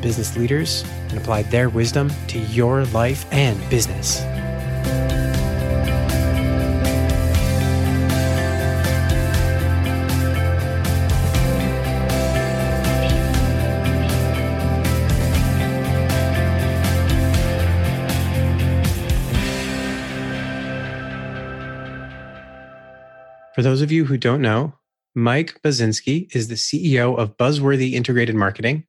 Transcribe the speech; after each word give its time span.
business 0.00 0.36
leaders 0.36 0.84
and 1.08 1.18
apply 1.18 1.42
their 1.42 1.68
wisdom 1.68 2.10
to 2.28 2.38
your 2.38 2.84
life 2.86 3.26
and 3.32 3.58
business. 3.70 4.20
For 23.60 23.64
those 23.64 23.82
of 23.82 23.92
you 23.92 24.06
who 24.06 24.16
don't 24.16 24.40
know, 24.40 24.72
Mike 25.14 25.60
Buzinski 25.62 26.34
is 26.34 26.48
the 26.48 26.54
CEO 26.54 27.18
of 27.18 27.36
Buzzworthy 27.36 27.92
Integrated 27.92 28.34
Marketing, 28.34 28.86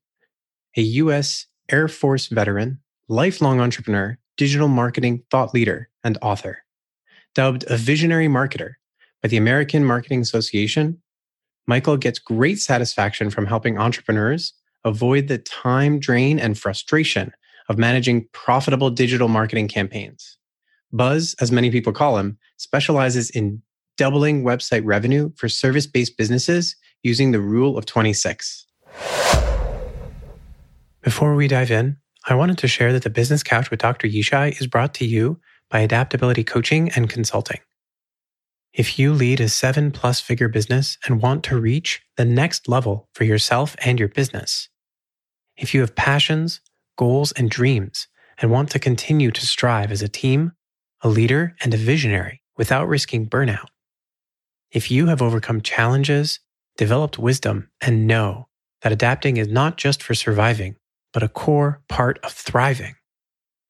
a 0.76 0.82
U.S. 0.82 1.48
Air 1.70 1.88
Force 1.88 2.28
veteran, 2.28 2.80
lifelong 3.08 3.60
entrepreneur, 3.60 4.18
digital 4.38 4.68
marketing 4.68 5.24
thought 5.30 5.54
leader, 5.54 5.90
and 6.04 6.18
author. 6.22 6.64
Dubbed 7.36 7.66
a 7.70 7.78
visionary 7.78 8.28
marketer 8.28 8.74
by 9.22 9.30
the 9.30 9.38
American 9.38 9.86
Marketing 9.86 10.22
Association, 10.22 11.02
Michael 11.68 11.98
gets 11.98 12.20
great 12.20 12.60
satisfaction 12.60 13.30
from 13.30 13.46
helping 13.46 13.78
entrepreneurs 13.78 14.54
avoid 14.84 15.28
the 15.28 15.38
time 15.38 16.00
drain 16.00 16.40
and 16.40 16.58
frustration 16.58 17.32
of 17.70 17.78
managing 17.78 18.28
profitable 18.34 18.90
digital 18.90 19.28
marketing 19.28 19.68
campaigns. 19.68 20.38
Buzz, 20.92 21.36
as 21.40 21.52
many 21.52 21.70
people 21.70 21.94
call 21.94 22.18
him, 22.18 22.38
specializes 22.58 23.30
in 23.30 23.62
doubling 23.96 24.44
website 24.44 24.82
revenue 24.84 25.32
for 25.36 25.48
service 25.48 25.86
based 25.86 26.18
businesses 26.18 26.76
using 27.04 27.32
the 27.32 27.40
rule 27.40 27.78
of 27.78 27.86
26. 27.86 28.66
Before 31.02 31.34
we 31.34 31.48
dive 31.48 31.72
in, 31.72 31.98
I 32.28 32.36
wanted 32.36 32.60
to 32.60 32.68
share 32.68 32.94
that 32.94 33.02
the 33.02 33.10
Business 33.10 33.42
Couch 33.42 33.72
with 33.72 33.80
Dr. 33.80 34.08
Yishai 34.08 34.62
is 34.62 34.68
brought 34.68 34.94
to 34.96 35.06
you 35.06 35.40
by 35.68 35.80
Adaptability 35.80 36.44
Coaching 36.44 36.90
and 36.90 37.10
Consulting. 37.10 37.60
If 38.72 39.00
you 39.00 39.12
lead 39.12 39.40
a 39.40 39.50
seven 39.50 39.90
plus 39.90 40.20
figure 40.20 40.48
business 40.48 41.00
and 41.06 41.20
want 41.20 41.44
to 41.46 41.60
reach 41.60 42.04
the 42.18 42.26
next 42.26 42.68
level 42.68 43.10
for 43.16 43.24
yourself 43.24 43.76
and 43.80 43.98
your 43.98 44.10
business, 44.10 44.70
if 45.58 45.74
you 45.74 45.82
have 45.82 45.96
passions, 45.96 46.62
goals, 46.98 47.32
and 47.32 47.50
dreams 47.50 48.08
and 48.40 48.52
want 48.52 48.70
to 48.70 48.80
continue 48.80 49.32
to 49.32 49.48
strive 49.48 49.92
as 49.92 50.04
a 50.04 50.08
team, 50.08 50.52
a 51.02 51.10
leader, 51.10 51.56
and 51.64 51.74
a 51.74 51.78
visionary 51.78 52.44
without 52.58 52.88
risking 52.88 53.28
burnout, 53.28 53.70
if 54.70 54.92
you 54.92 55.08
have 55.08 55.22
overcome 55.22 55.62
challenges, 55.62 56.40
developed 56.78 57.18
wisdom, 57.18 57.72
and 57.82 58.06
know 58.06 58.48
that 58.84 58.92
adapting 58.92 59.38
is 59.38 59.48
not 59.48 59.78
just 59.78 60.04
for 60.04 60.14
surviving, 60.14 60.76
but 61.14 61.24
a 61.24 61.30
core 61.30 61.82
part 61.90 62.20
of 62.24 62.32
thriving, 62.32 62.96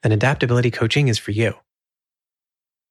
then 0.04 0.12
adaptability 0.12 0.72
coaching 0.72 1.08
is 1.08 1.18
for 1.18 1.32
you. 1.32 1.56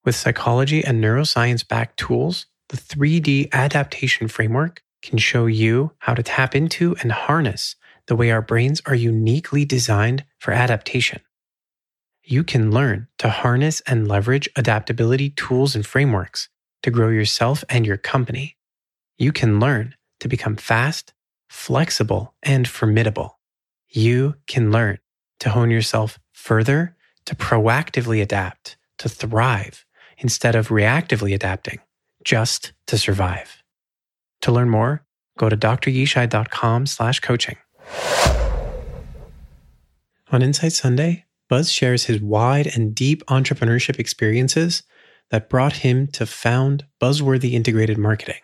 With 0.04 0.14
psychology 0.14 0.84
and 0.84 1.02
neuroscience 1.02 1.66
backed 1.66 1.98
tools, 1.98 2.46
the 2.68 2.76
3D 2.76 3.52
adaptation 3.52 4.28
framework 4.28 4.82
can 5.02 5.18
show 5.18 5.46
you 5.46 5.92
how 5.98 6.14
to 6.14 6.22
tap 6.22 6.54
into 6.54 6.96
and 7.00 7.12
harness 7.12 7.76
the 8.06 8.16
way 8.16 8.30
our 8.30 8.42
brains 8.42 8.80
are 8.86 8.94
uniquely 8.94 9.64
designed 9.64 10.24
for 10.38 10.52
adaptation. 10.52 11.20
You 12.22 12.44
can 12.44 12.70
learn 12.70 13.08
to 13.18 13.28
harness 13.28 13.80
and 13.86 14.06
leverage 14.06 14.48
adaptability 14.56 15.30
tools 15.30 15.74
and 15.74 15.84
frameworks 15.84 16.48
to 16.82 16.90
grow 16.90 17.08
yourself 17.08 17.64
and 17.68 17.84
your 17.84 17.96
company. 17.96 18.56
You 19.18 19.32
can 19.32 19.58
learn 19.58 19.96
to 20.20 20.28
become 20.28 20.56
fast, 20.56 21.12
flexible, 21.48 22.34
and 22.42 22.68
formidable 22.68 23.39
you 23.90 24.34
can 24.46 24.70
learn 24.70 24.98
to 25.40 25.50
hone 25.50 25.70
yourself 25.70 26.18
further, 26.32 26.96
to 27.26 27.34
proactively 27.34 28.22
adapt, 28.22 28.76
to 28.98 29.08
thrive 29.08 29.84
instead 30.18 30.54
of 30.54 30.68
reactively 30.68 31.34
adapting 31.34 31.78
just 32.24 32.72
to 32.86 32.98
survive. 32.98 33.62
To 34.42 34.52
learn 34.52 34.68
more, 34.68 35.04
go 35.38 35.48
to 35.48 35.56
dryishai.com 35.56 36.86
slash 36.86 37.20
coaching. 37.20 37.56
On 40.32 40.42
Insight 40.42 40.72
Sunday, 40.72 41.24
Buzz 41.48 41.72
shares 41.72 42.04
his 42.04 42.20
wide 42.20 42.68
and 42.68 42.94
deep 42.94 43.24
entrepreneurship 43.26 43.98
experiences 43.98 44.84
that 45.30 45.48
brought 45.48 45.78
him 45.78 46.06
to 46.08 46.26
found 46.26 46.86
Buzzworthy 47.00 47.52
Integrated 47.52 47.98
Marketing. 47.98 48.40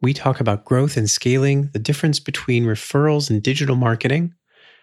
We 0.00 0.12
talk 0.12 0.40
about 0.40 0.64
growth 0.64 0.96
and 0.96 1.08
scaling, 1.08 1.70
the 1.72 1.78
difference 1.78 2.18
between 2.18 2.64
referrals 2.64 3.30
and 3.30 3.40
digital 3.40 3.76
marketing, 3.76 4.34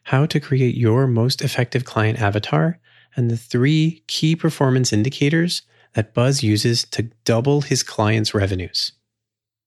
how 0.09 0.25
to 0.25 0.40
create 0.40 0.74
your 0.74 1.06
most 1.06 1.44
effective 1.44 1.86
client 1.86 2.20
avatar, 2.20 2.80
and 3.16 3.30
the 3.30 3.38
three 3.38 4.03
key 4.08 4.36
performance 4.36 4.92
indicators 4.92 5.62
that 5.94 6.16
Buzz 6.16 6.42
uses 6.42 6.84
to 6.86 7.12
double 7.25 7.62
his 7.62 7.84
clients' 7.84 8.34
revenues. 8.34 8.92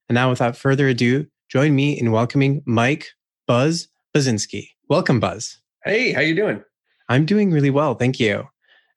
And 0.08 0.16
now, 0.16 0.31
without 0.31 0.56
further 0.56 0.88
ado, 0.88 1.28
join 1.48 1.76
me 1.76 1.97
in 1.97 2.10
welcoming 2.10 2.60
Mike 2.66 3.10
Buzz 3.47 3.86
Buzinski. 4.12 4.70
Welcome, 4.88 5.20
Buzz. 5.20 5.58
Hey, 5.84 6.10
how 6.10 6.22
you 6.22 6.34
doing? 6.34 6.64
I'm 7.08 7.25
doing 7.25 7.52
really 7.52 7.70
well, 7.70 7.94
thank 7.94 8.19
you. 8.19 8.48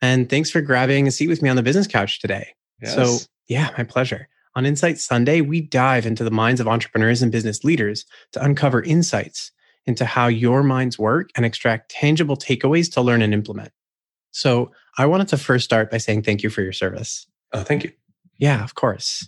And 0.02 0.28
thanks 0.28 0.50
for 0.50 0.62
grabbing 0.62 1.08
a 1.08 1.12
seat 1.12 1.28
with 1.28 1.44
me 1.44 1.50
on 1.50 1.58
the 1.58 1.64
business 1.64 1.86
couch 1.86 2.20
today. 2.20 2.56
Yes. 2.82 2.96
So, 2.96 3.24
yeah, 3.48 3.70
my 3.78 3.84
pleasure. 3.84 4.30
On 4.56 4.66
Insight 4.66 4.98
Sunday, 4.98 5.42
we 5.42 5.62
dive 5.62 6.08
into 6.08 6.24
the 6.24 6.32
minds 6.32 6.60
of 6.60 6.68
entrepreneurs 6.68 7.22
and 7.22 7.32
business 7.32 7.64
leaders 7.64 8.04
to 8.32 8.44
uncover 8.44 8.82
insights 8.82 9.52
into 9.88 10.06
how 10.06 10.28
your 10.28 10.64
minds 10.64 10.98
work 10.98 11.30
and 11.36 11.46
extract 11.46 11.92
tangible 11.92 12.36
takeaways 12.36 12.92
to 12.94 13.02
learn 13.02 13.22
and 13.22 13.34
implement. 13.34 13.72
So 14.32 14.72
I 14.98 15.06
wanted 15.06 15.28
to 15.30 15.38
first 15.38 15.66
start 15.66 15.92
by 15.92 15.98
saying 15.98 16.24
thank 16.24 16.44
you 16.44 16.50
for 16.50 16.62
your 16.62 16.74
service. 16.74 17.28
Oh, 17.54 17.64
thank 17.64 17.84
you. 17.84 17.92
Yeah, 18.38 18.64
of 18.64 18.76
course. 18.76 19.28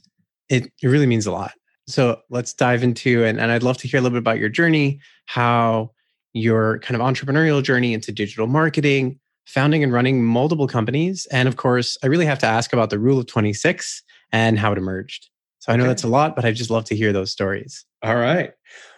It, 0.49 0.71
it 0.81 0.87
really 0.87 1.05
means 1.05 1.25
a 1.25 1.31
lot. 1.31 1.53
So 1.87 2.21
let's 2.29 2.53
dive 2.53 2.83
into, 2.83 3.23
and, 3.23 3.39
and 3.39 3.51
I'd 3.51 3.63
love 3.63 3.77
to 3.77 3.87
hear 3.87 3.99
a 3.99 4.01
little 4.01 4.15
bit 4.15 4.19
about 4.19 4.39
your 4.39 4.49
journey, 4.49 4.99
how 5.25 5.91
your 6.33 6.79
kind 6.79 6.99
of 6.99 7.05
entrepreneurial 7.05 7.63
journey 7.63 7.93
into 7.93 8.11
digital 8.11 8.47
marketing, 8.47 9.19
founding 9.45 9.83
and 9.83 9.93
running 9.93 10.23
multiple 10.23 10.67
companies. 10.67 11.25
And 11.31 11.47
of 11.47 11.55
course, 11.55 11.97
I 12.03 12.07
really 12.07 12.25
have 12.25 12.39
to 12.39 12.45
ask 12.45 12.73
about 12.73 12.89
the 12.89 12.99
rule 12.99 13.19
of 13.19 13.27
26 13.27 14.03
and 14.33 14.59
how 14.59 14.73
it 14.73 14.77
emerged. 14.77 15.29
So 15.67 15.73
I 15.73 15.75
know 15.75 15.83
okay. 15.83 15.89
that's 15.89 16.03
a 16.03 16.07
lot, 16.07 16.33
but 16.33 16.45
I'd 16.45 16.55
just 16.55 16.69
love 16.69 16.85
to 16.85 16.95
hear 16.95 17.11
those 17.11 17.29
stories. 17.29 17.83
All 18.01 18.15
right. 18.15 18.53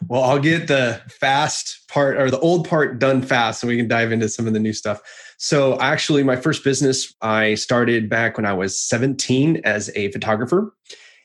Well, 0.08 0.24
I'll 0.24 0.40
get 0.40 0.68
the 0.68 1.02
fast 1.10 1.88
part 1.88 2.18
or 2.18 2.30
the 2.30 2.40
old 2.40 2.70
part 2.70 3.00
done 3.00 3.24
fast 3.24 3.64
and 3.64 3.70
we 3.72 3.78
can 3.78 3.88
dive 3.88 4.12
into 4.12 4.30
some 4.30 4.46
of 4.46 4.54
the 4.54 4.60
new 4.60 4.74
stuff. 4.74 5.02
So, 5.40 5.80
actually, 5.80 6.22
my 6.22 6.36
first 6.36 6.64
business 6.64 7.12
I 7.22 7.56
started 7.56 8.08
back 8.08 8.38
when 8.38 8.46
I 8.46 8.54
was 8.54 8.80
17 8.80 9.62
as 9.64 9.90
a 9.96 10.12
photographer. 10.12 10.76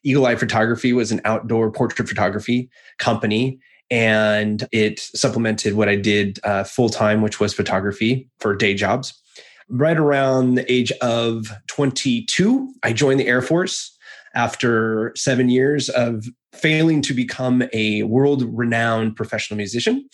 Eagle 0.02 0.24
Eye 0.24 0.36
Photography 0.36 0.94
was 0.94 1.12
an 1.12 1.20
outdoor 1.26 1.70
portrait 1.70 2.08
photography 2.08 2.70
company. 2.98 3.58
And 3.90 4.66
it 4.72 4.98
supplemented 4.98 5.74
what 5.74 5.90
I 5.90 5.96
did 5.96 6.38
uh, 6.44 6.64
full 6.64 6.88
time, 6.88 7.20
which 7.20 7.38
was 7.38 7.52
photography 7.52 8.30
for 8.38 8.56
day 8.56 8.72
jobs. 8.72 9.20
Right 9.68 9.96
around 9.96 10.54
the 10.54 10.72
age 10.72 10.92
of 11.02 11.52
22, 11.66 12.72
I 12.82 12.94
joined 12.94 13.20
the 13.20 13.26
Air 13.26 13.42
Force 13.42 13.93
after 14.34 15.12
seven 15.16 15.48
years 15.48 15.88
of 15.90 16.26
failing 16.52 17.02
to 17.02 17.14
become 17.14 17.64
a 17.72 18.02
world 18.04 18.44
renowned 18.56 19.16
professional 19.16 19.56
musician. 19.56 20.08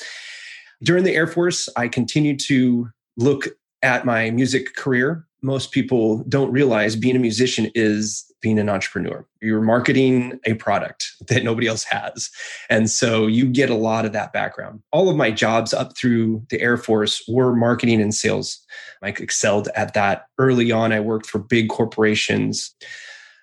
During 0.82 1.05
the 1.05 1.14
Air 1.14 1.26
Force, 1.26 1.69
I 1.76 1.88
continued 1.88 2.40
to 2.46 2.88
look 3.17 3.49
at 3.82 4.05
my 4.05 4.31
music 4.31 4.75
career. 4.76 5.26
Most 5.43 5.72
people 5.72 6.25
don't 6.28 6.52
realize 6.52 6.96
being 6.96 7.17
a 7.17 7.20
musician 7.20 7.70
is 7.75 8.31
being 8.43 8.58
an 8.58 8.69
entrepreneur. 8.69 9.26
You're 9.43 9.61
marketing 9.61 10.38
a 10.44 10.55
product 10.55 11.12
that 11.28 11.44
nobody 11.44 11.66
else 11.66 11.84
has. 11.84 12.31
And 12.69 12.88
so 12.88 13.26
you 13.26 13.46
get 13.46 13.70
a 13.70 13.75
lot 13.75 14.06
of 14.06 14.12
that 14.12 14.32
background. 14.32 14.81
All 14.93 15.11
of 15.11 15.16
my 15.16 15.31
jobs 15.31 15.75
up 15.75 15.96
through 15.96 16.43
the 16.49 16.61
Air 16.61 16.76
Force 16.76 17.23
were 17.28 17.55
marketing 17.55 18.00
and 18.00 18.14
sales. 18.14 18.58
I 19.02 19.08
excelled 19.08 19.69
at 19.75 19.94
that 19.94 20.26
early 20.38 20.73
on. 20.73 20.93
I 20.93 21.00
worked 21.00 21.26
for 21.26 21.38
big 21.38 21.69
corporations 21.69 22.75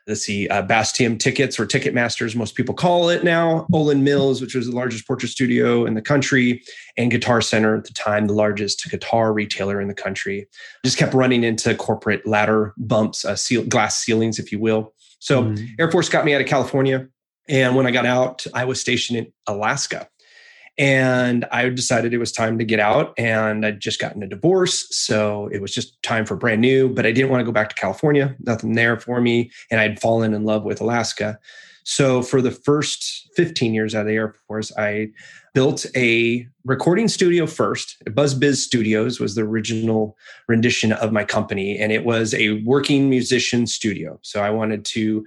let's 0.07 0.21
see, 0.21 0.47
uh, 0.47 0.61
Bastium 0.61 1.17
Tickets 1.17 1.59
or 1.59 1.65
Ticketmasters, 1.65 2.35
most 2.35 2.55
people 2.55 2.73
call 2.73 3.09
it 3.09 3.23
now, 3.23 3.67
Olan 3.73 4.01
Mills, 4.01 4.41
which 4.41 4.55
was 4.55 4.67
the 4.67 4.75
largest 4.75 5.05
portrait 5.05 5.29
studio 5.29 5.85
in 5.85 5.95
the 5.95 6.01
country, 6.01 6.63
and 6.95 7.11
Guitar 7.11 7.41
Center 7.41 7.75
at 7.75 7.83
the 7.83 7.93
time, 7.93 8.27
the 8.27 8.33
largest 8.33 8.89
guitar 8.89 9.33
retailer 9.33 9.81
in 9.81 9.87
the 9.87 9.93
country. 9.93 10.47
Just 10.85 10.97
kept 10.97 11.13
running 11.13 11.43
into 11.43 11.75
corporate 11.75 12.25
ladder 12.25 12.73
bumps, 12.77 13.25
uh, 13.25 13.35
seal, 13.35 13.63
glass 13.65 13.97
ceilings, 13.97 14.39
if 14.39 14.51
you 14.51 14.59
will. 14.59 14.93
So 15.19 15.43
mm. 15.43 15.67
Air 15.79 15.91
Force 15.91 16.09
got 16.09 16.25
me 16.25 16.33
out 16.33 16.41
of 16.41 16.47
California. 16.47 17.07
And 17.49 17.75
when 17.75 17.87
I 17.87 17.91
got 17.91 18.05
out, 18.05 18.45
I 18.53 18.65
was 18.65 18.79
stationed 18.79 19.19
in 19.19 19.33
Alaska. 19.47 20.09
And 20.77 21.45
I 21.51 21.69
decided 21.69 22.13
it 22.13 22.19
was 22.19 22.31
time 22.31 22.57
to 22.59 22.65
get 22.65 22.79
out. 22.79 23.13
And 23.17 23.65
I'd 23.65 23.79
just 23.79 23.99
gotten 23.99 24.21
a 24.21 24.27
divorce. 24.27 24.87
So 24.91 25.49
it 25.51 25.61
was 25.61 25.73
just 25.73 26.01
time 26.03 26.25
for 26.25 26.35
brand 26.35 26.61
new. 26.61 26.89
But 26.89 27.05
I 27.05 27.11
didn't 27.11 27.31
want 27.31 27.41
to 27.41 27.45
go 27.45 27.51
back 27.51 27.69
to 27.69 27.75
California, 27.75 28.35
nothing 28.41 28.73
there 28.73 28.99
for 28.99 29.19
me. 29.19 29.51
And 29.71 29.79
I'd 29.79 29.99
fallen 29.99 30.33
in 30.33 30.43
love 30.43 30.63
with 30.63 30.79
Alaska. 30.79 31.39
So 31.83 32.21
for 32.21 32.41
the 32.41 32.51
first 32.51 33.29
15 33.35 33.73
years 33.73 33.95
out 33.95 34.01
of 34.01 34.07
the 34.07 34.13
Air 34.13 34.35
Force, 34.47 34.73
I 34.77 35.07
built 35.53 35.85
a 35.95 36.45
recording 36.65 37.07
studio 37.07 37.47
first. 37.47 37.95
Buzz 38.13 38.33
Biz 38.33 38.61
Studios 38.61 39.19
was 39.19 39.35
the 39.35 39.41
original 39.41 40.17
rendition 40.47 40.91
of 40.91 41.13
my 41.13 41.23
company. 41.23 41.79
And 41.79 41.91
it 41.91 42.03
was 42.03 42.33
a 42.33 42.61
working 42.63 43.09
musician 43.09 43.65
studio. 43.65 44.19
So 44.21 44.43
I 44.43 44.49
wanted 44.49 44.85
to 44.85 45.25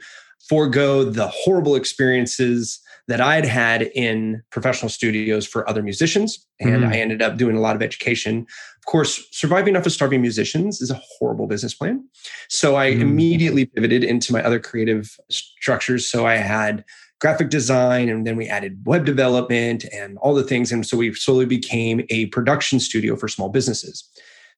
forego 0.49 1.03
the 1.03 1.29
horrible 1.29 1.77
experiences 1.77 2.79
that 3.11 3.21
I 3.21 3.35
had 3.35 3.45
had 3.45 3.83
in 3.97 4.41
professional 4.51 4.89
studios 4.89 5.45
for 5.45 5.69
other 5.69 5.83
musicians. 5.83 6.47
And 6.61 6.85
mm. 6.85 6.93
I 6.93 6.99
ended 6.99 7.23
up 7.23 7.37
doing 7.37 7.57
a 7.57 7.61
lot 7.61 7.75
of 7.75 7.83
education. 7.83 8.47
Of 8.79 8.87
course, 8.87 9.27
surviving 9.33 9.75
off 9.75 9.85
of 9.85 9.91
starving 9.91 10.23
musicians 10.23 10.81
is 10.81 10.93
a 10.93 11.01
horrible 11.19 11.49
business 11.49 11.75
plan. 11.75 12.09
So 12.49 12.77
I 12.77 12.93
mm. 12.93 13.01
immediately 13.01 13.67
pivoted 13.67 14.05
into 14.05 14.33
my 14.33 14.45
other 14.45 14.61
creative 14.61 15.19
structures. 15.29 16.09
So 16.09 16.25
I 16.25 16.37
had 16.37 16.85
graphic 17.21 17.51
design 17.51 18.09
and 18.09 18.25
then 18.25 18.37
we 18.37 18.47
added 18.47 18.81
web 18.85 19.05
development 19.05 19.85
and 19.93 20.17
all 20.19 20.33
the 20.33 20.45
things. 20.45 20.71
And 20.71 20.87
so 20.87 20.97
we 20.97 21.13
slowly 21.13 21.47
became 21.47 22.07
a 22.11 22.27
production 22.27 22.79
studio 22.79 23.17
for 23.17 23.27
small 23.27 23.49
businesses. 23.49 24.09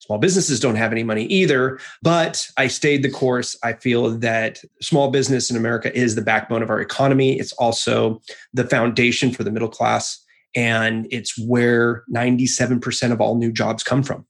Small 0.02 0.18
businesses 0.18 0.58
don't 0.58 0.74
have 0.74 0.90
any 0.90 1.04
money 1.04 1.26
either, 1.26 1.78
but 2.02 2.48
I 2.56 2.66
stayed 2.66 3.04
the 3.04 3.10
course. 3.10 3.56
I 3.62 3.74
feel 3.74 4.10
that 4.18 4.60
small 4.80 5.12
business 5.12 5.48
in 5.48 5.56
America 5.56 5.96
is 5.96 6.16
the 6.16 6.22
backbone 6.22 6.60
of 6.60 6.70
our 6.70 6.80
economy. 6.80 7.38
It's 7.38 7.52
also 7.52 8.20
the 8.52 8.66
foundation 8.66 9.30
for 9.30 9.44
the 9.44 9.52
middle 9.52 9.68
class, 9.68 10.20
and 10.56 11.06
it's 11.12 11.38
where 11.38 12.02
97% 12.12 13.12
of 13.12 13.20
all 13.20 13.36
new 13.36 13.52
jobs 13.52 13.84
come 13.84 14.02
from. 14.02 14.26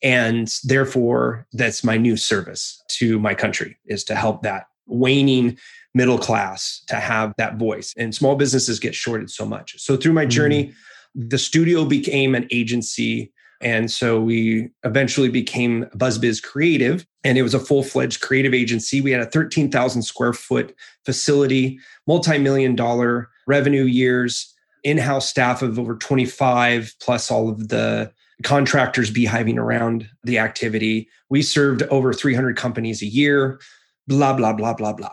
And 0.00 0.48
therefore, 0.62 1.44
that's 1.54 1.82
my 1.82 1.96
new 1.96 2.16
service 2.16 2.80
to 2.90 3.18
my 3.18 3.34
country 3.34 3.78
is 3.86 4.04
to 4.04 4.14
help 4.14 4.44
that 4.44 4.66
waning 4.86 5.58
middle 5.92 6.18
class 6.18 6.84
to 6.86 6.94
have 6.94 7.34
that 7.36 7.56
voice. 7.56 7.92
And 7.96 8.14
small 8.14 8.36
businesses 8.36 8.78
get 8.78 8.94
shorted 8.94 9.28
so 9.28 9.44
much. 9.44 9.74
So 9.80 9.96
through 9.96 10.12
my 10.12 10.24
journey, 10.24 10.66
mm-hmm. 10.66 11.28
the 11.30 11.38
studio 11.38 11.84
became 11.84 12.36
an 12.36 12.46
agency 12.52 13.32
and 13.60 13.90
so 13.90 14.20
we 14.20 14.70
eventually 14.84 15.28
became 15.28 15.84
BuzzBiz 15.96 16.42
Creative, 16.42 17.06
and 17.24 17.36
it 17.36 17.42
was 17.42 17.54
a 17.54 17.60
full 17.60 17.82
fledged 17.82 18.20
creative 18.20 18.54
agency. 18.54 19.00
We 19.00 19.10
had 19.10 19.20
a 19.20 19.26
13,000 19.26 20.02
square 20.02 20.32
foot 20.32 20.74
facility, 21.04 21.78
multi 22.06 22.38
million 22.38 22.74
dollar 22.74 23.28
revenue 23.46 23.84
years, 23.84 24.54
in 24.82 24.98
house 24.98 25.28
staff 25.28 25.62
of 25.62 25.78
over 25.78 25.96
25, 25.96 26.94
plus 27.00 27.30
all 27.30 27.48
of 27.48 27.68
the 27.68 28.12
contractors 28.42 29.10
beehiving 29.10 29.58
around 29.58 30.08
the 30.24 30.38
activity. 30.38 31.08
We 31.28 31.42
served 31.42 31.82
over 31.84 32.12
300 32.12 32.56
companies 32.56 33.02
a 33.02 33.06
year, 33.06 33.60
blah, 34.06 34.32
blah, 34.32 34.52
blah, 34.52 34.74
blah, 34.74 34.94
blah. 34.94 35.12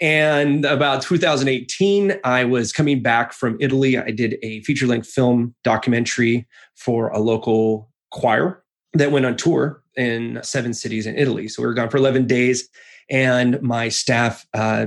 And 0.00 0.64
about 0.64 1.02
2018, 1.02 2.20
I 2.22 2.44
was 2.44 2.72
coming 2.72 3.02
back 3.02 3.32
from 3.32 3.56
Italy. 3.60 3.98
I 3.98 4.10
did 4.10 4.38
a 4.42 4.60
feature 4.62 4.86
length 4.86 5.08
film 5.08 5.54
documentary 5.64 6.46
for 6.76 7.08
a 7.08 7.18
local 7.18 7.90
choir 8.10 8.62
that 8.94 9.10
went 9.10 9.26
on 9.26 9.36
tour 9.36 9.82
in 9.96 10.38
seven 10.42 10.72
cities 10.72 11.06
in 11.06 11.18
Italy. 11.18 11.48
So 11.48 11.62
we 11.62 11.66
were 11.66 11.74
gone 11.74 11.90
for 11.90 11.96
11 11.96 12.26
days, 12.26 12.68
and 13.10 13.60
my 13.60 13.88
staff, 13.88 14.46
uh, 14.54 14.86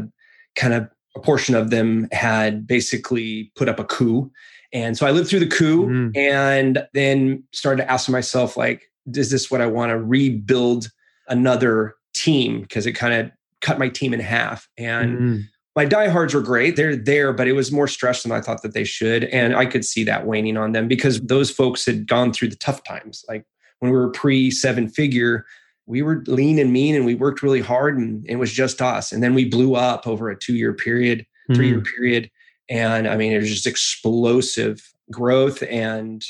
kind 0.56 0.74
of 0.74 0.90
a 1.16 1.20
portion 1.20 1.56
of 1.56 1.70
them, 1.70 2.08
had 2.12 2.66
basically 2.66 3.52
put 3.56 3.68
up 3.68 3.80
a 3.80 3.84
coup. 3.84 4.32
And 4.74 4.98
so 4.98 5.06
I 5.06 5.12
lived 5.12 5.30
through 5.30 5.42
the 5.42 5.48
coup 5.48 5.88
mm. 5.88 6.18
and 6.18 6.88
then 6.94 7.44
started 7.52 7.84
to 7.84 7.92
ask 7.92 8.10
myself, 8.10 8.56
like, 8.56 8.90
is 9.14 9.30
this 9.30 9.52
what 9.52 9.60
I 9.60 9.66
want 9.66 9.90
to 9.90 9.98
rebuild 9.98 10.90
another 11.28 11.96
team? 12.14 12.62
Because 12.62 12.86
it 12.86 12.94
kind 12.94 13.14
of 13.14 13.32
cut 13.62 13.80
my 13.80 13.90
team 13.90 14.14
in 14.14 14.20
half. 14.20 14.68
And 14.78 15.20
mm. 15.20 15.44
my 15.76 15.86
diehards 15.86 16.34
were 16.34 16.42
great. 16.42 16.76
They're 16.76 16.96
there, 16.96 17.34
but 17.34 17.48
it 17.48 17.54
was 17.54 17.72
more 17.72 17.88
stress 17.88 18.24
than 18.24 18.32
I 18.32 18.42
thought 18.42 18.62
that 18.64 18.74
they 18.74 18.84
should. 18.84 19.26
And 19.26 19.56
I 19.56 19.66
could 19.66 19.86
see 19.86 20.04
that 20.06 20.26
waning 20.26 20.58
on 20.58 20.72
them 20.72 20.88
because 20.88 21.22
those 21.22 21.52
folks 21.52 21.86
had 21.86 22.08
gone 22.08 22.34
through 22.34 22.50
the 22.50 22.56
tough 22.56 22.84
times. 22.84 23.24
Like 23.28 23.46
when 23.80 23.92
we 23.92 23.98
were 23.98 24.10
pre 24.10 24.52
seven 24.52 24.88
figure, 24.88 25.46
we 25.86 26.02
were 26.02 26.24
lean 26.28 26.60
and 26.60 26.72
mean 26.72 26.96
and 26.96 27.06
we 27.06 27.16
worked 27.16 27.44
really 27.44 27.62
hard 27.62 27.98
and 27.98 28.26
it 28.28 28.38
was 28.38 28.52
just 28.52 28.82
us. 28.82 29.12
And 29.12 29.22
then 29.22 29.34
we 29.34 29.46
blew 29.46 29.76
up 29.76 30.08
over 30.08 30.30
a 30.30 30.38
two 30.38 30.56
year 30.56 30.74
period, 30.74 31.26
three 31.54 31.70
year 31.70 31.82
mm. 31.82 31.88
period. 31.96 32.32
And 32.70 33.08
I 33.08 33.18
mean, 33.18 33.34
it 33.34 33.40
was 33.40 33.50
just 33.50 33.68
explosive 33.68 34.94
growth 35.12 35.62
and 35.64 36.24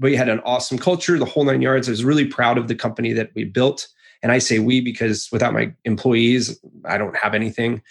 we 0.00 0.14
had 0.14 0.28
an 0.28 0.40
awesome 0.40 0.78
culture, 0.78 1.18
the 1.18 1.24
whole 1.24 1.44
nine 1.44 1.62
yards. 1.62 1.88
I 1.88 1.92
was 1.92 2.04
really 2.04 2.26
proud 2.26 2.58
of 2.58 2.68
the 2.68 2.74
company 2.74 3.12
that 3.14 3.30
we 3.34 3.44
built. 3.44 3.88
And 4.22 4.32
I 4.32 4.38
say 4.38 4.58
we 4.58 4.80
because 4.80 5.28
without 5.30 5.52
my 5.52 5.72
employees, 5.84 6.58
I 6.84 6.98
don't 6.98 7.16
have 7.16 7.34
anything. 7.34 7.82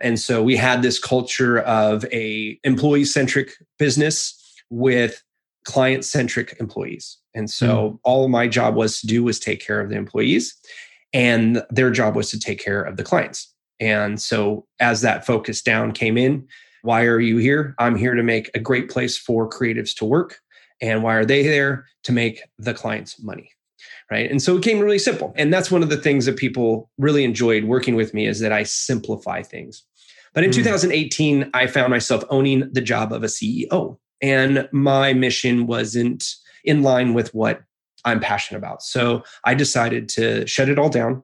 And 0.00 0.18
so 0.18 0.42
we 0.42 0.56
had 0.56 0.82
this 0.82 0.98
culture 0.98 1.60
of 1.60 2.04
a 2.12 2.58
employee 2.64 3.04
centric 3.04 3.52
business 3.78 4.34
with 4.68 5.22
client 5.64 6.04
centric 6.04 6.56
employees. 6.60 7.18
And 7.34 7.50
so 7.50 7.90
mm. 7.90 7.98
all 8.04 8.28
my 8.28 8.48
job 8.48 8.74
was 8.74 9.00
to 9.00 9.06
do 9.06 9.24
was 9.24 9.38
take 9.38 9.64
care 9.64 9.80
of 9.80 9.90
the 9.90 9.96
employees 9.96 10.54
and 11.12 11.62
their 11.70 11.90
job 11.90 12.14
was 12.14 12.30
to 12.30 12.38
take 12.38 12.62
care 12.62 12.82
of 12.82 12.96
the 12.96 13.04
clients. 13.04 13.52
And 13.80 14.20
so 14.20 14.66
as 14.80 15.02
that 15.02 15.26
focus 15.26 15.62
down 15.62 15.92
came 15.92 16.16
in, 16.16 16.46
why 16.82 17.04
are 17.04 17.20
you 17.20 17.38
here? 17.38 17.74
I'm 17.78 17.96
here 17.96 18.14
to 18.14 18.22
make 18.22 18.50
a 18.54 18.60
great 18.60 18.88
place 18.88 19.18
for 19.18 19.48
creatives 19.48 19.94
to 19.96 20.04
work. 20.04 20.38
And 20.80 21.02
why 21.02 21.14
are 21.14 21.24
they 21.24 21.42
there? 21.42 21.86
To 22.04 22.12
make 22.12 22.42
the 22.58 22.74
clients 22.74 23.20
money 23.20 23.50
right? 24.10 24.30
And 24.30 24.42
so 24.42 24.56
it 24.56 24.62
came 24.62 24.78
really 24.78 24.98
simple. 24.98 25.34
And 25.36 25.52
that's 25.52 25.70
one 25.70 25.82
of 25.82 25.88
the 25.88 25.96
things 25.96 26.26
that 26.26 26.36
people 26.36 26.90
really 26.98 27.24
enjoyed 27.24 27.64
working 27.64 27.94
with 27.94 28.14
me 28.14 28.26
is 28.26 28.40
that 28.40 28.52
i 28.52 28.62
simplify 28.62 29.42
things. 29.42 29.82
But 30.34 30.44
in 30.44 30.50
mm. 30.50 30.54
2018 30.54 31.50
i 31.54 31.66
found 31.66 31.90
myself 31.90 32.24
owning 32.30 32.68
the 32.72 32.80
job 32.80 33.12
of 33.12 33.22
a 33.22 33.26
ceo 33.26 33.98
and 34.22 34.68
my 34.72 35.12
mission 35.12 35.66
wasn't 35.66 36.24
in 36.64 36.82
line 36.82 37.14
with 37.14 37.34
what 37.34 37.62
i'm 38.04 38.20
passionate 38.20 38.58
about. 38.58 38.82
So 38.82 39.24
i 39.44 39.54
decided 39.54 40.08
to 40.10 40.46
shut 40.46 40.68
it 40.68 40.78
all 40.78 40.90
down 40.90 41.22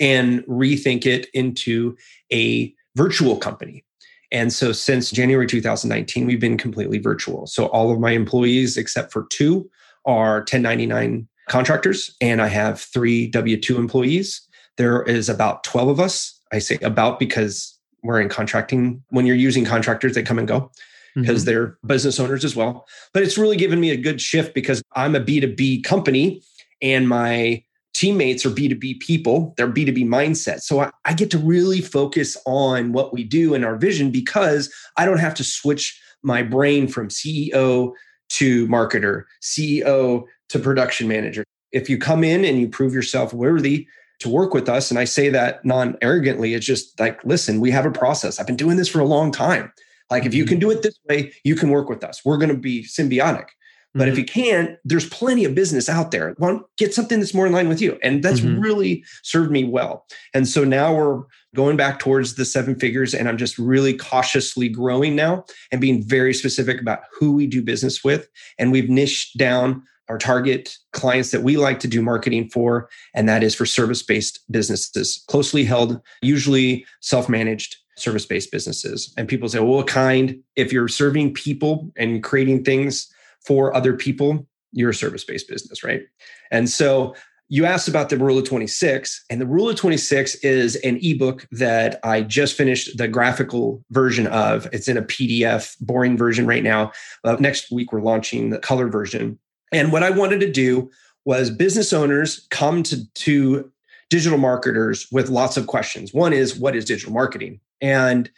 and 0.00 0.44
rethink 0.46 1.06
it 1.06 1.26
into 1.34 1.96
a 2.32 2.74
virtual 2.96 3.36
company. 3.36 3.84
And 4.30 4.52
so 4.52 4.72
since 4.72 5.10
January 5.10 5.46
2019, 5.46 6.26
we've 6.26 6.40
been 6.40 6.58
completely 6.58 6.98
virtual. 6.98 7.46
So 7.46 7.66
all 7.66 7.90
of 7.90 7.98
my 7.98 8.10
employees, 8.10 8.76
except 8.76 9.12
for 9.12 9.26
two, 9.30 9.70
are 10.04 10.38
1099 10.40 11.28
contractors 11.48 12.14
and 12.20 12.40
I 12.40 12.48
have 12.48 12.80
three 12.80 13.28
W 13.28 13.60
2 13.60 13.76
employees. 13.76 14.40
There 14.76 15.02
is 15.02 15.28
about 15.28 15.64
12 15.64 15.88
of 15.88 16.00
us. 16.00 16.40
I 16.52 16.58
say 16.58 16.78
about 16.82 17.18
because 17.18 17.78
we're 18.02 18.20
in 18.20 18.28
contracting. 18.28 19.02
When 19.10 19.26
you're 19.26 19.36
using 19.36 19.64
contractors, 19.64 20.14
they 20.14 20.22
come 20.22 20.38
and 20.38 20.48
go 20.48 20.70
because 21.14 21.42
mm-hmm. 21.42 21.50
they're 21.50 21.78
business 21.84 22.20
owners 22.20 22.44
as 22.44 22.54
well. 22.54 22.86
But 23.12 23.22
it's 23.22 23.38
really 23.38 23.56
given 23.56 23.80
me 23.80 23.90
a 23.90 23.96
good 23.96 24.20
shift 24.20 24.54
because 24.54 24.82
I'm 24.94 25.14
a 25.14 25.20
B2B 25.20 25.84
company 25.84 26.42
and 26.80 27.08
my 27.08 27.64
teammates 27.94 28.46
are 28.46 28.50
B2B 28.50 29.00
people, 29.00 29.54
they're 29.56 29.72
B2B 29.72 30.06
mindset. 30.06 30.60
So 30.60 30.80
I, 30.80 30.90
I, 31.04 31.14
get 31.14 31.32
to 31.32 31.38
really 31.38 31.80
focus 31.80 32.36
on 32.46 32.92
what 32.92 33.12
we 33.12 33.24
do 33.24 33.54
and 33.54 33.64
our 33.64 33.76
vision 33.76 34.12
because 34.12 34.72
I 34.96 35.04
don't 35.04 35.18
have 35.18 35.34
to 35.34 35.44
switch 35.44 36.00
my 36.22 36.42
brain 36.42 36.86
from 36.86 37.08
CEO 37.08 37.92
to 38.28 38.68
marketer, 38.68 39.24
CEO 39.42 40.24
to 40.48 40.58
production 40.58 41.08
manager. 41.08 41.44
If 41.72 41.90
you 41.90 41.98
come 41.98 42.24
in 42.24 42.44
and 42.44 42.58
you 42.58 42.68
prove 42.68 42.94
yourself 42.94 43.32
worthy 43.32 43.86
to 44.20 44.28
work 44.28 44.54
with 44.54 44.68
us, 44.68 44.90
and 44.90 44.98
I 44.98 45.04
say 45.04 45.28
that 45.28 45.64
non 45.64 45.96
arrogantly, 46.02 46.54
it's 46.54 46.66
just 46.66 46.98
like, 46.98 47.22
listen, 47.24 47.60
we 47.60 47.70
have 47.70 47.86
a 47.86 47.90
process. 47.90 48.40
I've 48.40 48.46
been 48.46 48.56
doing 48.56 48.76
this 48.76 48.88
for 48.88 49.00
a 49.00 49.04
long 49.04 49.30
time. 49.30 49.72
Like, 50.10 50.24
if 50.24 50.34
you 50.34 50.44
mm-hmm. 50.44 50.50
can 50.50 50.58
do 50.58 50.70
it 50.70 50.82
this 50.82 50.98
way, 51.08 51.32
you 51.44 51.54
can 51.54 51.70
work 51.70 51.88
with 51.88 52.02
us. 52.02 52.24
We're 52.24 52.38
going 52.38 52.48
to 52.48 52.56
be 52.56 52.84
symbiotic. 52.84 53.48
But 53.94 54.04
mm-hmm. 54.04 54.12
if 54.12 54.18
you 54.18 54.24
can't, 54.24 54.78
there's 54.84 55.08
plenty 55.08 55.44
of 55.44 55.54
business 55.54 55.88
out 55.88 56.10
there. 56.10 56.34
Well, 56.38 56.68
get 56.76 56.94
something 56.94 57.20
that's 57.20 57.34
more 57.34 57.46
in 57.46 57.52
line 57.52 57.68
with 57.68 57.80
you. 57.80 57.98
And 58.02 58.22
that's 58.22 58.40
mm-hmm. 58.40 58.60
really 58.60 59.04
served 59.22 59.50
me 59.50 59.64
well. 59.64 60.06
And 60.34 60.46
so 60.46 60.62
now 60.62 60.94
we're 60.94 61.22
going 61.54 61.76
back 61.76 61.98
towards 61.98 62.34
the 62.34 62.44
seven 62.44 62.78
figures, 62.78 63.14
and 63.14 63.28
I'm 63.28 63.38
just 63.38 63.58
really 63.58 63.94
cautiously 63.94 64.68
growing 64.68 65.16
now 65.16 65.44
and 65.72 65.80
being 65.80 66.02
very 66.02 66.34
specific 66.34 66.80
about 66.80 67.00
who 67.18 67.32
we 67.32 67.46
do 67.46 67.62
business 67.62 68.04
with. 68.04 68.28
And 68.58 68.72
we've 68.72 68.90
niched 68.90 69.38
down 69.38 69.82
our 70.08 70.18
target 70.18 70.76
clients 70.92 71.30
that 71.30 71.42
we 71.42 71.56
like 71.56 71.80
to 71.80 71.88
do 71.88 72.02
marketing 72.02 72.48
for, 72.48 72.88
and 73.14 73.28
that 73.28 73.42
is 73.42 73.54
for 73.54 73.66
service 73.66 74.02
based 74.02 74.40
businesses, 74.50 75.24
closely 75.28 75.64
held, 75.64 76.00
usually 76.22 76.86
self 77.00 77.28
managed 77.28 77.76
service 77.96 78.26
based 78.26 78.50
businesses. 78.52 79.12
And 79.16 79.28
people 79.28 79.48
say, 79.48 79.58
well, 79.58 79.76
what 79.76 79.86
kind? 79.86 80.38
If 80.56 80.72
you're 80.72 80.88
serving 80.88 81.34
people 81.34 81.90
and 81.96 82.22
creating 82.22 82.64
things 82.64 83.08
for 83.44 83.74
other 83.74 83.94
people, 83.94 84.46
you're 84.72 84.90
a 84.90 84.94
service 84.94 85.24
based 85.24 85.48
business, 85.48 85.82
right? 85.82 86.02
And 86.50 86.68
so 86.68 87.14
you 87.50 87.64
asked 87.64 87.88
about 87.88 88.10
the 88.10 88.18
rule 88.18 88.38
of 88.38 88.44
26 88.44 89.24
and 89.30 89.40
the 89.40 89.46
rule 89.46 89.70
of 89.70 89.76
26 89.76 90.34
is 90.36 90.76
an 90.76 90.98
ebook 91.02 91.46
that 91.50 91.98
i 92.04 92.20
just 92.20 92.54
finished 92.54 92.96
the 92.98 93.08
graphical 93.08 93.82
version 93.90 94.26
of 94.26 94.68
it's 94.72 94.88
in 94.88 94.96
a 94.96 95.02
pdf 95.02 95.74
boring 95.80 96.16
version 96.16 96.46
right 96.46 96.62
now 96.62 96.92
uh, 97.24 97.36
next 97.40 97.70
week 97.70 97.92
we're 97.92 98.02
launching 98.02 98.50
the 98.50 98.58
color 98.58 98.88
version 98.88 99.38
and 99.72 99.92
what 99.92 100.02
i 100.02 100.10
wanted 100.10 100.40
to 100.40 100.50
do 100.50 100.90
was 101.24 101.50
business 101.50 101.92
owners 101.92 102.46
come 102.50 102.82
to, 102.82 103.04
to 103.14 103.70
digital 104.10 104.38
marketers 104.38 105.06
with 105.12 105.28
lots 105.28 105.56
of 105.56 105.66
questions 105.66 106.12
one 106.12 106.32
is 106.32 106.58
what 106.58 106.76
is 106.76 106.84
digital 106.84 107.12
marketing 107.12 107.60
and 107.80 108.30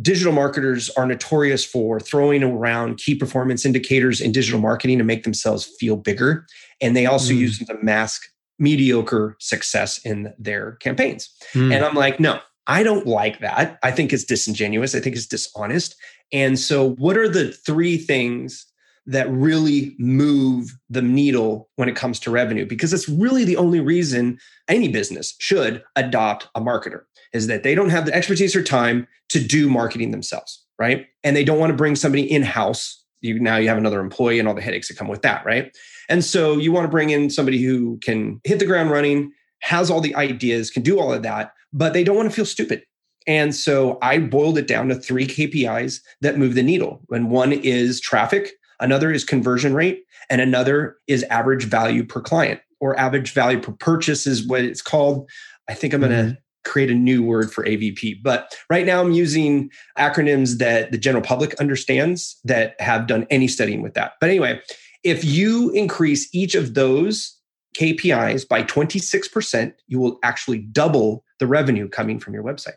digital 0.00 0.32
marketers 0.32 0.90
are 0.90 1.06
notorious 1.06 1.64
for 1.64 2.00
throwing 2.00 2.42
around 2.42 2.98
key 2.98 3.14
performance 3.14 3.64
indicators 3.64 4.20
in 4.20 4.32
digital 4.32 4.60
marketing 4.60 4.98
to 4.98 5.04
make 5.04 5.24
themselves 5.24 5.70
feel 5.78 5.96
bigger. 5.96 6.46
And 6.80 6.96
they 6.96 7.06
also 7.06 7.32
mm. 7.32 7.38
use 7.38 7.58
them 7.58 7.66
to 7.76 7.84
mask 7.84 8.22
mediocre 8.58 9.36
success 9.40 9.98
in 10.04 10.32
their 10.38 10.72
campaigns. 10.76 11.30
Mm. 11.54 11.74
And 11.74 11.84
I'm 11.84 11.94
like, 11.94 12.20
no, 12.20 12.40
I 12.66 12.82
don't 12.82 13.06
like 13.06 13.40
that. 13.40 13.78
I 13.82 13.90
think 13.90 14.12
it's 14.12 14.24
disingenuous. 14.24 14.94
I 14.94 15.00
think 15.00 15.16
it's 15.16 15.26
dishonest. 15.26 15.96
And 16.32 16.58
so, 16.58 16.90
what 16.90 17.16
are 17.16 17.28
the 17.28 17.50
three 17.50 17.96
things 17.96 18.66
that 19.06 19.30
really 19.30 19.96
move 19.98 20.76
the 20.88 21.02
needle 21.02 21.68
when 21.76 21.88
it 21.88 21.96
comes 21.96 22.20
to 22.20 22.30
revenue? 22.30 22.66
Because 22.66 22.92
it's 22.92 23.08
really 23.08 23.44
the 23.44 23.56
only 23.56 23.80
reason 23.80 24.38
any 24.68 24.88
business 24.88 25.34
should 25.38 25.82
adopt 25.96 26.48
a 26.54 26.60
marketer 26.60 27.02
is 27.32 27.46
that 27.46 27.62
they 27.62 27.74
don't 27.74 27.90
have 27.90 28.06
the 28.06 28.14
expertise 28.14 28.54
or 28.54 28.62
time 28.62 29.06
to 29.28 29.42
do 29.42 29.68
marketing 29.68 30.10
themselves, 30.10 30.64
right? 30.78 31.06
And 31.24 31.36
they 31.36 31.44
don't 31.44 31.58
want 31.58 31.70
to 31.70 31.76
bring 31.76 31.96
somebody 31.96 32.30
in 32.30 32.42
house. 32.42 33.04
You 33.20 33.38
now 33.38 33.56
you 33.56 33.68
have 33.68 33.78
another 33.78 34.00
employee 34.00 34.38
and 34.38 34.48
all 34.48 34.54
the 34.54 34.62
headaches 34.62 34.88
that 34.88 34.96
come 34.96 35.08
with 35.08 35.22
that, 35.22 35.44
right? 35.44 35.76
And 36.08 36.24
so 36.24 36.56
you 36.56 36.72
want 36.72 36.84
to 36.84 36.90
bring 36.90 37.10
in 37.10 37.30
somebody 37.30 37.62
who 37.62 37.98
can 37.98 38.40
hit 38.44 38.58
the 38.58 38.66
ground 38.66 38.90
running, 38.90 39.32
has 39.60 39.90
all 39.90 40.00
the 40.00 40.14
ideas, 40.14 40.70
can 40.70 40.82
do 40.82 40.98
all 40.98 41.12
of 41.12 41.22
that, 41.22 41.52
but 41.72 41.92
they 41.92 42.02
don't 42.02 42.16
want 42.16 42.28
to 42.28 42.34
feel 42.34 42.46
stupid. 42.46 42.82
And 43.26 43.54
so 43.54 43.98
I 44.02 44.18
boiled 44.18 44.58
it 44.58 44.66
down 44.66 44.88
to 44.88 44.94
three 44.94 45.26
KPIs 45.26 46.00
that 46.22 46.38
move 46.38 46.54
the 46.54 46.62
needle. 46.62 47.00
And 47.10 47.30
one 47.30 47.52
is 47.52 48.00
traffic, 48.00 48.52
another 48.80 49.12
is 49.12 49.24
conversion 49.24 49.74
rate, 49.74 50.04
and 50.28 50.40
another 50.40 50.96
is 51.06 51.22
average 51.24 51.64
value 51.64 52.04
per 52.04 52.20
client 52.20 52.60
or 52.80 52.98
average 52.98 53.32
value 53.32 53.60
per 53.60 53.72
purchase 53.72 54.26
is 54.26 54.46
what 54.46 54.62
it's 54.62 54.82
called. 54.82 55.28
I 55.68 55.74
think 55.74 55.94
I'm 55.94 56.00
going 56.00 56.12
to 56.12 56.16
mm-hmm 56.16 56.40
create 56.64 56.90
a 56.90 56.94
new 56.94 57.22
word 57.22 57.52
for 57.52 57.64
AVP. 57.64 58.22
But 58.22 58.54
right 58.68 58.86
now 58.86 59.00
I'm 59.00 59.12
using 59.12 59.70
acronyms 59.98 60.58
that 60.58 60.92
the 60.92 60.98
general 60.98 61.22
public 61.22 61.54
understands 61.54 62.38
that 62.44 62.80
have 62.80 63.06
done 63.06 63.26
any 63.30 63.48
studying 63.48 63.82
with 63.82 63.94
that. 63.94 64.12
But 64.20 64.30
anyway, 64.30 64.60
if 65.02 65.24
you 65.24 65.70
increase 65.70 66.28
each 66.34 66.54
of 66.54 66.74
those 66.74 67.36
KPIs 67.76 68.46
by 68.46 68.62
26%, 68.62 69.72
you 69.86 69.98
will 69.98 70.18
actually 70.22 70.58
double 70.58 71.24
the 71.38 71.46
revenue 71.46 71.88
coming 71.88 72.18
from 72.18 72.34
your 72.34 72.42
website. 72.42 72.76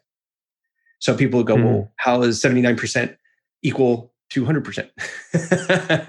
So 0.99 1.15
people 1.15 1.43
go, 1.43 1.57
mm. 1.57 1.63
well, 1.65 1.91
how 1.97 2.21
is 2.21 2.41
79% 2.41 3.17
equal 3.63 4.12
200%. 4.33 4.89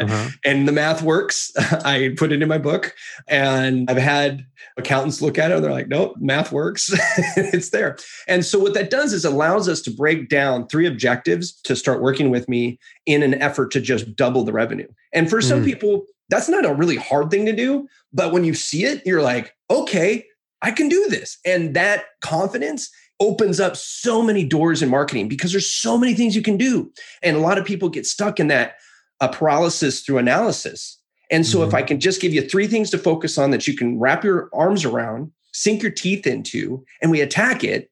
uh-huh. 0.00 0.30
And 0.44 0.66
the 0.66 0.72
math 0.72 1.02
works. 1.02 1.52
I 1.84 2.14
put 2.16 2.32
it 2.32 2.42
in 2.42 2.48
my 2.48 2.58
book 2.58 2.94
and 3.28 3.90
I've 3.90 3.96
had 3.96 4.44
accountants 4.76 5.22
look 5.22 5.38
at 5.38 5.50
it 5.50 5.54
and 5.54 5.64
they're 5.64 5.72
like, 5.72 5.88
nope, 5.88 6.16
math 6.18 6.52
works. 6.52 6.90
it's 7.36 7.70
there. 7.70 7.96
And 8.26 8.44
so 8.44 8.58
what 8.58 8.74
that 8.74 8.90
does 8.90 9.12
is 9.12 9.24
allows 9.24 9.68
us 9.68 9.80
to 9.82 9.90
break 9.90 10.28
down 10.28 10.66
three 10.66 10.86
objectives 10.86 11.52
to 11.62 11.76
start 11.76 12.02
working 12.02 12.30
with 12.30 12.48
me 12.48 12.78
in 13.06 13.22
an 13.22 13.34
effort 13.34 13.70
to 13.72 13.80
just 13.80 14.16
double 14.16 14.44
the 14.44 14.52
revenue. 14.52 14.88
And 15.12 15.28
for 15.28 15.40
some 15.40 15.62
mm. 15.62 15.66
people, 15.66 16.04
that's 16.30 16.48
not 16.48 16.64
a 16.64 16.74
really 16.74 16.96
hard 16.96 17.30
thing 17.30 17.46
to 17.46 17.52
do. 17.54 17.86
But 18.12 18.32
when 18.32 18.44
you 18.44 18.54
see 18.54 18.84
it, 18.84 19.02
you're 19.04 19.22
like, 19.22 19.54
okay, 19.70 20.24
I 20.62 20.70
can 20.70 20.88
do 20.88 21.08
this. 21.08 21.38
And 21.44 21.74
that 21.76 22.04
confidence 22.22 22.90
opens 23.20 23.60
up 23.60 23.76
so 23.76 24.22
many 24.22 24.44
doors 24.44 24.82
in 24.82 24.88
marketing 24.88 25.28
because 25.28 25.52
there's 25.52 25.70
so 25.70 25.96
many 25.96 26.14
things 26.14 26.34
you 26.34 26.42
can 26.42 26.56
do. 26.56 26.90
And 27.22 27.36
a 27.36 27.40
lot 27.40 27.58
of 27.58 27.64
people 27.64 27.88
get 27.88 28.06
stuck 28.06 28.40
in 28.40 28.48
that 28.48 28.76
uh, 29.20 29.28
paralysis 29.28 30.02
through 30.02 30.18
analysis. 30.18 30.98
And 31.30 31.46
so, 31.46 31.58
mm-hmm. 31.58 31.68
if 31.68 31.74
I 31.74 31.82
can 31.82 32.00
just 32.00 32.20
give 32.20 32.34
you 32.34 32.42
three 32.42 32.66
things 32.66 32.90
to 32.90 32.98
focus 32.98 33.38
on 33.38 33.50
that 33.50 33.66
you 33.66 33.76
can 33.76 33.98
wrap 33.98 34.24
your 34.24 34.50
arms 34.52 34.84
around, 34.84 35.32
sink 35.52 35.82
your 35.82 35.92
teeth 35.92 36.26
into, 36.26 36.84
and 37.00 37.10
we 37.10 37.20
attack 37.20 37.64
it, 37.64 37.90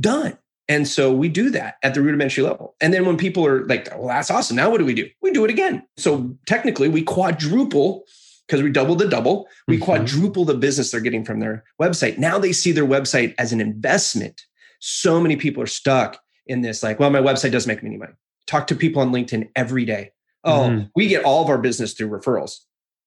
done. 0.00 0.38
And 0.68 0.88
so 0.88 1.12
we 1.12 1.28
do 1.28 1.50
that 1.50 1.76
at 1.82 1.94
the 1.94 2.02
rudimentary 2.02 2.42
level. 2.42 2.74
And 2.80 2.92
then 2.92 3.06
when 3.06 3.16
people 3.16 3.46
are 3.46 3.64
like, 3.66 3.88
well, 3.96 4.08
that's 4.08 4.30
awesome. 4.30 4.56
Now 4.56 4.70
what 4.70 4.78
do 4.78 4.84
we 4.84 4.94
do? 4.94 5.08
We 5.22 5.30
do 5.30 5.44
it 5.44 5.50
again. 5.50 5.86
So 5.96 6.36
technically, 6.46 6.88
we 6.88 7.02
quadruple 7.02 8.04
because 8.46 8.62
we 8.62 8.70
double 8.70 8.94
the 8.94 9.08
double, 9.08 9.48
we 9.66 9.76
mm-hmm. 9.76 9.84
quadruple 9.84 10.44
the 10.44 10.54
business 10.54 10.90
they're 10.90 11.00
getting 11.00 11.24
from 11.24 11.40
their 11.40 11.64
website. 11.80 12.18
Now 12.18 12.38
they 12.38 12.52
see 12.52 12.72
their 12.72 12.86
website 12.86 13.34
as 13.38 13.52
an 13.52 13.60
investment. 13.60 14.42
So 14.80 15.20
many 15.20 15.36
people 15.36 15.62
are 15.62 15.68
stuck 15.68 16.20
in 16.46 16.60
this, 16.60 16.82
like, 16.82 17.00
well, 17.00 17.10
my 17.10 17.20
website 17.20 17.52
doesn't 17.52 17.68
make 17.68 17.82
me 17.82 17.90
any 17.90 17.98
money. 17.98 18.12
Talk 18.46 18.68
to 18.68 18.76
people 18.76 19.02
on 19.02 19.10
LinkedIn 19.10 19.48
every 19.56 19.84
day. 19.84 20.12
Oh, 20.44 20.68
mm-hmm. 20.68 20.84
we 20.94 21.08
get 21.08 21.24
all 21.24 21.42
of 21.42 21.50
our 21.50 21.58
business 21.58 21.92
through 21.92 22.08
referrals. 22.08 22.58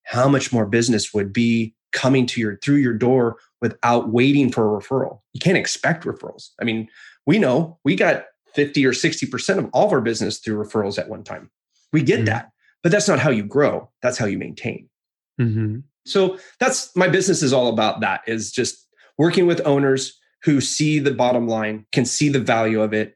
How 0.03 0.27
much 0.27 0.51
more 0.51 0.65
business 0.65 1.13
would 1.13 1.31
be 1.31 1.73
coming 1.93 2.25
to 2.25 2.41
your 2.41 2.57
through 2.57 2.77
your 2.77 2.93
door 2.93 3.37
without 3.61 4.09
waiting 4.09 4.51
for 4.51 4.75
a 4.75 4.81
referral? 4.81 5.21
You 5.33 5.39
can't 5.39 5.57
expect 5.57 6.03
referrals. 6.03 6.49
I 6.59 6.65
mean, 6.65 6.89
we 7.25 7.39
know 7.39 7.79
we 7.85 7.95
got 7.95 8.25
50 8.55 8.85
or 8.85 8.91
60% 8.91 9.57
of 9.57 9.69
all 9.71 9.85
of 9.85 9.93
our 9.93 10.01
business 10.01 10.39
through 10.39 10.63
referrals 10.63 10.99
at 10.99 11.07
one 11.07 11.23
time. 11.23 11.49
We 11.93 12.01
get 12.01 12.17
mm-hmm. 12.17 12.25
that, 12.25 12.51
but 12.83 12.91
that's 12.91 13.07
not 13.07 13.19
how 13.19 13.29
you 13.29 13.43
grow. 13.43 13.89
That's 14.01 14.17
how 14.17 14.25
you 14.25 14.37
maintain. 14.37 14.88
Mm-hmm. 15.39 15.79
So 16.05 16.37
that's 16.59 16.95
my 16.95 17.07
business 17.07 17.41
is 17.41 17.53
all 17.53 17.69
about 17.69 18.01
that 18.01 18.21
is 18.27 18.51
just 18.51 18.87
working 19.17 19.45
with 19.45 19.61
owners 19.65 20.17
who 20.43 20.61
see 20.61 20.99
the 20.99 21.13
bottom 21.13 21.47
line, 21.47 21.85
can 21.91 22.05
see 22.05 22.29
the 22.29 22.39
value 22.39 22.81
of 22.81 22.93
it. 22.93 23.15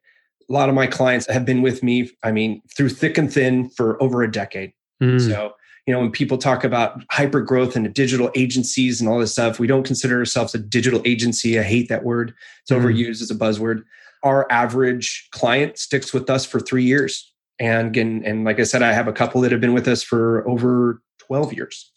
A 0.50 0.54
lot 0.54 0.70
of 0.70 0.76
my 0.76 0.88
clients 0.88 1.26
have 1.28 1.46
been 1.46 1.62
with 1.62 1.82
me, 1.82 2.12
I 2.22 2.32
mean, 2.32 2.62
through 2.76 2.90
thick 2.90 3.18
and 3.18 3.32
thin 3.32 3.70
for 3.70 4.02
over 4.04 4.22
a 4.24 4.32
decade. 4.32 4.74
Mm. 5.02 5.26
So, 5.26 5.54
you 5.88 5.94
know, 5.94 6.02
when 6.02 6.12
people 6.12 6.38
talk 6.38 6.64
about 6.64 7.02
hyper 7.12 7.42
growth 7.42 7.76
and 7.76 7.92
digital 7.94 8.30
agencies 8.36 9.00
and 9.00 9.10
all 9.10 9.20
this 9.20 9.32
stuff, 9.32 9.60
we 9.60 9.68
don't 9.68 9.86
consider 9.86 10.20
ourselves 10.20 10.54
a 10.54 10.60
digital 10.60 11.02
agency. 11.06 11.58
I 11.58 11.64
hate 11.64 11.90
that 11.90 12.04
word. 12.04 12.34
It's 12.62 12.72
mm. 12.72 12.82
overused 12.82 13.22
as 13.22 13.32
a 13.32 13.36
buzzword. 13.36 13.84
Our 14.22 14.50
average 14.52 15.30
client 15.32 15.78
sticks 15.78 16.14
with 16.14 16.30
us 16.30 16.46
for 16.46 16.60
three 16.60 16.84
years. 16.84 17.32
And, 17.60 17.96
and, 17.96 18.26
and 18.26 18.44
like 18.44 18.60
I 18.60 18.64
said, 18.64 18.82
I 18.82 18.92
have 18.94 19.08
a 19.08 19.14
couple 19.14 19.42
that 19.42 19.52
have 19.52 19.62
been 19.62 19.74
with 19.74 19.88
us 19.88 20.04
for 20.04 20.48
over 20.48 21.02
12 21.20 21.54
years 21.54 21.92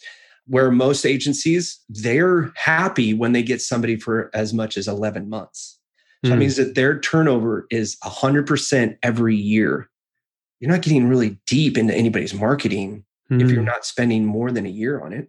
where 0.47 0.71
most 0.71 1.05
agencies 1.05 1.81
they're 1.89 2.53
happy 2.55 3.13
when 3.15 3.33
they 3.33 3.43
get 3.43 3.61
somebody 3.61 3.97
for 3.97 4.31
as 4.35 4.53
much 4.53 4.77
as 4.77 4.89
11 4.89 5.29
months 5.29 5.79
so 6.25 6.29
mm. 6.29 6.31
that 6.31 6.37
hmm. 6.37 6.41
means 6.41 6.57
that 6.57 6.75
their 6.75 6.99
turnover 7.01 7.67
is 7.71 7.97
100% 8.05 8.97
every 9.03 9.37
year 9.37 9.89
you're 10.61 10.71
not 10.71 10.83
getting 10.83 11.09
really 11.09 11.39
deep 11.47 11.77
into 11.77 11.95
anybody's 11.95 12.35
marketing 12.35 13.05
mm. 13.31 13.43
if 13.43 13.51
you're 13.51 13.61
hmm. 13.61 13.67
not 13.67 13.85
spending 13.85 14.25
more 14.25 14.51
than 14.51 14.67
a 14.67 14.71
year 14.71 15.01
on 15.01 15.13
it 15.13 15.29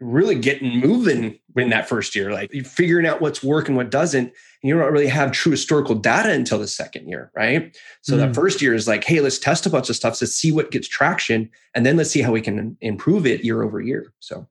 you're 0.00 0.10
really 0.10 0.34
getting 0.34 0.78
moving 0.80 1.38
in 1.56 1.70
that 1.70 1.88
first 1.88 2.14
year 2.14 2.32
like 2.32 2.52
you're 2.52 2.64
figuring 2.64 3.06
out 3.06 3.20
what's 3.20 3.42
working 3.42 3.76
what 3.76 3.90
doesn't 3.90 4.26
and 4.26 4.34
you 4.62 4.76
don't 4.76 4.92
really 4.92 5.06
have 5.06 5.32
true 5.32 5.52
historical 5.52 5.94
data 5.94 6.30
until 6.30 6.58
the 6.58 6.66
second 6.66 7.08
year 7.08 7.30
right 7.34 7.76
so 8.02 8.14
mm. 8.14 8.18
that 8.18 8.26
hmm. 8.28 8.32
first 8.32 8.60
year 8.60 8.74
is 8.74 8.88
like 8.88 9.04
hey 9.04 9.20
let's 9.20 9.38
test 9.38 9.64
a 9.64 9.70
bunch 9.70 9.88
of 9.88 9.96
stuff 9.96 10.18
to 10.18 10.26
see 10.26 10.50
what 10.50 10.70
gets 10.70 10.88
traction 10.88 11.48
and 11.74 11.86
then 11.86 11.96
let's 11.96 12.10
see 12.10 12.20
how 12.20 12.32
we 12.32 12.40
can 12.40 12.76
improve 12.80 13.26
it 13.26 13.44
year 13.44 13.62
over 13.62 13.80
year 13.80 14.12
so 14.18 14.46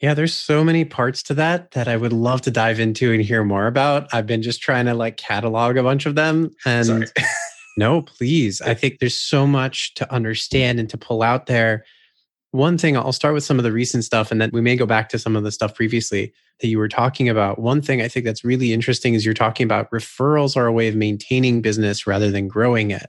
Yeah, 0.00 0.12
there's 0.12 0.34
so 0.34 0.62
many 0.62 0.84
parts 0.84 1.22
to 1.24 1.34
that 1.34 1.70
that 1.70 1.88
I 1.88 1.96
would 1.96 2.12
love 2.12 2.42
to 2.42 2.50
dive 2.50 2.78
into 2.78 3.12
and 3.12 3.22
hear 3.22 3.42
more 3.44 3.66
about. 3.66 4.12
I've 4.12 4.26
been 4.26 4.42
just 4.42 4.60
trying 4.60 4.84
to 4.86 4.94
like 4.94 5.16
catalog 5.16 5.76
a 5.76 5.82
bunch 5.82 6.04
of 6.04 6.14
them 6.14 6.50
and 6.66 7.10
no, 7.78 8.02
please. 8.02 8.60
I 8.60 8.74
think 8.74 8.98
there's 8.98 9.18
so 9.18 9.46
much 9.46 9.94
to 9.94 10.12
understand 10.12 10.78
and 10.78 10.90
to 10.90 10.98
pull 10.98 11.22
out 11.22 11.46
there. 11.46 11.84
One 12.50 12.76
thing, 12.76 12.96
I'll 12.96 13.12
start 13.12 13.34
with 13.34 13.44
some 13.44 13.58
of 13.58 13.64
the 13.64 13.72
recent 13.72 14.04
stuff 14.04 14.30
and 14.30 14.40
then 14.40 14.50
we 14.52 14.60
may 14.60 14.76
go 14.76 14.86
back 14.86 15.08
to 15.10 15.18
some 15.18 15.34
of 15.34 15.44
the 15.44 15.52
stuff 15.52 15.74
previously 15.74 16.32
that 16.60 16.68
you 16.68 16.78
were 16.78 16.88
talking 16.88 17.28
about. 17.28 17.58
One 17.58 17.80
thing 17.80 18.02
I 18.02 18.08
think 18.08 18.26
that's 18.26 18.44
really 18.44 18.74
interesting 18.74 19.14
is 19.14 19.24
you're 19.24 19.34
talking 19.34 19.64
about 19.64 19.90
referrals 19.90 20.56
are 20.56 20.66
a 20.66 20.72
way 20.72 20.88
of 20.88 20.94
maintaining 20.94 21.62
business 21.62 22.06
rather 22.06 22.30
than 22.30 22.48
growing 22.48 22.90
it. 22.90 23.06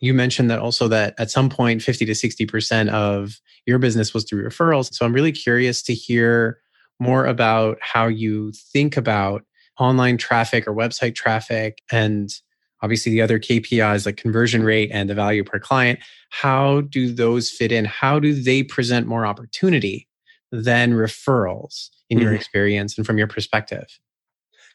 You 0.00 0.14
mentioned 0.14 0.50
that 0.50 0.58
also 0.58 0.88
that 0.88 1.14
at 1.18 1.30
some 1.30 1.48
point 1.48 1.82
50 1.82 2.04
to 2.06 2.12
60% 2.12 2.88
of 2.90 3.40
your 3.66 3.78
business 3.78 4.12
was 4.12 4.24
through 4.24 4.46
referrals. 4.46 4.92
So 4.92 5.04
I'm 5.04 5.12
really 5.12 5.32
curious 5.32 5.82
to 5.84 5.94
hear 5.94 6.60
more 7.00 7.26
about 7.26 7.78
how 7.80 8.06
you 8.06 8.52
think 8.52 8.96
about 8.96 9.44
online 9.78 10.16
traffic 10.16 10.66
or 10.66 10.74
website 10.74 11.14
traffic 11.14 11.82
and 11.90 12.30
obviously 12.82 13.12
the 13.12 13.22
other 13.22 13.38
KPIs 13.38 14.06
like 14.06 14.16
conversion 14.16 14.62
rate 14.62 14.90
and 14.92 15.08
the 15.08 15.14
value 15.14 15.44
per 15.44 15.58
client. 15.58 15.98
How 16.30 16.82
do 16.82 17.12
those 17.12 17.50
fit 17.50 17.72
in? 17.72 17.84
How 17.84 18.18
do 18.18 18.34
they 18.34 18.62
present 18.62 19.06
more 19.06 19.26
opportunity 19.26 20.08
than 20.52 20.92
referrals 20.92 21.88
in 22.08 22.18
mm-hmm. 22.18 22.26
your 22.26 22.34
experience 22.34 22.96
and 22.96 23.06
from 23.06 23.18
your 23.18 23.26
perspective? 23.26 23.86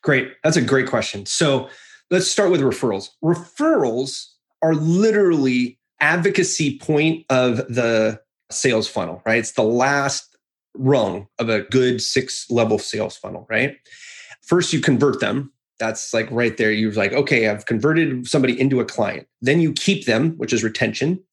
Great. 0.02 0.34
That's 0.44 0.58
a 0.58 0.62
great 0.62 0.88
question. 0.88 1.26
So 1.26 1.70
let's 2.10 2.30
start 2.30 2.52
with 2.52 2.62
referrals. 2.62 3.10
Referrals 3.24 4.26
are 4.62 4.76
literally 4.76 5.80
advocacy 6.00 6.78
point 6.80 7.26
of 7.30 7.58
the 7.58 8.20
sales 8.52 8.88
funnel, 8.88 9.22
right? 9.26 9.40
It's 9.40 9.54
the 9.54 9.64
last 9.64 10.36
rung 10.76 11.28
of 11.40 11.50
a 11.50 11.62
good 11.62 12.02
six 12.02 12.50
level 12.50 12.80
sales 12.80 13.18
funnel, 13.18 13.46
right? 13.50 13.78
First, 14.42 14.74
you 14.74 14.82
convert 14.82 15.20
them. 15.20 15.52
That's 15.80 16.14
like 16.14 16.30
right 16.32 16.58
there. 16.58 16.72
You're 16.72 16.94
like, 16.94 17.14
okay, 17.14 17.48
I've 17.48 17.66
converted 17.66 18.28
somebody 18.28 18.60
into 18.60 18.80
a 18.80 18.86
client. 18.86 19.28
Then 19.42 19.62
you 19.62 19.74
keep 19.74 20.06
them, 20.06 20.32
which 20.38 20.54
is 20.54 20.64
retention. 20.64 21.24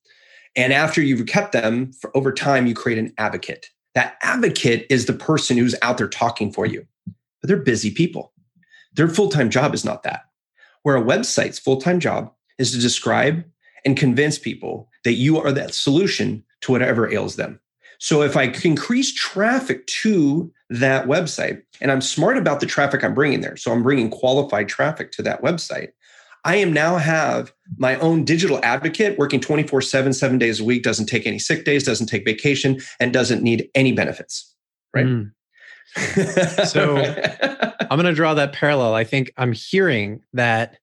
And 0.57 0.73
after 0.73 1.03
you've 1.03 1.27
kept 1.27 1.53
them 1.53 1.93
for 1.93 2.17
over 2.17 2.33
time, 2.33 2.67
you 2.67 2.75
create 2.75 2.99
an 2.99 3.13
advocate. 3.19 3.67
That 3.95 4.17
advocate 4.23 4.87
is 4.91 5.07
the 5.07 5.13
person 5.13 5.57
who's 5.57 5.75
out 5.83 5.99
there 5.99 6.09
talking 6.09 6.53
for 6.53 6.67
you, 6.67 6.87
but 7.07 7.49
they're 7.49 7.57
busy 7.57 7.91
people. 7.91 8.33
Their 8.95 9.09
full 9.09 9.29
time 9.29 9.51
job 9.51 9.75
is 9.75 9.85
not 9.85 10.03
that. 10.05 10.23
Where 10.83 10.97
a 10.97 11.03
website's 11.03 11.59
full 11.59 11.81
time 11.81 12.01
job 12.01 12.33
is 12.59 12.73
to 12.73 12.79
describe 12.79 13.45
and 13.85 13.97
convince 13.97 14.39
people 14.39 14.89
that 15.05 15.15
you 15.15 15.39
are 15.39 15.53
that 15.53 15.75
solution 15.75 16.45
to 16.61 16.73
whatever 16.73 17.13
ails 17.13 17.37
them. 17.37 17.61
So 17.99 18.23
if 18.23 18.37
I 18.37 18.53
increase 18.65 19.13
traffic 19.13 19.87
to 19.87 20.53
that 20.71 21.07
website 21.07 21.63
and 21.81 21.91
I'm 21.91 22.01
smart 22.01 22.37
about 22.37 22.61
the 22.61 22.67
traffic 22.67 23.03
I'm 23.03 23.15
bringing 23.15 23.41
there, 23.41 23.57
so 23.57 23.73
I'm 23.73 23.83
bringing 23.83 24.11
qualified 24.11 24.69
traffic 24.69 25.11
to 25.13 25.23
that 25.23 25.43
website, 25.43 25.89
I 26.45 26.57
am 26.57 26.73
now 26.73 26.97
have 26.97 27.53
my 27.77 27.97
own 27.97 28.25
digital 28.25 28.61
advocate 28.63 29.19
working 29.19 29.41
24 29.41 29.83
7, 29.83 30.13
seven 30.13 30.39
days 30.39 30.61
a 30.61 30.65
week, 30.65 30.83
doesn't 30.83 31.07
take 31.07 31.27
any 31.27 31.39
sick 31.39 31.65
days, 31.65 31.83
doesn't 31.83 32.07
take 32.07 32.25
vacation, 32.25 32.81
and 33.01 33.13
doesn't 33.13 33.43
need 33.43 33.69
any 33.75 33.93
benefits. 33.93 34.55
Right. 34.95 35.07
Mm. 35.07 35.33
so 36.67 36.97
I'm 37.81 37.99
going 37.99 38.05
to 38.05 38.15
draw 38.15 38.35
that 38.35 38.53
parallel. 38.53 38.95
I 38.95 39.05
think 39.05 39.33
I'm 39.37 39.53
hearing 39.53 40.23
that 40.33 40.79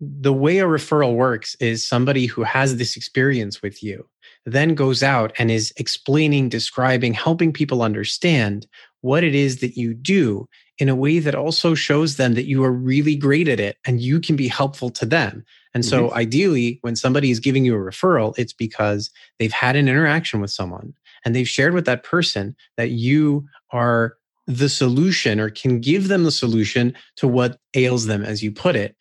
the 0.00 0.32
way 0.32 0.58
a 0.58 0.64
referral 0.64 1.14
works 1.14 1.54
is 1.60 1.86
somebody 1.86 2.26
who 2.26 2.42
has 2.42 2.76
this 2.76 2.96
experience 2.96 3.60
with 3.60 3.82
you 3.82 4.08
then 4.46 4.74
goes 4.74 5.02
out 5.02 5.32
and 5.38 5.50
is 5.50 5.72
explaining, 5.76 6.48
describing, 6.48 7.12
helping 7.12 7.52
people 7.52 7.82
understand 7.82 8.66
what 9.02 9.24
it 9.24 9.34
is 9.34 9.60
that 9.60 9.76
you 9.76 9.94
do 9.94 10.48
in 10.78 10.88
a 10.88 10.96
way 10.96 11.18
that 11.18 11.34
also 11.34 11.74
shows 11.74 12.16
them 12.16 12.34
that 12.34 12.46
you 12.46 12.64
are 12.64 12.72
really 12.72 13.14
great 13.14 13.48
at 13.48 13.60
it 13.60 13.76
and 13.86 14.00
you 14.00 14.18
can 14.18 14.36
be 14.36 14.48
helpful 14.48 14.90
to 14.90 15.04
them. 15.04 15.44
And 15.74 15.84
so, 15.84 16.08
mm-hmm. 16.08 16.16
ideally, 16.16 16.78
when 16.80 16.96
somebody 16.96 17.30
is 17.30 17.38
giving 17.38 17.64
you 17.64 17.76
a 17.76 17.78
referral, 17.78 18.34
it's 18.38 18.52
because 18.52 19.10
they've 19.38 19.52
had 19.52 19.76
an 19.76 19.88
interaction 19.88 20.40
with 20.40 20.50
someone 20.50 20.94
and 21.24 21.34
they've 21.34 21.48
shared 21.48 21.74
with 21.74 21.84
that 21.84 22.02
person 22.02 22.56
that 22.76 22.90
you 22.90 23.46
are 23.70 24.16
the 24.46 24.68
solution 24.68 25.38
or 25.38 25.48
can 25.50 25.80
give 25.80 26.08
them 26.08 26.24
the 26.24 26.32
solution 26.32 26.94
to 27.16 27.28
what 27.28 27.58
ails 27.74 28.06
them, 28.06 28.24
as 28.24 28.42
you 28.42 28.50
put 28.50 28.74
it. 28.74 28.96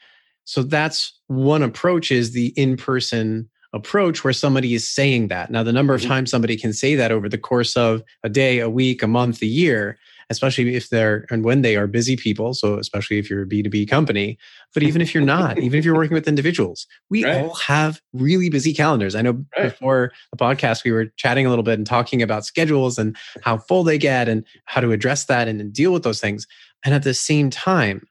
So 0.50 0.64
that's 0.64 1.14
one 1.28 1.62
approach 1.62 2.12
is 2.12 2.32
the 2.32 2.48
in-person 2.58 3.48
approach 3.72 4.24
where 4.24 4.34
somebody 4.34 4.74
is 4.74 4.90
saying 4.90 5.28
that. 5.28 5.52
Now, 5.52 5.62
the 5.62 5.72
number 5.72 5.94
of 5.94 6.02
mm-hmm. 6.02 6.10
times 6.10 6.32
somebody 6.32 6.58
can 6.58 6.74
say 6.74 6.96
that 6.96 7.12
over 7.12 7.30
the 7.30 7.38
course 7.38 7.78
of 7.78 8.02
a 8.24 8.30
day, 8.30 8.58
a 8.58 8.68
week, 8.68 9.04
a 9.04 9.08
month, 9.08 9.44
a 9.44 9.46
year, 9.46 10.00
especially 10.32 10.74
if 10.74 10.90
they're 10.90 11.28
and 11.30 11.46
when 11.46 11.62
they 11.62 11.76
are 11.76 11.86
busy 11.86 12.16
people. 12.16 12.56
So, 12.56 12.80
especially 12.80 13.20
if 13.20 13.30
you're 13.30 13.44
a 13.44 13.46
B2B 13.46 13.88
company, 13.88 14.40
but 14.74 14.82
even 14.82 15.04
if 15.04 15.14
you're 15.14 15.24
not, 15.24 15.60
even 15.60 15.78
if 15.78 15.86
you're 15.86 15.94
working 15.94 16.16
with 16.16 16.28
individuals, 16.28 16.88
we 17.12 17.24
right. 17.26 17.44
all 17.44 17.54
have 17.54 18.02
really 18.14 18.50
busy 18.50 18.74
calendars. 18.74 19.14
I 19.14 19.22
know 19.22 19.46
right. 19.56 19.66
before 19.66 20.12
the 20.32 20.38
podcast, 20.38 20.84
we 20.84 20.92
were 20.92 21.06
chatting 21.16 21.46
a 21.46 21.50
little 21.50 21.62
bit 21.62 21.78
and 21.78 21.86
talking 21.86 22.24
about 22.24 22.44
schedules 22.44 22.98
and 22.98 23.16
how 23.44 23.60
full 23.60 23.84
they 23.84 24.00
get 24.00 24.28
and 24.28 24.44
how 24.66 24.82
to 24.82 24.94
address 24.94 25.26
that 25.26 25.48
and 25.48 25.72
deal 25.72 25.94
with 25.94 26.02
those 26.02 26.20
things. 26.20 26.48
And 26.84 26.96
at 26.96 27.04
the 27.04 27.14
same 27.14 27.52
time, 27.52 28.08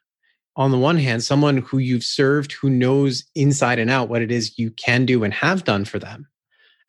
on 0.58 0.72
the 0.72 0.78
one 0.78 0.98
hand, 0.98 1.22
someone 1.22 1.58
who 1.58 1.78
you've 1.78 2.02
served 2.02 2.52
who 2.52 2.68
knows 2.68 3.24
inside 3.36 3.78
and 3.78 3.88
out 3.88 4.08
what 4.08 4.22
it 4.22 4.32
is 4.32 4.58
you 4.58 4.72
can 4.72 5.06
do 5.06 5.22
and 5.22 5.32
have 5.32 5.62
done 5.62 5.84
for 5.84 6.00
them. 6.00 6.26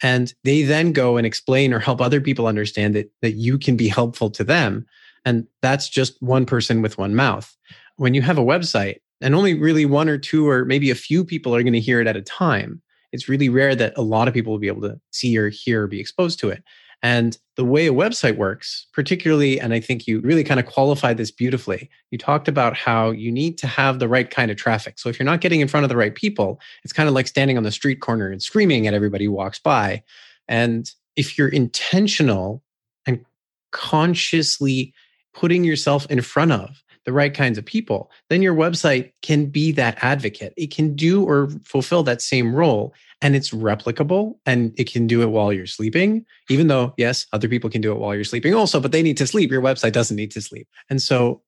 And 0.01 0.33
they 0.43 0.63
then 0.63 0.91
go 0.91 1.17
and 1.17 1.27
explain 1.27 1.71
or 1.71 1.79
help 1.79 2.01
other 2.01 2.19
people 2.19 2.47
understand 2.47 2.95
that, 2.95 3.11
that 3.21 3.33
you 3.33 3.59
can 3.59 3.77
be 3.77 3.87
helpful 3.87 4.31
to 4.31 4.43
them. 4.43 4.87
And 5.23 5.45
that's 5.61 5.87
just 5.87 6.19
one 6.21 6.47
person 6.47 6.81
with 6.81 6.97
one 6.97 7.15
mouth. 7.15 7.55
When 7.97 8.15
you 8.15 8.23
have 8.23 8.39
a 8.39 8.43
website 8.43 8.97
and 9.21 9.35
only 9.35 9.53
really 9.53 9.85
one 9.85 10.09
or 10.09 10.17
two 10.17 10.49
or 10.49 10.65
maybe 10.65 10.89
a 10.89 10.95
few 10.95 11.23
people 11.23 11.55
are 11.55 11.61
going 11.61 11.73
to 11.73 11.79
hear 11.79 12.01
it 12.01 12.07
at 12.07 12.17
a 12.17 12.21
time, 12.21 12.81
it's 13.11 13.29
really 13.29 13.49
rare 13.49 13.75
that 13.75 13.93
a 13.97 14.01
lot 14.01 14.27
of 14.27 14.33
people 14.33 14.51
will 14.51 14.59
be 14.59 14.67
able 14.67 14.81
to 14.81 14.99
see 15.11 15.37
or 15.37 15.49
hear 15.49 15.83
or 15.83 15.87
be 15.87 15.99
exposed 15.99 16.39
to 16.39 16.49
it. 16.49 16.63
And 17.01 17.37
the 17.55 17.63
way 17.63 17.87
a 17.87 17.93
website 17.93 18.35
works, 18.35 18.87
particularly, 18.93 19.59
and 19.59 19.73
I 19.73 19.79
think 19.79 20.05
you 20.05 20.19
really 20.19 20.43
kind 20.43 20.59
of 20.59 20.65
qualified 20.65 21.17
this 21.17 21.31
beautifully. 21.31 21.89
You 22.11 22.17
talked 22.17 22.47
about 22.47 22.75
how 22.75 23.11
you 23.11 23.31
need 23.31 23.57
to 23.59 23.67
have 23.67 23.99
the 23.99 24.07
right 24.07 24.29
kind 24.29 24.51
of 24.51 24.57
traffic. 24.57 24.99
So 24.99 25.07
if 25.07 25.17
you're 25.17 25.25
not 25.25 25.41
getting 25.41 25.61
in 25.61 25.69
front 25.69 25.85
of 25.85 25.89
the 25.89 25.97
right 25.97 26.13
people, 26.13 26.59
it's 26.83 26.93
kind 26.93 27.07
of 27.07 27.15
like 27.15 27.27
standing 27.27 27.57
on 27.57 27.63
the 27.63 27.71
street 27.71 28.01
corner 28.01 28.29
and 28.29 28.41
screaming 28.41 28.85
at 28.85 28.93
everybody 28.93 29.25
who 29.25 29.31
walks 29.31 29.59
by. 29.59 30.03
And 30.47 30.91
if 31.15 31.37
you're 31.37 31.47
intentional 31.47 32.63
and 33.05 33.25
consciously 33.71 34.93
putting 35.33 35.63
yourself 35.63 36.05
in 36.07 36.21
front 36.21 36.51
of 36.51 36.83
the 37.05 37.13
right 37.13 37.33
kinds 37.33 37.57
of 37.57 37.65
people, 37.65 38.11
then 38.29 38.41
your 38.41 38.53
website 38.53 39.11
can 39.21 39.45
be 39.47 39.71
that 39.71 39.97
advocate. 40.01 40.53
It 40.57 40.73
can 40.73 40.95
do 40.95 41.23
or 41.23 41.49
fulfill 41.63 42.03
that 42.03 42.21
same 42.21 42.53
role 42.53 42.93
and 43.21 43.35
it's 43.35 43.51
replicable 43.51 44.37
and 44.45 44.73
it 44.77 44.91
can 44.91 45.07
do 45.07 45.21
it 45.21 45.27
while 45.27 45.51
you're 45.51 45.65
sleeping, 45.65 46.25
even 46.49 46.67
though, 46.67 46.93
yes, 46.97 47.25
other 47.33 47.47
people 47.47 47.69
can 47.69 47.81
do 47.81 47.91
it 47.91 47.99
while 47.99 48.15
you're 48.15 48.23
sleeping 48.23 48.53
also, 48.53 48.79
but 48.79 48.91
they 48.91 49.01
need 49.01 49.17
to 49.17 49.27
sleep. 49.27 49.51
Your 49.51 49.61
website 49.61 49.91
doesn't 49.91 50.15
need 50.15 50.31
to 50.31 50.41
sleep. 50.41 50.67
And 50.89 51.01
so, 51.01 51.41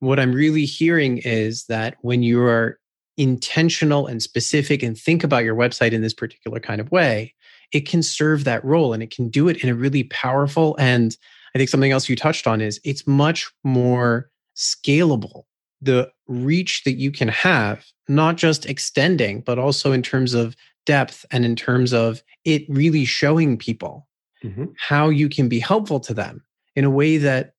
what 0.00 0.20
I'm 0.20 0.32
really 0.32 0.64
hearing 0.64 1.18
is 1.18 1.64
that 1.64 1.96
when 2.02 2.22
you 2.22 2.40
are 2.42 2.78
intentional 3.16 4.06
and 4.06 4.22
specific 4.22 4.80
and 4.80 4.96
think 4.96 5.24
about 5.24 5.42
your 5.42 5.56
website 5.56 5.90
in 5.90 6.02
this 6.02 6.14
particular 6.14 6.60
kind 6.60 6.80
of 6.80 6.92
way, 6.92 7.34
it 7.72 7.80
can 7.80 8.02
serve 8.02 8.44
that 8.44 8.64
role 8.64 8.92
and 8.92 9.02
it 9.02 9.10
can 9.10 9.28
do 9.28 9.48
it 9.48 9.62
in 9.64 9.68
a 9.68 9.74
really 9.74 10.04
powerful 10.04 10.76
and 10.78 11.16
I 11.54 11.58
think 11.58 11.70
something 11.70 11.92
else 11.92 12.08
you 12.08 12.16
touched 12.16 12.46
on 12.46 12.60
is 12.60 12.80
it's 12.84 13.06
much 13.06 13.50
more 13.64 14.30
scalable. 14.58 15.44
The 15.80 16.10
reach 16.26 16.82
that 16.84 16.94
you 16.94 17.12
can 17.12 17.28
have, 17.28 17.86
not 18.08 18.36
just 18.36 18.66
extending, 18.66 19.40
but 19.40 19.58
also 19.58 19.92
in 19.92 20.02
terms 20.02 20.34
of 20.34 20.56
depth 20.84 21.24
and 21.30 21.44
in 21.44 21.54
terms 21.54 21.92
of 21.92 22.22
it 22.44 22.64
really 22.68 23.04
showing 23.04 23.56
people 23.56 24.08
mm-hmm. 24.42 24.64
how 24.76 25.08
you 25.08 25.28
can 25.28 25.48
be 25.48 25.60
helpful 25.60 26.00
to 26.00 26.14
them 26.14 26.42
in 26.74 26.84
a 26.84 26.90
way 26.90 27.18
that 27.18 27.52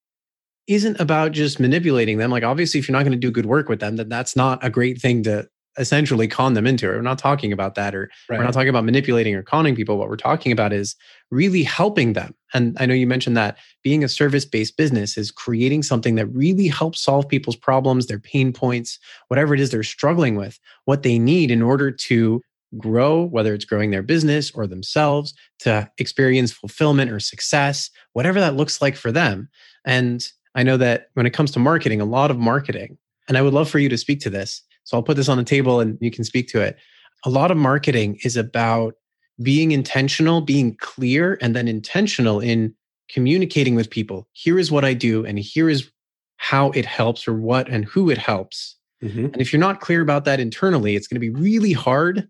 isn't 0.68 1.00
about 1.00 1.32
just 1.32 1.60
manipulating 1.60 2.18
them. 2.18 2.30
Like, 2.30 2.44
obviously, 2.44 2.80
if 2.80 2.88
you're 2.88 2.98
not 2.98 3.04
going 3.04 3.14
to 3.14 3.18
do 3.18 3.32
good 3.32 3.46
work 3.46 3.70
with 3.70 3.80
them, 3.80 3.96
then 3.96 4.10
that's 4.10 4.36
not 4.36 4.64
a 4.64 4.70
great 4.70 5.02
thing 5.02 5.24
to 5.24 5.48
essentially 5.78 6.28
con 6.28 6.54
them 6.54 6.68
into 6.68 6.88
it. 6.88 6.96
We're 6.96 7.02
not 7.02 7.18
talking 7.18 7.54
about 7.54 7.76
that, 7.76 7.96
or 7.96 8.12
right. 8.30 8.38
we're 8.38 8.44
not 8.44 8.54
talking 8.54 8.70
about 8.70 8.84
manipulating 8.86 9.34
or 9.34 9.44
conning 9.44 9.76
people. 9.76 9.98
What 9.98 10.10
we're 10.10 10.18
talking 10.18 10.52
about 10.52 10.74
is 10.74 10.96
really 11.32 11.64
helping 11.64 12.14
them. 12.14 12.36
And 12.54 12.76
I 12.80 12.86
know 12.86 12.94
you 12.94 13.08
mentioned 13.08 13.38
that 13.38 13.58
being 13.84 14.04
a 14.04 14.10
service 14.10 14.46
based 14.46 14.78
business 14.78 15.18
is 15.18 15.32
creating 15.32 15.84
something 15.84 16.16
that 16.16 16.28
really 16.28 16.68
helps 16.68 17.04
solve 17.04 17.28
people's 17.28 17.56
problems, 17.56 18.08
their 18.08 18.20
pain 18.20 18.52
points, 18.54 18.98
whatever 19.28 19.54
it 19.54 19.60
is 19.60 19.72
they're 19.72 19.84
struggling 19.84 20.36
with, 20.36 20.60
what 20.86 21.04
they 21.04 21.20
need 21.20 21.52
in 21.52 21.62
order 21.62 21.92
to 21.92 22.42
grow, 22.78 23.24
whether 23.24 23.54
it's 23.54 23.66
growing 23.66 23.92
their 23.92 24.04
business 24.04 24.52
or 24.52 24.68
themselves, 24.68 25.34
to 25.60 25.90
experience 25.98 26.52
fulfillment 26.52 27.12
or 27.12 27.20
success, 27.20 27.90
whatever 28.14 28.40
that 28.40 28.56
looks 28.56 28.82
like 28.82 28.96
for 28.96 29.12
them. 29.12 29.50
And 29.86 30.28
I 30.56 30.64
know 30.64 30.78
that 30.78 31.08
when 31.14 31.26
it 31.26 31.34
comes 31.34 31.52
to 31.52 31.60
marketing, 31.60 32.02
a 32.02 32.06
lot 32.06 32.32
of 32.32 32.38
marketing, 32.38 32.98
and 33.28 33.38
I 33.38 33.42
would 33.42 33.54
love 33.54 33.70
for 33.70 33.80
you 33.80 33.90
to 33.90 33.98
speak 33.98 34.20
to 34.22 34.30
this. 34.30 34.62
So 34.84 34.98
I'll 34.98 35.04
put 35.04 35.18
this 35.18 35.30
on 35.30 35.38
the 35.38 35.44
table 35.44 35.80
and 35.80 35.98
you 36.02 36.12
can 36.12 36.24
speak 36.24 36.48
to 36.50 36.62
it. 36.62 36.78
A 37.26 37.30
lot 37.30 37.52
of 37.52 37.58
marketing 37.58 38.20
is 38.24 38.36
about 38.36 38.96
being 39.42 39.72
intentional, 39.72 40.42
being 40.42 40.76
clear, 40.78 41.38
and 41.42 41.56
then 41.56 41.68
intentional 41.68 42.40
in 42.40 42.76
communicating 43.10 43.76
with 43.76 43.90
people. 43.90 44.28
Here 44.34 44.60
is 44.60 44.72
what 44.72 44.86
I 44.86 44.94
do, 44.94 45.26
and 45.26 45.40
here 45.40 45.70
is 45.70 45.90
how 46.38 46.72
it 46.72 46.86
helps, 46.86 47.28
or 47.28 47.34
what 47.34 47.68
and 47.70 47.86
who 47.86 48.10
it 48.10 48.18
helps. 48.18 48.76
Mm-hmm. 49.04 49.26
And 49.26 49.42
if 49.42 49.52
you're 49.52 49.60
not 49.60 49.82
clear 49.82 50.02
about 50.02 50.26
that 50.26 50.40
internally, 50.40 50.96
it's 50.96 51.08
going 51.08 51.16
to 51.16 51.20
be 51.20 51.30
really 51.30 51.74
hard 51.74 52.28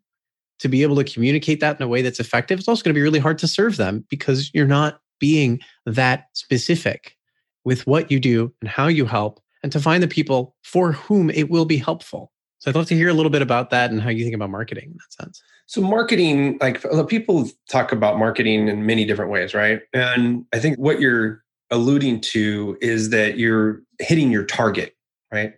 to 0.60 0.68
be 0.68 0.84
able 0.84 0.96
to 0.98 1.04
communicate 1.04 1.60
that 1.62 1.78
in 1.78 1.84
a 1.84 1.88
way 1.88 2.02
that's 2.02 2.20
effective. 2.20 2.60
It's 2.60 2.68
also 2.68 2.84
going 2.84 2.94
to 2.94 2.98
be 2.98 3.04
really 3.04 3.20
hard 3.20 3.40
to 3.40 3.48
serve 3.48 3.78
them 3.78 4.06
because 4.10 4.54
you're 4.54 4.68
not 4.68 5.00
being 5.20 5.60
that 5.86 6.26
specific 6.34 7.16
with 7.66 7.88
what 7.88 8.12
you 8.12 8.20
do 8.20 8.54
and 8.62 8.70
how 8.70 8.88
you 8.88 9.06
help 9.06 9.40
and 9.64 9.72
to 9.72 9.80
find 9.80 10.02
the 10.02 10.08
people 10.08 10.56
for 10.64 10.92
whom 10.92 11.30
it 11.30 11.50
will 11.50 11.66
be 11.66 11.78
helpful. 11.78 12.32
So 12.60 12.70
I'd 12.70 12.76
love 12.76 12.88
to 12.88 12.96
hear 12.96 13.10
a 13.10 13.14
little 13.14 13.30
bit 13.30 13.42
about 13.42 13.70
that 13.70 13.90
and 13.90 14.02
how 14.02 14.10
you 14.10 14.24
think 14.24 14.36
about 14.36 14.50
marketing 14.50 14.92
in 14.92 14.98
that 14.98 15.24
sense. 15.24 15.42
So 15.66 15.82
marketing, 15.82 16.58
like 16.60 16.84
people 17.08 17.50
talk 17.70 17.92
about 17.92 18.20
marketing 18.20 18.68
in 18.68 18.86
many 18.86 19.06
different 19.06 19.32
ways, 19.32 19.54
right? 19.54 19.82
And 19.94 20.46
I 20.52 20.60
think 20.60 20.78
what 20.78 21.00
you're 21.00 21.44
alluding 21.72 22.20
to 22.22 22.78
is 22.82 23.12
that 23.12 23.38
you're 23.38 23.82
hitting 24.00 24.32
your 24.32 24.44
target, 24.44 24.96
right? 25.32 25.54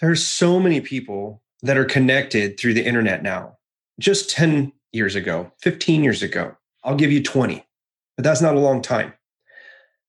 There's 0.00 0.24
so 0.24 0.60
many 0.60 0.80
people 0.80 1.42
that 1.62 1.76
are 1.76 1.84
connected 1.84 2.58
through 2.58 2.74
the 2.74 2.86
internet 2.86 3.22
now. 3.22 3.56
Just 3.98 4.30
10 4.30 4.72
years 4.92 5.14
ago, 5.14 5.50
15 5.60 6.04
years 6.04 6.22
ago, 6.22 6.56
I'll 6.84 6.94
give 6.94 7.10
you 7.10 7.22
20, 7.22 7.66
but 8.16 8.22
that's 8.22 8.40
not 8.40 8.54
a 8.54 8.60
long 8.60 8.80
time. 8.80 9.12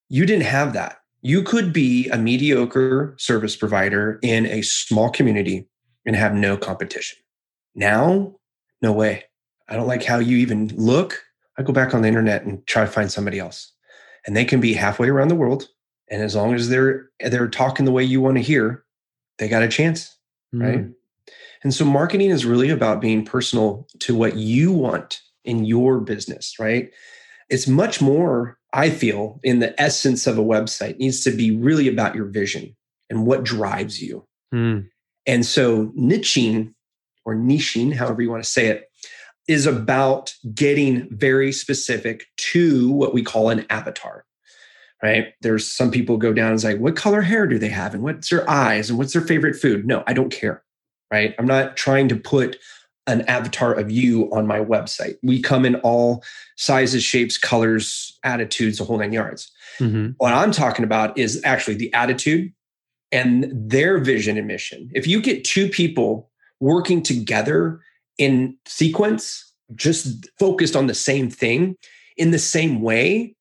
You 0.10 0.26
didn't 0.26 0.46
have 0.46 0.74
that. 0.74 0.98
You 1.22 1.44
could 1.44 1.72
be 1.72 2.10
a 2.10 2.18
mediocre 2.18 3.16
service 3.18 3.56
provider 3.56 4.20
in 4.22 4.46
a 4.46 4.62
small 4.62 5.10
community 5.10 5.68
and 6.06 6.16
have 6.16 6.34
no 6.34 6.58
competition. 6.58 7.20
Now, 7.76 8.36
no 8.82 8.92
way. 8.92 9.26
I 9.68 9.76
don't 9.76 9.88
like 9.88 10.04
how 10.04 10.20
you 10.20 10.38
even 10.38 10.68
look. 10.76 11.22
I 11.58 11.64
go 11.64 11.74
back 11.74 11.94
on 11.94 12.02
the 12.02 12.08
internet 12.08 12.44
and 12.44 12.66
try 12.68 12.84
to 12.84 12.92
find 12.92 13.12
somebody 13.12 13.40
else. 13.40 13.72
And 14.26 14.36
they 14.36 14.46
can 14.46 14.60
be 14.60 14.74
halfway 14.74 15.10
around 15.10 15.30
the 15.30 15.36
world. 15.36 15.68
And 16.10 16.22
as 16.22 16.36
long 16.36 16.54
as 16.54 16.70
they're 16.70 17.10
they're 17.20 17.48
talking 17.48 17.86
the 17.86 17.92
way 17.92 18.04
you 18.04 18.22
want 18.22 18.38
to 18.38 18.44
hear, 18.44 18.84
they 19.38 19.48
got 19.48 19.64
a 19.64 19.68
chance. 19.68 20.18
Mm. 20.54 20.62
Right. 20.62 20.86
And 21.64 21.74
so 21.74 21.86
marketing 21.86 22.32
is 22.32 22.46
really 22.46 22.70
about 22.70 23.02
being 23.02 23.24
personal 23.24 23.88
to 24.00 24.16
what 24.16 24.36
you 24.36 24.72
want 24.72 25.22
in 25.46 25.64
your 25.66 26.00
business, 26.00 26.56
right? 26.60 26.92
It's 27.50 27.68
much 27.68 28.02
more, 28.02 28.58
I 28.74 28.90
feel, 28.90 29.40
in 29.44 29.60
the 29.60 29.80
essence 29.80 30.28
of 30.28 30.38
a 30.38 30.44
website 30.44 30.98
needs 30.98 31.24
to 31.24 31.32
be 31.32 31.56
really 31.56 31.88
about 31.88 32.16
your 32.16 32.26
vision 32.26 32.76
and 33.10 33.26
what 33.26 33.44
drives 33.44 34.02
you. 34.02 34.26
Mm. 34.54 34.90
And 35.26 35.46
so 35.46 35.88
niching 35.88 36.74
or 37.26 37.36
niching, 37.36 37.94
however 37.94 38.22
you 38.22 38.32
want 38.32 38.44
to 38.44 38.50
say 38.50 38.68
it, 38.68 38.90
is 39.48 39.66
about 39.66 40.34
getting 40.54 41.08
very 41.16 41.52
specific 41.52 42.26
to 42.38 42.92
what 42.92 43.14
we 43.14 43.24
call 43.24 43.50
an 43.50 43.66
avatar. 43.70 44.26
Right. 45.04 45.34
There's 45.42 45.68
some 45.68 45.90
people 45.90 46.18
go 46.18 46.32
down 46.32 46.52
and 46.52 46.62
say, 46.62 46.76
what 46.76 46.96
color 46.96 47.22
hair 47.22 47.48
do 47.48 47.58
they 47.58 47.70
have? 47.70 47.96
And 47.96 48.04
what's 48.04 48.30
their 48.30 48.48
eyes? 48.48 48.88
And 48.90 49.00
what's 49.00 49.14
their 49.14 49.24
favorite 49.24 49.56
food? 49.56 49.88
No, 49.88 50.04
I 50.06 50.14
don't 50.14 50.32
care. 50.32 50.64
Right. 51.12 51.34
I'm 51.40 51.48
not 51.48 51.76
trying 51.76 52.08
to 52.10 52.16
put 52.16 52.58
an 53.08 53.22
avatar 53.22 53.74
of 53.74 53.90
you 53.90 54.32
on 54.32 54.46
my 54.46 54.60
website. 54.60 55.16
We 55.24 55.42
come 55.42 55.66
in 55.66 55.76
all 55.78 56.24
sizes, 56.56 57.04
shapes, 57.04 57.36
colors, 57.38 58.18
attitudes, 58.24 58.78
the 58.78 58.84
whole 58.84 59.00
nine 59.00 59.12
yards. 59.12 59.52
Mm-hmm. 59.80 60.12
What 60.18 60.34
I'm 60.34 60.52
talking 60.52 60.86
about 60.86 61.18
is 61.18 61.42
actually 61.44 61.78
the 61.78 61.92
attitude 61.94 62.54
and 63.12 63.52
their 63.52 63.98
vision 63.98 64.38
and 64.38 64.48
mission. 64.48 64.90
If 64.94 65.08
you 65.08 65.22
get 65.22 65.44
two 65.44 65.68
people 65.68 66.30
working 66.60 67.02
together 67.02 67.82
in 68.18 68.58
sequence, 68.66 69.54
just 69.76 70.30
focused 70.40 70.76
on 70.76 70.88
the 70.88 70.94
same 70.94 71.30
thing 71.30 71.78
in 72.18 72.32
the 72.32 72.40
same 72.40 72.82
way, 72.82 73.36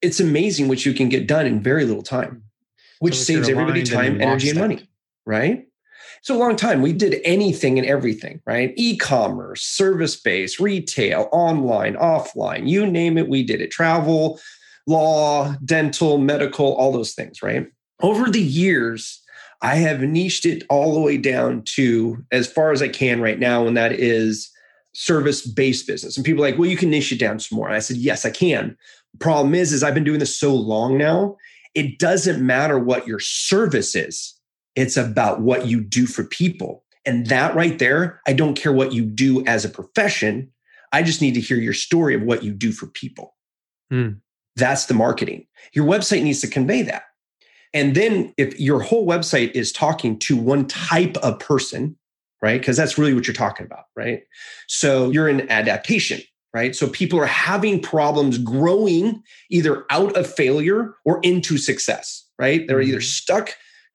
it's 0.00 0.20
amazing 0.20 0.68
what 0.68 0.84
you 0.84 0.92
can 0.92 1.08
get 1.08 1.26
done 1.26 1.46
in 1.46 1.62
very 1.62 1.84
little 1.84 2.02
time, 2.02 2.42
which 3.00 3.16
so 3.16 3.24
saves 3.24 3.48
everybody 3.48 3.82
time, 3.82 4.20
energy, 4.20 4.50
and 4.50 4.58
money. 4.58 4.88
Right. 5.24 5.66
So 6.22 6.36
a 6.36 6.38
long 6.38 6.54
time, 6.54 6.82
we 6.82 6.92
did 6.92 7.20
anything 7.24 7.78
and 7.78 7.86
everything, 7.86 8.40
right? 8.46 8.72
E-commerce, 8.76 9.62
service-based, 9.62 10.60
retail, 10.60 11.28
online, 11.32 11.94
offline, 11.94 12.68
you 12.68 12.86
name 12.86 13.18
it, 13.18 13.28
we 13.28 13.42
did 13.42 13.60
it. 13.60 13.72
Travel, 13.72 14.38
law, 14.86 15.54
dental, 15.64 16.18
medical, 16.18 16.74
all 16.74 16.92
those 16.92 17.12
things, 17.12 17.42
right? 17.42 17.66
Over 18.02 18.30
the 18.30 18.42
years, 18.42 19.20
I 19.62 19.76
have 19.76 20.00
niched 20.02 20.44
it 20.44 20.64
all 20.68 20.92
the 20.92 21.00
way 21.00 21.16
down 21.16 21.62
to 21.76 22.24
as 22.32 22.50
far 22.50 22.72
as 22.72 22.82
I 22.82 22.88
can 22.88 23.20
right 23.20 23.38
now, 23.38 23.66
and 23.66 23.76
that 23.76 23.92
is 23.92 24.50
service 24.92 25.46
based 25.46 25.86
business. 25.86 26.16
And 26.16 26.26
people 26.26 26.44
are 26.44 26.50
like, 26.50 26.58
well, 26.58 26.68
you 26.68 26.76
can 26.76 26.90
niche 26.90 27.12
it 27.12 27.20
down 27.20 27.38
some 27.38 27.56
more. 27.56 27.66
And 27.66 27.76
I 27.76 27.80
said, 27.80 27.96
yes, 27.96 28.24
I 28.26 28.30
can. 28.30 28.76
Problem 29.20 29.54
is, 29.54 29.72
is 29.72 29.82
I've 29.82 29.94
been 29.94 30.04
doing 30.04 30.18
this 30.18 30.38
so 30.38 30.54
long 30.54 30.98
now, 30.98 31.36
it 31.74 31.98
doesn't 31.98 32.44
matter 32.44 32.78
what 32.78 33.06
your 33.06 33.20
service 33.20 33.94
is. 33.94 34.34
It's 34.74 34.96
about 34.96 35.40
what 35.40 35.66
you 35.66 35.80
do 35.80 36.06
for 36.06 36.24
people. 36.24 36.84
And 37.04 37.26
that 37.26 37.54
right 37.54 37.78
there, 37.78 38.20
I 38.26 38.32
don't 38.32 38.54
care 38.54 38.72
what 38.72 38.92
you 38.92 39.04
do 39.04 39.44
as 39.46 39.64
a 39.64 39.68
profession. 39.68 40.50
I 40.92 41.02
just 41.02 41.22
need 41.22 41.34
to 41.34 41.40
hear 41.40 41.56
your 41.56 41.72
story 41.72 42.14
of 42.14 42.22
what 42.22 42.42
you 42.42 42.52
do 42.52 42.72
for 42.72 42.86
people. 42.86 43.34
Mm. 43.92 44.20
That's 44.56 44.86
the 44.86 44.94
marketing. 44.94 45.46
Your 45.72 45.86
website 45.86 46.22
needs 46.22 46.40
to 46.42 46.48
convey 46.48 46.82
that. 46.82 47.04
And 47.74 47.94
then 47.94 48.34
if 48.36 48.58
your 48.60 48.80
whole 48.80 49.06
website 49.06 49.52
is 49.52 49.72
talking 49.72 50.18
to 50.20 50.36
one 50.36 50.66
type 50.66 51.16
of 51.18 51.38
person, 51.38 51.96
right? 52.42 52.60
Because 52.60 52.76
that's 52.76 52.98
really 52.98 53.14
what 53.14 53.26
you're 53.26 53.34
talking 53.34 53.64
about, 53.64 53.84
right? 53.96 54.22
So 54.66 55.10
you're 55.10 55.28
in 55.28 55.50
adaptation, 55.50 56.20
right? 56.52 56.74
So 56.76 56.88
people 56.88 57.18
are 57.20 57.26
having 57.26 57.80
problems 57.80 58.36
growing 58.38 59.22
either 59.50 59.84
out 59.90 60.16
of 60.16 60.32
failure 60.32 60.94
or 61.04 61.20
into 61.22 61.56
success, 61.56 62.26
right? 62.38 62.66
They're 62.66 62.82
either 62.82 62.98
mm-hmm. 62.98 63.04
stuck 63.04 63.54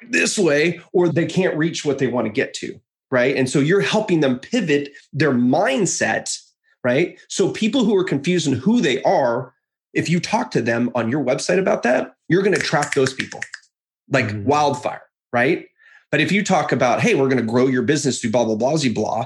this 0.10 0.38
way 0.40 0.80
or 0.94 1.10
they 1.10 1.26
can't 1.26 1.58
reach 1.58 1.86
what 1.86 2.00
they 2.00 2.08
want 2.08 2.26
to 2.26 2.32
get 2.32 2.54
to, 2.56 2.80
right? 3.12 3.36
And 3.36 3.50
so 3.50 3.60
you're 3.60 3.82
helping 3.82 4.22
them 4.22 4.40
pivot 4.40 4.90
their 5.14 5.34
mindset, 5.34 6.36
right? 6.84 7.20
So 7.28 7.52
people 7.52 7.84
who 7.84 7.96
are 7.96 8.04
confused 8.04 8.48
in 8.48 8.54
who 8.54 8.82
they 8.82 9.04
are, 9.04 9.54
if 9.94 10.10
you 10.10 10.20
talk 10.20 10.52
to 10.52 10.62
them 10.62 10.90
on 10.96 11.10
your 11.10 11.24
website 11.24 11.60
about 11.60 11.84
that, 11.84 12.16
you're 12.30 12.44
going 12.44 12.56
to 12.56 12.62
attract 12.62 12.96
those 12.96 13.14
people 13.14 13.42
like 14.10 14.26
mm-hmm. 14.26 14.46
wildfire, 14.46 15.04
right? 15.32 15.68
But 16.12 16.22
if 16.22 16.32
you 16.32 16.44
talk 16.44 16.72
about, 16.72 17.02
hey, 17.02 17.16
we're 17.16 17.28
going 17.28 17.38
to 17.38 17.44
grow 17.44 17.68
your 17.68 17.82
business 17.82 18.20
through 18.20 18.32
blah, 18.32 18.46
blah, 18.46 18.56
blah, 18.56 18.78
blah, 18.78 18.94
blah, 18.94 19.26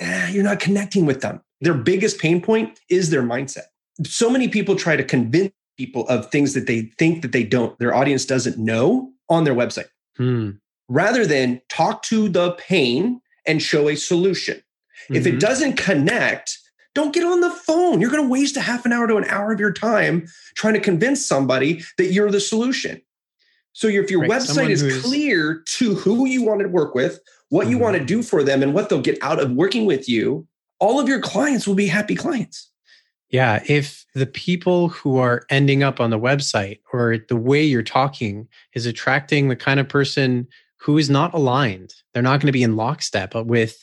eh, 0.00 0.30
you're 0.30 0.44
not 0.44 0.60
connecting 0.60 1.06
with 1.06 1.20
them. 1.20 1.42
Their 1.60 1.74
biggest 1.74 2.18
pain 2.18 2.40
point 2.40 2.78
is 2.88 3.10
their 3.10 3.22
mindset. 3.22 3.66
So 4.04 4.30
many 4.30 4.48
people 4.48 4.76
try 4.76 4.96
to 4.96 5.04
convince 5.04 5.52
people 5.76 6.08
of 6.08 6.30
things 6.30 6.54
that 6.54 6.66
they 6.66 6.92
think 6.98 7.22
that 7.22 7.32
they 7.32 7.44
don't, 7.44 7.78
their 7.78 7.94
audience 7.94 8.24
doesn't 8.24 8.58
know 8.58 9.10
on 9.28 9.44
their 9.44 9.54
website, 9.54 9.88
hmm. 10.16 10.50
rather 10.88 11.26
than 11.26 11.60
talk 11.68 12.02
to 12.04 12.28
the 12.28 12.52
pain 12.52 13.20
and 13.46 13.62
show 13.62 13.88
a 13.88 13.96
solution. 13.96 14.56
Mm-hmm. 14.56 15.14
If 15.16 15.26
it 15.26 15.30
mm-hmm. 15.30 15.38
doesn't 15.38 15.76
connect, 15.76 16.58
don't 16.94 17.12
get 17.12 17.24
on 17.24 17.40
the 17.40 17.50
phone. 17.50 18.00
You're 18.00 18.10
going 18.10 18.22
to 18.22 18.28
waste 18.28 18.56
a 18.56 18.60
half 18.60 18.86
an 18.86 18.92
hour 18.92 19.06
to 19.06 19.16
an 19.16 19.24
hour 19.24 19.52
of 19.52 19.60
your 19.60 19.72
time 19.72 20.26
trying 20.54 20.74
to 20.74 20.80
convince 20.80 21.26
somebody 21.26 21.82
that 21.98 22.12
you're 22.12 22.30
the 22.30 22.40
solution. 22.40 23.02
So 23.74 23.88
if 23.88 24.08
your 24.08 24.20
right. 24.20 24.30
website 24.30 24.70
is 24.70 25.02
clear 25.02 25.62
to 25.66 25.94
who 25.96 26.26
you 26.26 26.44
want 26.44 26.60
to 26.60 26.68
work 26.68 26.94
with, 26.94 27.18
what 27.48 27.64
mm-hmm. 27.64 27.70
you 27.72 27.78
want 27.78 27.96
to 27.98 28.04
do 28.04 28.22
for 28.22 28.44
them, 28.44 28.62
and 28.62 28.72
what 28.72 28.88
they'll 28.88 29.02
get 29.02 29.18
out 29.20 29.40
of 29.40 29.50
working 29.50 29.84
with 29.84 30.08
you, 30.08 30.46
all 30.78 31.00
of 31.00 31.08
your 31.08 31.20
clients 31.20 31.66
will 31.66 31.74
be 31.74 31.88
happy 31.88 32.14
clients. 32.14 32.70
Yeah. 33.30 33.64
If 33.66 34.06
the 34.14 34.26
people 34.26 34.88
who 34.90 35.18
are 35.18 35.42
ending 35.50 35.82
up 35.82 35.98
on 35.98 36.10
the 36.10 36.20
website 36.20 36.78
or 36.92 37.18
the 37.28 37.36
way 37.36 37.64
you're 37.64 37.82
talking 37.82 38.46
is 38.74 38.86
attracting 38.86 39.48
the 39.48 39.56
kind 39.56 39.80
of 39.80 39.88
person 39.88 40.46
who 40.78 40.96
is 40.96 41.10
not 41.10 41.34
aligned, 41.34 41.94
they're 42.12 42.22
not 42.22 42.40
going 42.40 42.46
to 42.46 42.52
be 42.52 42.62
in 42.62 42.76
lockstep 42.76 43.34
with 43.34 43.82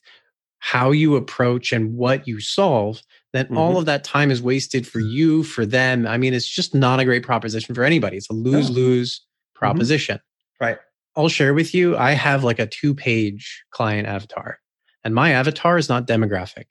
how 0.59 0.91
you 0.91 1.17
approach 1.17 1.73
and 1.73 1.95
what 1.95 2.25
you 2.27 2.39
solve, 2.39 3.01
then 3.33 3.45
mm-hmm. 3.45 3.57
all 3.57 3.77
of 3.77 3.85
that 3.87 4.05
time 4.05 4.31
is 4.31 4.41
wasted 4.41 4.87
for 4.87 4.99
you, 4.99 5.43
for 5.43 5.65
them. 5.65 6.07
I 6.07 6.17
mean, 6.17 6.33
it's 6.33 6.47
just 6.47 6.73
not 6.73 7.01
a 7.01 7.05
great 7.05 7.23
proposition 7.23 7.75
for 7.75 7.83
anybody. 7.83 8.15
It's 8.15 8.29
a 8.29 8.33
lose 8.33 8.69
lose 8.69 9.21
Mm-hmm. 9.21 9.30
Proposition. 9.61 10.17
Mm-hmm. 10.17 10.65
Right. 10.65 10.77
I'll 11.15 11.29
share 11.29 11.53
with 11.53 11.73
you, 11.73 11.97
I 11.97 12.11
have 12.11 12.43
like 12.43 12.59
a 12.59 12.67
two 12.67 12.93
page 12.93 13.63
client 13.71 14.07
avatar, 14.07 14.59
and 15.03 15.13
my 15.13 15.31
avatar 15.31 15.77
is 15.77 15.89
not 15.89 16.07
demographic. 16.07 16.65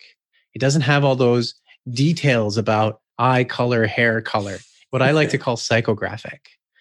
It 0.54 0.58
doesn't 0.58 0.82
have 0.82 1.04
all 1.04 1.16
those 1.16 1.54
details 1.90 2.58
about 2.58 3.00
eye 3.18 3.44
color, 3.44 3.86
hair 3.86 4.20
color, 4.20 4.58
what 4.90 5.02
I 5.02 5.12
like 5.12 5.30
to 5.30 5.38
call 5.38 5.56
psychographic. 5.56 6.38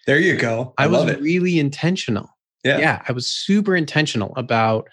There 0.07 0.19
you 0.19 0.37
go. 0.37 0.73
I, 0.77 0.85
I 0.85 0.87
was 0.87 1.15
really 1.17 1.59
intentional. 1.59 2.29
Yeah. 2.63 2.79
Yeah. 2.79 3.01
I 3.07 3.11
was 3.11 3.27
super 3.27 3.75
intentional 3.75 4.33
about 4.35 4.87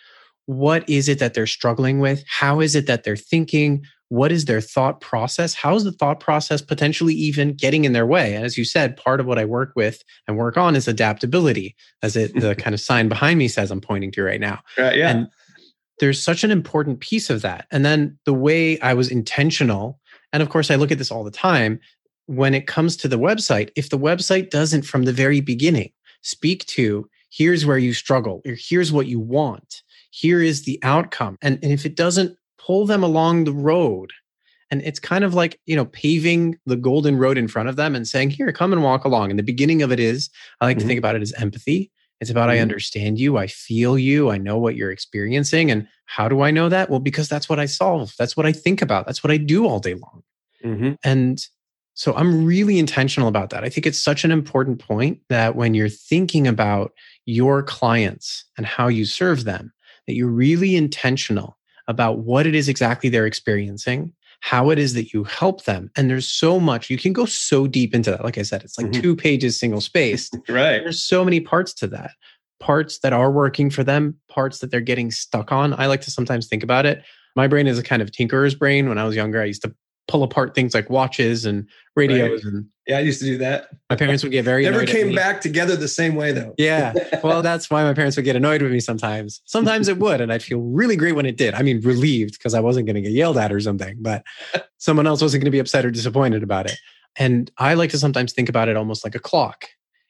what 0.47 0.89
is 0.89 1.09
it 1.09 1.19
that 1.19 1.35
they're 1.35 1.47
struggling 1.47 2.01
with? 2.01 2.25
How 2.29 2.61
is 2.61 2.75
it 2.75 2.87
that 2.87 3.05
they're 3.05 3.17
thinking? 3.17 3.85
What 4.09 4.31
is 4.31 4.45
their 4.45 4.61
thought 4.61 5.01
process? 5.01 5.55
How 5.55 5.75
is 5.75 5.85
the 5.85 5.93
thought 5.93 6.21
process 6.21 6.63
potentially 6.63 7.15
even 7.15 7.55
getting 7.55 7.85
in 7.85 7.93
their 7.93 8.07
way? 8.07 8.35
And 8.35 8.45
as 8.45 8.57
you 8.57 8.65
said 8.65 8.97
part 8.97 9.21
of 9.21 9.27
what 9.27 9.39
i 9.39 9.45
work 9.45 9.73
with 9.75 10.03
and 10.27 10.37
work 10.37 10.57
on 10.57 10.77
is 10.77 10.87
adaptability 10.89 11.75
as 12.03 12.17
it 12.17 12.35
the 12.39 12.55
kind 12.59 12.75
of 12.75 12.81
sign 12.81 13.09
behind 13.09 13.39
me 13.39 13.49
says 13.49 13.71
i'm 13.71 13.81
pointing 13.81 14.13
to 14.13 14.23
right 14.23 14.41
now. 14.41 14.61
Uh, 14.79 14.93
yeah. 14.95 15.11
And 15.11 15.29
there's 15.99 16.23
such 16.23 16.45
an 16.45 16.51
important 16.51 17.01
piece 17.01 17.31
of 17.31 17.43
that. 17.43 17.67
And 17.71 17.85
then 17.85 18.19
the 18.25 18.35
way 18.35 18.79
i 18.81 18.95
was 18.95 19.11
intentional 19.11 19.99
and 20.33 20.43
of 20.43 20.49
course 20.49 20.71
i 20.71 20.77
look 20.77 20.93
at 20.93 20.99
this 20.99 21.11
all 21.11 21.25
the 21.25 21.31
time 21.31 21.81
when 22.27 22.55
it 22.55 22.67
comes 22.67 22.97
to 22.97 23.09
the 23.09 23.19
website, 23.19 23.71
if 23.77 23.89
the 23.89 23.99
website 23.99 24.51
doesn't 24.51 24.83
from 24.83 25.05
the 25.05 25.13
very 25.13 25.41
beginning 25.41 25.93
speak 26.23 26.67
to 26.67 27.09
here's 27.31 27.67
where 27.67 27.79
you 27.79 27.93
struggle, 27.93 28.41
or 28.47 28.57
here's 28.59 28.93
what 28.93 29.07
you 29.07 29.21
want, 29.21 29.83
here 30.11 30.43
is 30.43 30.65
the 30.65 30.79
outcome. 30.83 31.37
And, 31.43 31.59
and 31.63 31.73
if 31.73 31.85
it 31.85 31.97
doesn't 31.97 32.37
pull 32.67 32.87
them 32.87 33.03
along 33.05 33.45
the 33.45 33.53
road, 33.53 34.13
and 34.71 34.83
it's 34.83 34.99
kind 34.99 35.23
of 35.23 35.35
like, 35.35 35.61
you 35.67 35.77
know, 35.77 35.85
paving 35.85 36.59
the 36.67 36.77
golden 36.77 37.17
road 37.17 37.39
in 37.39 37.47
front 37.47 37.69
of 37.69 37.77
them 37.77 37.95
and 37.95 38.09
saying, 38.09 38.31
here, 38.31 38.51
come 38.53 38.73
and 38.73 38.83
walk 38.83 39.05
along. 39.05 39.31
And 39.31 39.39
the 39.39 39.45
beginning 39.45 39.83
of 39.83 39.93
it 39.93 40.01
is, 40.01 40.29
I 40.61 40.65
like 40.65 40.77
mm-hmm. 40.77 40.83
to 40.83 40.87
think 40.89 40.99
about 40.99 41.15
it 41.15 41.23
as 41.23 41.33
empathy. 41.35 41.93
It's 42.21 42.31
about, 42.31 42.49
mm-hmm. 42.49 42.59
I 42.59 42.61
understand 42.61 43.21
you. 43.21 43.37
I 43.37 43.47
feel 43.47 43.97
you. 43.97 44.31
I 44.31 44.39
know 44.39 44.59
what 44.59 44.75
you're 44.75 44.91
experiencing. 44.91 45.71
And 45.71 45.87
how 46.07 46.29
do 46.29 46.41
I 46.41 46.51
know 46.51 46.69
that? 46.69 46.91
Well, 46.91 46.99
because 46.99 47.29
that's 47.29 47.49
what 47.49 47.61
I 47.61 47.67
solve. 47.67 48.15
That's 48.19 48.37
what 48.37 48.47
I 48.47 48.53
think 48.53 48.83
about. 48.83 49.07
That's 49.07 49.23
what 49.23 49.31
I 49.31 49.37
do 49.37 49.67
all 49.67 49.79
day 49.79 49.95
long. 49.95 50.23
Mm-hmm. 50.65 50.93
And 51.05 51.47
so 51.95 52.15
I'm 52.15 52.45
really 52.45 52.79
intentional 52.79 53.29
about 53.29 53.51
that. 53.51 53.63
I 53.63 53.69
think 53.69 53.87
it's 53.87 54.03
such 54.03 54.25
an 54.25 54.33
important 54.33 54.81
point 54.81 55.21
that 55.29 55.55
when 55.55 55.75
you're 55.75 55.89
thinking 55.89 56.49
about 56.49 56.93
your 57.25 57.63
clients 57.63 58.45
and 58.57 58.67
how 58.67 58.89
you 58.89 59.05
serve 59.05 59.45
them, 59.45 59.73
that 60.07 60.15
you're 60.15 60.29
really 60.29 60.75
intentional 60.75 61.56
about 61.89 62.19
what 62.19 62.47
it 62.47 62.55
is 62.55 62.69
exactly 62.69 63.09
they're 63.09 63.27
experiencing, 63.27 64.13
how 64.41 64.71
it 64.71 64.79
is 64.79 64.95
that 64.95 65.13
you 65.13 65.25
help 65.25 65.65
them. 65.65 65.91
And 65.97 66.11
there's 66.11 66.29
so 66.29 66.59
much, 66.61 66.91
you 66.91 66.99
can 66.99 67.13
go 67.13 67.25
so 67.25 67.67
deep 67.67 67.95
into 67.95 68.11
that. 68.11 68.25
Like 68.25 68.39
I 68.39 68.43
said, 68.43 68.65
it's 68.65 68.79
like 68.79 68.89
mm-hmm. 68.89 69.01
two 69.01 69.17
pages, 69.17 69.59
single 69.59 69.81
spaced. 69.81 70.37
right. 70.49 70.79
There's 70.83 71.03
so 71.03 71.25
many 71.25 71.41
parts 71.41 71.73
to 71.75 71.87
that 71.89 72.13
parts 72.61 72.99
that 73.01 73.13
are 73.13 73.31
working 73.31 73.71
for 73.71 73.85
them, 73.85 74.17
parts 74.29 74.59
that 74.59 74.71
they're 74.71 74.81
getting 74.81 75.11
stuck 75.11 75.53
on. 75.53 75.75
I 75.75 75.87
like 75.87 76.01
to 76.03 76.11
sometimes 76.11 76.47
think 76.47 76.63
about 76.63 76.87
it. 76.87 77.05
My 77.35 77.47
brain 77.47 77.67
is 77.67 77.79
a 77.79 77.83
kind 77.83 78.01
of 78.01 78.11
tinkerer's 78.11 78.55
brain. 78.55 78.89
When 78.89 78.99
I 78.99 79.05
was 79.05 79.15
younger, 79.15 79.41
I 79.41 79.45
used 79.45 79.63
to 79.63 79.75
pull 80.09 80.23
apart 80.23 80.55
things 80.55 80.75
like 80.75 80.89
watches 80.89 81.45
and 81.45 81.69
radios 81.97 82.45
right. 82.45 82.53
and 82.53 82.67
yeah 82.87 82.99
i 82.99 83.01
used 83.01 83.19
to 83.19 83.25
do 83.25 83.39
that. 83.39 83.69
My 83.91 83.97
parents 83.97 84.23
would 84.23 84.33
get 84.33 84.45
very 84.45 84.63
never 84.65 84.85
came 84.85 85.15
back 85.15 85.41
together 85.41 85.77
the 85.77 85.89
same 85.89 86.15
way 86.15 86.33
though. 86.33 86.55
Yeah. 86.59 86.93
Well 87.23 87.43
that's 87.43 87.71
why 87.71 87.83
my 87.83 87.95
parents 87.95 88.17
would 88.17 88.25
get 88.25 88.37
annoyed 88.37 88.63
with 88.63 88.71
me 88.71 88.81
sometimes. 88.81 89.41
Sometimes 89.47 89.89
it 89.89 89.99
would 89.99 90.21
and 90.21 90.33
i'd 90.33 90.43
feel 90.43 90.61
really 90.61 90.97
great 90.97 91.15
when 91.15 91.27
it 91.27 91.37
did. 91.37 91.55
I 91.55 91.63
mean 91.63 91.81
relieved 91.81 92.35
because 92.35 92.55
i 92.55 92.61
wasn't 92.61 92.87
going 92.87 92.97
to 92.97 93.03
get 93.03 93.13
yelled 93.13 93.39
at 93.39 93.53
or 93.53 93.61
something 93.61 93.97
but 94.01 94.25
someone 94.79 95.07
else 95.07 95.23
wasn't 95.23 95.43
going 95.43 95.51
to 95.51 95.57
be 95.57 95.59
upset 95.59 95.85
or 95.85 95.91
disappointed 95.91 96.43
about 96.43 96.67
it. 96.67 96.79
And 97.17 97.51
i 97.59 97.75
like 97.75 97.91
to 97.91 97.99
sometimes 97.99 98.33
think 98.33 98.49
about 98.49 98.69
it 98.69 98.77
almost 98.77 99.05
like 99.05 99.15
a 99.15 99.21
clock 99.21 99.67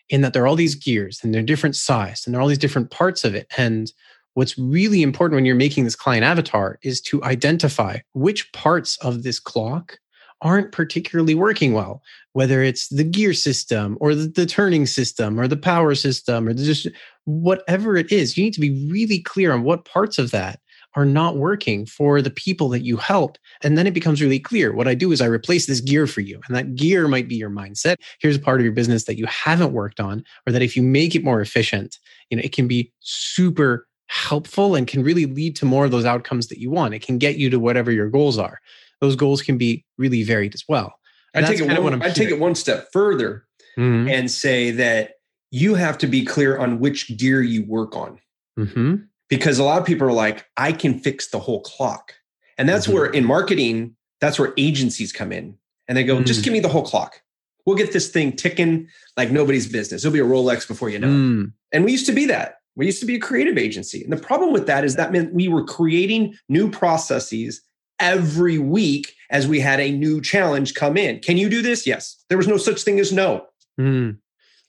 in 0.08 0.20
that 0.20 0.32
there 0.32 0.44
are 0.44 0.46
all 0.46 0.56
these 0.56 0.74
gears 0.74 1.20
and 1.22 1.34
they're 1.34 1.42
different 1.42 1.76
size 1.76 2.22
and 2.24 2.34
there 2.34 2.38
are 2.38 2.42
all 2.42 2.48
these 2.48 2.58
different 2.58 2.90
parts 2.90 3.24
of 3.24 3.34
it 3.34 3.46
and 3.56 3.92
what's 4.36 4.58
really 4.58 5.02
important 5.02 5.34
when 5.34 5.46
you're 5.46 5.54
making 5.54 5.84
this 5.84 5.96
client 5.96 6.22
avatar 6.22 6.78
is 6.82 7.00
to 7.00 7.24
identify 7.24 7.98
which 8.12 8.52
parts 8.52 8.98
of 8.98 9.22
this 9.22 9.40
clock 9.40 9.98
aren't 10.42 10.72
particularly 10.72 11.34
working 11.34 11.72
well, 11.72 12.02
whether 12.34 12.62
it's 12.62 12.88
the 12.88 13.02
gear 13.02 13.32
system 13.32 13.96
or 13.98 14.14
the, 14.14 14.28
the 14.28 14.44
turning 14.44 14.84
system 14.84 15.40
or 15.40 15.48
the 15.48 15.56
power 15.56 15.94
system 15.94 16.46
or 16.46 16.52
just 16.52 16.86
whatever 17.24 17.96
it 17.96 18.12
is. 18.12 18.36
You 18.36 18.44
need 18.44 18.52
to 18.52 18.60
be 18.60 18.86
really 18.92 19.20
clear 19.20 19.52
on 19.52 19.62
what 19.62 19.86
parts 19.86 20.18
of 20.18 20.30
that 20.32 20.60
are 20.96 21.06
not 21.06 21.38
working 21.38 21.86
for 21.86 22.20
the 22.20 22.30
people 22.30 22.68
that 22.68 22.82
you 22.82 22.98
help. 22.98 23.38
And 23.62 23.78
then 23.78 23.86
it 23.86 23.94
becomes 23.94 24.20
really 24.20 24.38
clear. 24.38 24.74
What 24.74 24.86
I 24.86 24.94
do 24.94 25.12
is 25.12 25.22
I 25.22 25.26
replace 25.26 25.64
this 25.64 25.80
gear 25.80 26.06
for 26.06 26.20
you. 26.20 26.42
And 26.46 26.54
that 26.54 26.74
gear 26.74 27.08
might 27.08 27.26
be 27.26 27.36
your 27.36 27.50
mindset. 27.50 27.96
Here's 28.20 28.36
a 28.36 28.40
part 28.40 28.60
of 28.60 28.64
your 28.64 28.74
business 28.74 29.04
that 29.04 29.16
you 29.16 29.24
haven't 29.24 29.72
worked 29.72 29.98
on, 29.98 30.22
or 30.46 30.52
that 30.52 30.62
if 30.62 30.76
you 30.76 30.82
make 30.82 31.14
it 31.14 31.24
more 31.24 31.40
efficient, 31.40 31.98
you 32.28 32.36
know, 32.36 32.42
it 32.44 32.52
can 32.52 32.68
be 32.68 32.92
super 33.00 33.86
helpful 34.08 34.74
and 34.74 34.86
can 34.86 35.02
really 35.02 35.26
lead 35.26 35.56
to 35.56 35.64
more 35.64 35.84
of 35.84 35.90
those 35.90 36.04
outcomes 36.04 36.48
that 36.48 36.58
you 36.58 36.70
want. 36.70 36.94
It 36.94 37.02
can 37.02 37.18
get 37.18 37.36
you 37.36 37.50
to 37.50 37.58
whatever 37.58 37.90
your 37.90 38.08
goals 38.08 38.38
are. 38.38 38.60
Those 39.00 39.16
goals 39.16 39.42
can 39.42 39.58
be 39.58 39.84
really 39.98 40.22
varied 40.22 40.54
as 40.54 40.64
well. 40.68 40.94
I 41.34 41.42
take 41.42 41.60
it 41.60 41.82
one, 41.82 42.02
I 42.02 42.10
take 42.10 42.30
it 42.30 42.40
one 42.40 42.54
step 42.54 42.88
further 42.92 43.46
mm-hmm. 43.78 44.08
and 44.08 44.30
say 44.30 44.70
that 44.70 45.12
you 45.50 45.74
have 45.74 45.98
to 45.98 46.06
be 46.06 46.24
clear 46.24 46.58
on 46.58 46.80
which 46.80 47.16
gear 47.18 47.42
you 47.42 47.64
work 47.66 47.94
on. 47.94 48.18
Mm-hmm. 48.58 48.96
Because 49.28 49.58
a 49.58 49.64
lot 49.64 49.80
of 49.80 49.86
people 49.86 50.06
are 50.06 50.12
like, 50.12 50.46
I 50.56 50.72
can 50.72 50.98
fix 50.98 51.28
the 51.28 51.38
whole 51.38 51.60
clock. 51.60 52.14
And 52.58 52.68
that's 52.68 52.86
mm-hmm. 52.86 52.94
where 52.94 53.06
in 53.06 53.24
marketing, 53.24 53.96
that's 54.20 54.38
where 54.38 54.54
agencies 54.56 55.12
come 55.12 55.32
in 55.32 55.58
and 55.88 55.98
they 55.98 56.04
go, 56.04 56.22
just 56.22 56.40
mm. 56.40 56.44
give 56.44 56.52
me 56.52 56.60
the 56.60 56.68
whole 56.68 56.84
clock. 56.84 57.20
We'll 57.66 57.76
get 57.76 57.92
this 57.92 58.08
thing 58.08 58.34
ticking 58.34 58.88
like 59.16 59.30
nobody's 59.30 59.66
business. 59.66 60.04
It'll 60.04 60.14
be 60.14 60.20
a 60.20 60.24
Rolex 60.24 60.66
before 60.66 60.88
you 60.88 60.98
know 60.98 61.08
mm. 61.08 61.44
it. 61.44 61.50
And 61.72 61.84
we 61.84 61.92
used 61.92 62.06
to 62.06 62.12
be 62.12 62.26
that. 62.26 62.56
We 62.76 62.86
used 62.86 63.00
to 63.00 63.06
be 63.06 63.16
a 63.16 63.20
creative 63.20 63.58
agency. 63.58 64.04
And 64.04 64.12
the 64.12 64.18
problem 64.18 64.52
with 64.52 64.66
that 64.66 64.84
is 64.84 64.96
that 64.96 65.12
meant 65.12 65.34
we 65.34 65.48
were 65.48 65.64
creating 65.64 66.36
new 66.48 66.70
processes 66.70 67.62
every 67.98 68.58
week 68.58 69.14
as 69.30 69.48
we 69.48 69.60
had 69.60 69.80
a 69.80 69.90
new 69.90 70.20
challenge 70.20 70.74
come 70.74 70.96
in. 70.96 71.20
Can 71.20 71.38
you 71.38 71.48
do 71.48 71.62
this? 71.62 71.86
Yes. 71.86 72.22
There 72.28 72.38
was 72.38 72.46
no 72.46 72.58
such 72.58 72.82
thing 72.82 73.00
as 73.00 73.12
no. 73.12 73.46
Mm. 73.80 74.18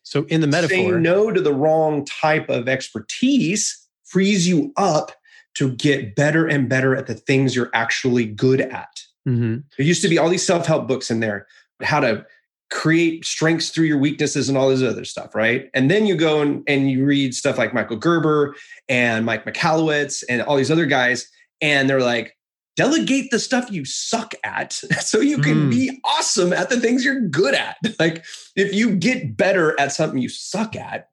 So 0.04 0.24
in 0.26 0.40
the 0.40 0.48
metaphor, 0.48 0.70
saying 0.70 1.02
no 1.02 1.32
to 1.32 1.42
the 1.42 1.54
wrong 1.54 2.06
type 2.06 2.50
of 2.50 2.70
expertise 2.70 3.86
frees 4.06 4.48
you 4.48 4.72
up 4.78 5.12
to 5.56 5.72
get 5.72 6.16
better 6.16 6.48
and 6.48 6.70
better 6.70 6.96
at 6.96 7.08
the 7.08 7.16
things 7.16 7.56
you're 7.56 7.72
actually 7.74 8.26
good 8.26 8.62
at. 8.62 9.02
Mm-hmm. 9.28 9.58
There 9.78 9.86
used 9.86 10.02
to 10.04 10.08
be 10.08 10.18
all 10.18 10.30
these 10.30 10.46
self-help 10.46 10.88
books 10.88 11.12
in 11.12 11.20
there, 11.20 11.48
how 11.82 12.00
to 12.00 12.26
create 12.70 13.26
strengths 13.26 13.70
through 13.70 13.86
your 13.86 13.98
weaknesses 13.98 14.50
and 14.50 14.58
all 14.58 14.70
this 14.70 14.82
other 14.82 15.06
stuff, 15.06 15.34
right? 15.34 15.70
And 15.74 15.90
then 15.90 16.06
you 16.06 16.16
go 16.16 16.42
and, 16.42 16.64
and 16.68 16.92
you 16.92 17.06
read 17.06 17.34
stuff 17.34 17.58
like 17.58 17.74
Michael 17.74 17.98
Gerber 17.98 18.56
and 18.90 19.26
Mike 19.26 19.46
Michalowicz 19.46 20.24
and 20.28 20.42
all 20.42 20.58
these 20.58 20.72
other 20.72 20.86
guys, 20.86 21.30
and 21.62 21.90
they're 21.90 22.02
like, 22.02 22.36
delegate 22.76 23.32
the 23.32 23.40
stuff 23.40 23.72
you 23.72 23.84
suck 23.84 24.34
at 24.44 24.72
so 25.02 25.20
you 25.20 25.40
can 25.40 25.68
mm. 25.68 25.72
be 25.72 26.00
awesome 26.06 26.54
at 26.54 26.70
the 26.70 26.80
things 26.80 27.04
you're 27.04 27.22
good 27.22 27.54
at. 27.54 27.76
Like 28.00 28.24
if 28.56 28.74
you 28.74 28.96
get 28.96 29.36
better 29.36 29.78
at 29.80 29.92
something 29.92 30.20
you 30.20 30.30
suck 30.30 30.76
at, 30.76 31.10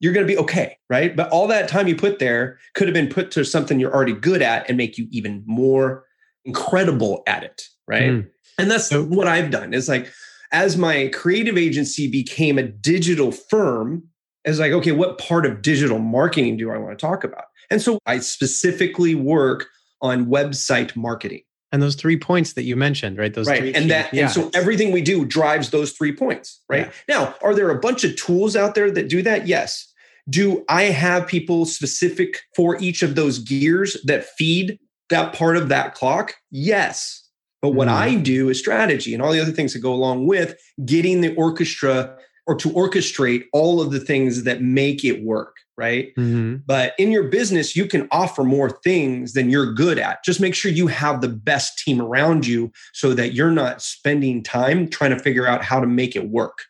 you're 0.00 0.12
going 0.12 0.26
to 0.26 0.32
be 0.32 0.38
okay, 0.38 0.78
right? 0.88 1.14
But 1.14 1.30
all 1.30 1.46
that 1.48 1.68
time 1.68 1.86
you 1.86 1.94
put 1.94 2.18
there 2.18 2.58
could 2.74 2.88
have 2.88 2.94
been 2.94 3.08
put 3.08 3.30
to 3.32 3.44
something 3.44 3.78
you're 3.78 3.94
already 3.94 4.14
good 4.14 4.42
at 4.42 4.68
and 4.68 4.76
make 4.76 4.98
you 4.98 5.06
even 5.10 5.44
more 5.46 6.04
incredible 6.44 7.22
at 7.26 7.44
it, 7.44 7.62
right? 7.86 8.10
Mm. 8.10 8.30
And 8.58 8.70
that's 8.70 8.88
so, 8.88 9.04
what 9.04 9.28
I've 9.28 9.50
done. 9.50 9.72
Is 9.72 9.88
like 9.88 10.10
as 10.52 10.76
my 10.76 11.08
creative 11.12 11.56
agency 11.56 12.10
became 12.10 12.58
a 12.58 12.62
digital 12.62 13.32
firm, 13.32 14.04
is 14.44 14.58
like, 14.58 14.72
okay, 14.72 14.92
what 14.92 15.18
part 15.18 15.46
of 15.46 15.62
digital 15.62 15.98
marketing 15.98 16.56
do 16.56 16.70
I 16.70 16.78
want 16.78 16.98
to 16.98 17.06
talk 17.06 17.24
about? 17.24 17.44
And 17.70 17.80
so 17.80 17.98
I 18.06 18.18
specifically 18.18 19.14
work 19.14 19.66
on 20.02 20.26
website 20.26 20.96
marketing. 20.96 21.42
And 21.72 21.80
those 21.80 21.94
three 21.94 22.18
points 22.18 22.54
that 22.54 22.64
you 22.64 22.74
mentioned, 22.74 23.16
right? 23.16 23.32
Those 23.32 23.46
right, 23.46 23.76
and 23.76 23.90
that, 23.90 24.12
yeah. 24.12 24.24
and 24.24 24.30
so 24.30 24.50
everything 24.54 24.90
we 24.90 25.02
do 25.02 25.24
drives 25.24 25.70
those 25.70 25.92
three 25.92 26.14
points, 26.14 26.60
right? 26.68 26.90
Yeah. 27.08 27.16
Now, 27.16 27.34
are 27.42 27.54
there 27.54 27.70
a 27.70 27.78
bunch 27.78 28.02
of 28.02 28.16
tools 28.16 28.56
out 28.56 28.74
there 28.74 28.90
that 28.90 29.08
do 29.08 29.22
that? 29.22 29.46
Yes. 29.46 29.86
Do 30.28 30.64
I 30.68 30.84
have 30.84 31.28
people 31.28 31.66
specific 31.66 32.40
for 32.56 32.76
each 32.80 33.02
of 33.02 33.14
those 33.14 33.38
gears 33.38 33.96
that 34.04 34.24
feed 34.36 34.78
that 35.10 35.32
part 35.32 35.56
of 35.56 35.68
that 35.68 35.94
clock? 35.94 36.34
Yes. 36.50 37.19
But 37.62 37.70
what 37.70 37.88
mm. 37.88 37.92
I 37.92 38.14
do 38.14 38.48
is 38.48 38.58
strategy 38.58 39.12
and 39.12 39.22
all 39.22 39.32
the 39.32 39.40
other 39.40 39.52
things 39.52 39.72
that 39.72 39.80
go 39.80 39.92
along 39.92 40.26
with 40.26 40.54
getting 40.84 41.20
the 41.20 41.34
orchestra 41.36 42.16
or 42.46 42.54
to 42.56 42.70
orchestrate 42.70 43.44
all 43.52 43.80
of 43.80 43.90
the 43.90 44.00
things 44.00 44.44
that 44.44 44.62
make 44.62 45.04
it 45.04 45.22
work, 45.22 45.56
right? 45.76 46.14
Mm-hmm. 46.16 46.56
But 46.66 46.94
in 46.98 47.12
your 47.12 47.24
business, 47.24 47.76
you 47.76 47.86
can 47.86 48.08
offer 48.10 48.44
more 48.44 48.70
things 48.70 49.34
than 49.34 49.50
you're 49.50 49.72
good 49.72 49.98
at. 49.98 50.24
Just 50.24 50.40
make 50.40 50.54
sure 50.54 50.72
you 50.72 50.86
have 50.86 51.20
the 51.20 51.28
best 51.28 51.78
team 51.78 52.00
around 52.00 52.46
you 52.46 52.72
so 52.92 53.14
that 53.14 53.34
you're 53.34 53.52
not 53.52 53.82
spending 53.82 54.42
time 54.42 54.88
trying 54.88 55.10
to 55.10 55.18
figure 55.18 55.46
out 55.46 55.62
how 55.62 55.80
to 55.80 55.86
make 55.86 56.16
it 56.16 56.28
work. 56.30 56.60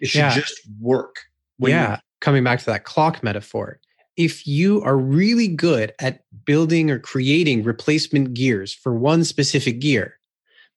It 0.00 0.08
should 0.08 0.18
yeah. 0.18 0.34
just 0.34 0.60
work. 0.80 1.16
Yeah. 1.58 2.00
Coming 2.20 2.44
back 2.44 2.58
to 2.60 2.66
that 2.66 2.84
clock 2.84 3.22
metaphor, 3.22 3.78
if 4.16 4.46
you 4.46 4.82
are 4.82 4.96
really 4.96 5.48
good 5.48 5.92
at 5.98 6.24
building 6.44 6.90
or 6.90 6.98
creating 6.98 7.62
replacement 7.62 8.34
gears 8.34 8.72
for 8.74 8.94
one 8.94 9.24
specific 9.24 9.78
gear, 9.78 10.15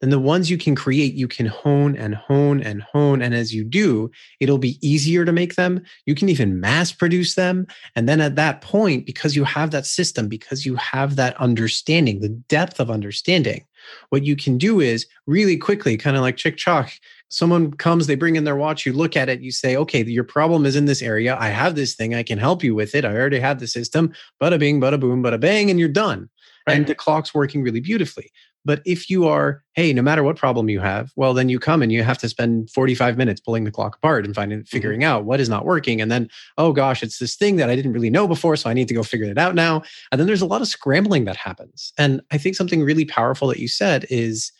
then 0.01 0.09
the 0.09 0.19
ones 0.19 0.49
you 0.49 0.57
can 0.57 0.75
create, 0.75 1.13
you 1.13 1.27
can 1.27 1.45
hone 1.45 1.95
and 1.97 2.15
hone 2.15 2.61
and 2.61 2.81
hone. 2.81 3.21
And 3.21 3.33
as 3.33 3.53
you 3.53 3.63
do, 3.63 4.09
it'll 4.39 4.57
be 4.57 4.77
easier 4.81 5.25
to 5.25 5.31
make 5.31 5.55
them. 5.55 5.83
You 6.05 6.15
can 6.15 6.29
even 6.29 6.59
mass 6.59 6.91
produce 6.91 7.35
them. 7.35 7.67
And 7.95 8.07
then 8.07 8.21
at 8.21 8.35
that 8.35 8.61
point, 8.61 9.05
because 9.05 9.35
you 9.35 9.43
have 9.43 9.71
that 9.71 9.85
system, 9.85 10.27
because 10.27 10.65
you 10.65 10.75
have 10.75 11.15
that 11.17 11.35
understanding, 11.37 12.21
the 12.21 12.29
depth 12.29 12.79
of 12.79 12.89
understanding, 12.89 13.65
what 14.09 14.23
you 14.23 14.35
can 14.35 14.57
do 14.57 14.79
is 14.79 15.05
really 15.25 15.57
quickly, 15.57 15.97
kind 15.97 16.15
of 16.15 16.21
like 16.21 16.37
chick 16.37 16.57
chalk, 16.57 16.91
someone 17.29 17.71
comes, 17.73 18.07
they 18.07 18.15
bring 18.15 18.35
in 18.35 18.43
their 18.43 18.55
watch, 18.55 18.85
you 18.85 18.93
look 18.93 19.15
at 19.15 19.29
it, 19.29 19.41
you 19.41 19.51
say, 19.51 19.75
okay, 19.75 20.03
your 20.03 20.23
problem 20.23 20.65
is 20.65 20.75
in 20.75 20.85
this 20.85 21.01
area. 21.01 21.37
I 21.39 21.49
have 21.49 21.75
this 21.75 21.95
thing, 21.95 22.15
I 22.15 22.23
can 22.23 22.39
help 22.39 22.63
you 22.63 22.75
with 22.75 22.95
it. 22.95 23.05
I 23.05 23.15
already 23.15 23.39
have 23.39 23.59
the 23.59 23.67
system. 23.67 24.13
Bada 24.41 24.59
bing, 24.59 24.81
bada 24.81 24.99
boom, 24.99 25.23
bada 25.23 25.39
bang, 25.39 25.69
and 25.69 25.79
you're 25.79 25.89
done. 25.89 26.29
Right. 26.67 26.77
And 26.77 26.87
the 26.87 26.95
clock's 26.95 27.33
working 27.33 27.63
really 27.63 27.79
beautifully. 27.79 28.31
But 28.65 28.81
if 28.85 29.09
you 29.09 29.25
are, 29.27 29.63
hey, 29.73 29.93
no 29.93 30.01
matter 30.01 30.21
what 30.21 30.35
problem 30.35 30.69
you 30.69 30.79
have, 30.79 31.11
well, 31.15 31.33
then 31.33 31.49
you 31.49 31.59
come 31.59 31.81
and 31.81 31.91
you 31.91 32.03
have 32.03 32.17
to 32.19 32.29
spend 32.29 32.69
45 32.69 33.17
minutes 33.17 33.39
pulling 33.39 33.63
the 33.63 33.71
clock 33.71 33.95
apart 33.95 34.25
and 34.25 34.35
finding, 34.35 34.59
mm-hmm. 34.59 34.65
figuring 34.65 35.03
out 35.03 35.25
what 35.25 35.39
is 35.39 35.49
not 35.49 35.65
working. 35.65 36.01
And 36.01 36.11
then, 36.11 36.29
oh 36.57 36.73
gosh, 36.73 37.01
it's 37.01 37.19
this 37.19 37.35
thing 37.35 37.55
that 37.55 37.69
I 37.69 37.75
didn't 37.75 37.93
really 37.93 38.09
know 38.09 38.27
before. 38.27 38.55
So 38.57 38.69
I 38.69 38.73
need 38.73 38.89
to 38.89 38.93
go 38.93 39.03
figure 39.03 39.29
it 39.31 39.37
out 39.37 39.55
now. 39.55 39.81
And 40.11 40.19
then 40.19 40.27
there's 40.27 40.41
a 40.41 40.47
lot 40.47 40.61
of 40.61 40.67
scrambling 40.67 41.25
that 41.25 41.37
happens. 41.37 41.93
And 41.97 42.21
I 42.31 42.37
think 42.37 42.55
something 42.55 42.83
really 42.83 43.05
powerful 43.05 43.47
that 43.47 43.59
you 43.59 43.69
said 43.69 44.05
is 44.09 44.51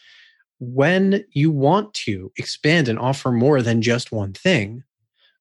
when 0.60 1.24
you 1.32 1.52
want 1.52 1.94
to 1.94 2.32
expand 2.38 2.88
and 2.88 3.00
offer 3.00 3.32
more 3.32 3.62
than 3.62 3.82
just 3.82 4.12
one 4.12 4.34
thing, 4.34 4.84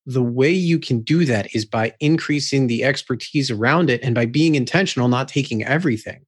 the 0.07 0.23
way 0.23 0.51
you 0.51 0.79
can 0.79 1.01
do 1.01 1.25
that 1.27 1.55
is 1.55 1.65
by 1.65 1.95
increasing 2.01 2.67
the 2.67 2.83
expertise 2.83 3.51
around 3.51 3.91
it 3.91 4.03
and 4.03 4.15
by 4.15 4.25
being 4.25 4.55
intentional, 4.55 5.09
not 5.09 5.29
taking 5.29 5.63
everything, 5.65 6.25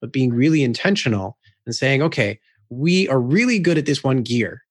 but 0.00 0.12
being 0.12 0.32
really 0.32 0.64
intentional 0.64 1.38
and 1.70 1.76
saying, 1.76 2.02
okay, 2.02 2.40
we 2.68 3.08
are 3.08 3.20
really 3.20 3.60
good 3.60 3.78
at 3.78 3.86
this 3.86 4.02
one 4.02 4.22
gear. 4.22 4.62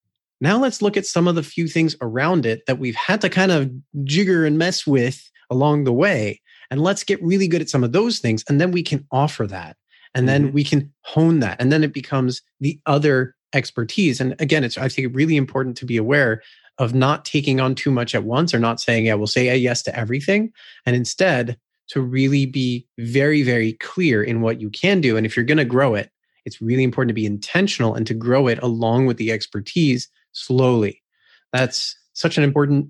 Now 0.42 0.58
let's 0.58 0.82
look 0.82 0.98
at 0.98 1.06
some 1.06 1.26
of 1.26 1.34
the 1.34 1.42
few 1.42 1.66
things 1.66 1.96
around 2.02 2.44
it 2.44 2.66
that 2.66 2.78
we've 2.78 2.94
had 2.94 3.22
to 3.22 3.30
kind 3.30 3.50
of 3.50 3.70
jigger 4.04 4.44
and 4.44 4.58
mess 4.58 4.86
with 4.86 5.30
along 5.48 5.84
the 5.84 5.92
way. 5.92 6.42
And 6.70 6.82
let's 6.82 7.04
get 7.04 7.22
really 7.22 7.48
good 7.48 7.62
at 7.62 7.70
some 7.70 7.82
of 7.82 7.92
those 7.92 8.18
things. 8.18 8.44
And 8.48 8.60
then 8.60 8.70
we 8.70 8.82
can 8.82 9.06
offer 9.10 9.46
that. 9.46 9.76
And 10.14 10.28
then 10.28 10.46
mm-hmm. 10.46 10.54
we 10.54 10.64
can 10.64 10.92
hone 11.02 11.40
that. 11.40 11.58
And 11.58 11.72
then 11.72 11.82
it 11.82 11.94
becomes 11.94 12.42
the 12.60 12.78
other 12.84 13.34
expertise. 13.54 14.20
And 14.20 14.34
again, 14.38 14.62
it's, 14.62 14.76
I 14.76 14.88
think, 14.88 15.14
really 15.16 15.36
important 15.36 15.76
to 15.78 15.86
be 15.86 15.96
aware 15.96 16.42
of 16.78 16.94
not 16.94 17.24
taking 17.24 17.60
on 17.60 17.74
too 17.74 17.90
much 17.90 18.14
at 18.14 18.24
once 18.24 18.52
or 18.52 18.58
not 18.58 18.80
saying, 18.80 19.06
yeah, 19.06 19.14
we'll 19.14 19.26
say 19.26 19.48
a 19.48 19.54
yes 19.54 19.82
to 19.84 19.98
everything. 19.98 20.52
And 20.84 20.94
instead, 20.94 21.58
to 21.88 22.00
really 22.00 22.46
be 22.46 22.86
very, 22.98 23.42
very 23.42 23.72
clear 23.74 24.22
in 24.22 24.40
what 24.40 24.60
you 24.60 24.70
can 24.70 25.00
do. 25.00 25.16
And 25.16 25.26
if 25.26 25.36
you're 25.36 25.44
going 25.44 25.58
to 25.58 25.64
grow 25.64 25.96
it, 25.96 26.10
it's 26.44 26.60
really 26.60 26.84
important 26.84 27.10
to 27.10 27.14
be 27.14 27.26
intentional 27.26 27.94
and 27.94 28.06
to 28.06 28.14
grow 28.14 28.46
it 28.46 28.58
along 28.62 29.06
with 29.06 29.16
the 29.16 29.32
expertise 29.32 30.08
slowly. 30.32 31.02
That's 31.52 31.96
such 32.12 32.38
an 32.38 32.44
important 32.44 32.88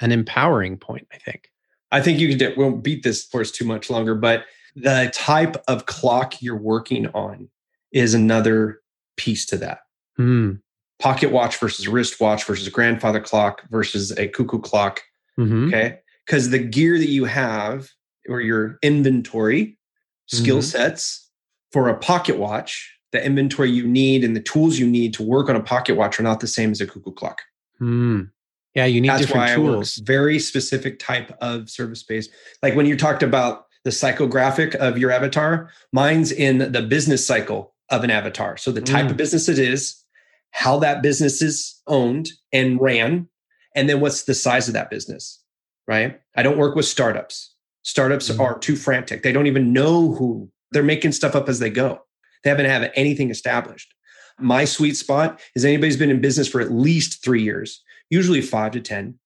and 0.00 0.12
empowering 0.12 0.76
point, 0.76 1.06
I 1.12 1.18
think. 1.18 1.50
I 1.92 2.00
think 2.00 2.18
you 2.18 2.28
can 2.28 2.38
do, 2.38 2.52
we 2.56 2.64
won't 2.64 2.82
beat 2.82 3.02
this 3.02 3.28
horse 3.30 3.50
too 3.50 3.64
much 3.64 3.88
longer, 3.88 4.14
but 4.14 4.44
the 4.74 5.10
type 5.14 5.56
of 5.68 5.86
clock 5.86 6.42
you're 6.42 6.56
working 6.56 7.06
on 7.08 7.48
is 7.92 8.12
another 8.12 8.80
piece 9.16 9.46
to 9.46 9.56
that. 9.58 9.78
Mm. 10.18 10.60
Pocket 10.98 11.30
watch 11.30 11.56
versus 11.56 11.88
wristwatch 11.88 12.44
versus 12.44 12.68
grandfather 12.68 13.20
clock 13.20 13.62
versus 13.70 14.10
a 14.18 14.28
cuckoo 14.28 14.60
clock. 14.60 15.02
Mm-hmm. 15.38 15.68
Okay. 15.68 15.98
Because 16.26 16.50
the 16.50 16.58
gear 16.58 16.98
that 16.98 17.08
you 17.08 17.24
have 17.24 17.88
or 18.28 18.40
your 18.40 18.78
inventory, 18.82 19.78
skill 20.26 20.58
mm-hmm. 20.58 20.62
sets 20.62 21.25
for 21.76 21.90
a 21.90 21.94
pocket 21.94 22.38
watch, 22.38 22.98
the 23.12 23.22
inventory 23.22 23.70
you 23.70 23.86
need 23.86 24.24
and 24.24 24.34
the 24.34 24.40
tools 24.40 24.78
you 24.78 24.86
need 24.86 25.12
to 25.12 25.22
work 25.22 25.50
on 25.50 25.56
a 25.56 25.60
pocket 25.60 25.94
watch 25.94 26.18
are 26.18 26.22
not 26.22 26.40
the 26.40 26.46
same 26.46 26.70
as 26.70 26.80
a 26.80 26.86
cuckoo 26.86 27.12
clock. 27.12 27.42
Mm. 27.82 28.30
Yeah, 28.74 28.86
you 28.86 28.98
need 28.98 29.10
That's 29.10 29.26
different 29.26 29.54
tools. 29.54 29.96
very 29.96 30.38
specific 30.38 30.98
type 30.98 31.36
of 31.42 31.68
service 31.68 32.00
space. 32.00 32.30
Like 32.62 32.74
when 32.76 32.86
you 32.86 32.96
talked 32.96 33.22
about 33.22 33.66
the 33.84 33.90
psychographic 33.90 34.74
of 34.76 34.96
your 34.96 35.10
avatar, 35.10 35.70
mine's 35.92 36.32
in 36.32 36.72
the 36.72 36.80
business 36.80 37.26
cycle 37.26 37.74
of 37.90 38.04
an 38.04 38.10
avatar. 38.10 38.56
So 38.56 38.72
the 38.72 38.80
type 38.80 39.08
mm. 39.08 39.10
of 39.10 39.18
business 39.18 39.46
it 39.46 39.58
is, 39.58 40.02
how 40.52 40.78
that 40.78 41.02
business 41.02 41.42
is 41.42 41.78
owned 41.86 42.30
and 42.54 42.80
ran, 42.80 43.28
and 43.74 43.86
then 43.86 44.00
what's 44.00 44.24
the 44.24 44.32
size 44.32 44.66
of 44.66 44.72
that 44.72 44.88
business, 44.88 45.42
right? 45.86 46.18
I 46.36 46.42
don't 46.42 46.56
work 46.56 46.74
with 46.74 46.86
startups. 46.86 47.54
Startups 47.82 48.30
mm. 48.30 48.40
are 48.40 48.58
too 48.58 48.76
frantic. 48.76 49.22
They 49.22 49.32
don't 49.32 49.46
even 49.46 49.74
know 49.74 50.14
who 50.14 50.50
they're 50.76 50.82
making 50.82 51.12
stuff 51.12 51.34
up 51.34 51.48
as 51.48 51.58
they 51.58 51.70
go. 51.70 52.02
They 52.44 52.50
haven't 52.50 52.66
have 52.66 52.92
anything 52.94 53.30
established. 53.30 53.94
My 54.38 54.66
sweet 54.66 54.94
spot 54.94 55.40
is 55.54 55.64
anybody's 55.64 55.96
been 55.96 56.10
in 56.10 56.20
business 56.20 56.46
for 56.46 56.60
at 56.60 56.70
least 56.70 57.24
three 57.24 57.42
years, 57.42 57.82
usually 58.10 58.42
five 58.42 58.72
to 58.72 58.80
10, 58.82 59.18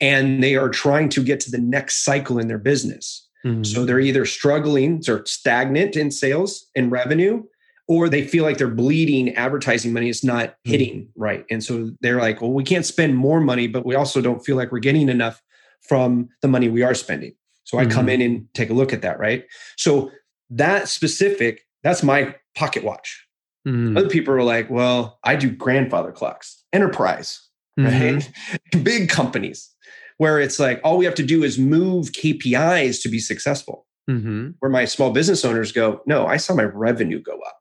and 0.00 0.42
they 0.42 0.56
are 0.56 0.70
trying 0.70 1.10
to 1.10 1.22
get 1.22 1.40
to 1.40 1.50
the 1.50 1.58
next 1.58 2.04
cycle 2.04 2.38
in 2.38 2.48
their 2.48 2.56
business. 2.56 3.28
Mm-hmm. 3.44 3.64
So 3.64 3.84
they're 3.84 4.00
either 4.00 4.24
struggling 4.24 5.02
or 5.06 5.26
stagnant 5.26 5.94
in 5.94 6.10
sales 6.10 6.66
and 6.74 6.90
revenue, 6.90 7.42
or 7.86 8.08
they 8.08 8.26
feel 8.26 8.44
like 8.44 8.56
they're 8.56 8.68
bleeding 8.68 9.34
advertising 9.34 9.92
money 9.92 10.08
is 10.08 10.24
not 10.24 10.48
mm-hmm. 10.48 10.70
hitting 10.70 11.08
right. 11.16 11.44
And 11.50 11.62
so 11.62 11.90
they're 12.00 12.18
like, 12.18 12.40
well, 12.40 12.52
we 12.52 12.64
can't 12.64 12.86
spend 12.86 13.14
more 13.14 13.42
money, 13.42 13.66
but 13.66 13.84
we 13.84 13.94
also 13.94 14.22
don't 14.22 14.40
feel 14.40 14.56
like 14.56 14.72
we're 14.72 14.78
getting 14.78 15.10
enough 15.10 15.42
from 15.82 16.30
the 16.40 16.48
money 16.48 16.70
we 16.70 16.82
are 16.82 16.94
spending. 16.94 17.34
So 17.64 17.76
I 17.76 17.82
mm-hmm. 17.82 17.92
come 17.92 18.08
in 18.08 18.22
and 18.22 18.46
take 18.54 18.70
a 18.70 18.74
look 18.74 18.94
at 18.94 19.02
that, 19.02 19.18
right? 19.18 19.44
So 19.76 20.10
that 20.50 20.88
specific, 20.88 21.62
that's 21.82 22.02
my 22.02 22.34
pocket 22.54 22.84
watch. 22.84 23.26
Mm-hmm. 23.66 23.96
Other 23.96 24.08
people 24.08 24.34
are 24.34 24.42
like, 24.42 24.70
well, 24.70 25.18
I 25.24 25.36
do 25.36 25.50
grandfather 25.50 26.12
clocks, 26.12 26.64
enterprise, 26.72 27.40
right? 27.76 27.90
Mm-hmm. 27.90 28.82
Big 28.82 29.08
companies 29.08 29.70
where 30.18 30.40
it's 30.40 30.58
like 30.58 30.80
all 30.84 30.98
we 30.98 31.04
have 31.04 31.14
to 31.14 31.22
do 31.22 31.42
is 31.42 31.58
move 31.58 32.12
KPIs 32.12 33.02
to 33.02 33.08
be 33.08 33.18
successful. 33.18 33.86
Mm-hmm. 34.10 34.50
Where 34.60 34.70
my 34.70 34.84
small 34.84 35.10
business 35.10 35.44
owners 35.44 35.70
go, 35.70 36.00
no, 36.06 36.26
I 36.26 36.38
saw 36.38 36.54
my 36.54 36.64
revenue 36.64 37.20
go 37.20 37.38
up. 37.40 37.58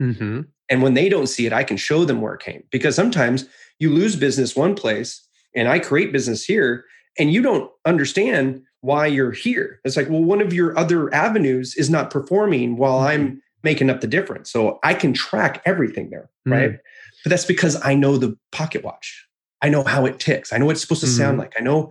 Mm-hmm. 0.00 0.42
And 0.70 0.82
when 0.82 0.94
they 0.94 1.08
don't 1.08 1.26
see 1.26 1.46
it, 1.46 1.52
I 1.52 1.64
can 1.64 1.76
show 1.76 2.04
them 2.04 2.20
where 2.20 2.34
it 2.34 2.40
came. 2.40 2.62
Because 2.70 2.94
sometimes 2.94 3.46
you 3.78 3.92
lose 3.92 4.16
business 4.16 4.54
one 4.54 4.74
place 4.74 5.26
and 5.54 5.68
I 5.68 5.78
create 5.78 6.12
business 6.12 6.44
here 6.44 6.84
and 7.18 7.32
you 7.32 7.42
don't 7.42 7.70
understand 7.84 8.62
why 8.80 9.06
you're 9.06 9.32
here. 9.32 9.80
It's 9.84 9.96
like, 9.96 10.08
well, 10.08 10.22
one 10.22 10.40
of 10.40 10.52
your 10.52 10.78
other 10.78 11.12
avenues 11.12 11.74
is 11.74 11.90
not 11.90 12.10
performing 12.10 12.76
while 12.76 12.98
mm-hmm. 12.98 13.08
I'm 13.08 13.42
making 13.64 13.90
up 13.90 14.00
the 14.00 14.06
difference. 14.06 14.50
So 14.50 14.78
I 14.84 14.94
can 14.94 15.12
track 15.12 15.62
everything 15.64 16.10
there, 16.10 16.30
mm-hmm. 16.46 16.52
right? 16.52 16.78
But 17.24 17.30
that's 17.30 17.44
because 17.44 17.80
I 17.84 17.94
know 17.94 18.16
the 18.16 18.36
pocket 18.52 18.84
watch. 18.84 19.26
I 19.60 19.68
know 19.68 19.82
how 19.82 20.06
it 20.06 20.20
ticks. 20.20 20.52
I 20.52 20.58
know 20.58 20.66
what 20.66 20.72
it's 20.72 20.80
supposed 20.80 21.00
to 21.00 21.08
sound 21.08 21.32
mm-hmm. 21.32 21.40
like. 21.40 21.54
I 21.58 21.62
know 21.62 21.90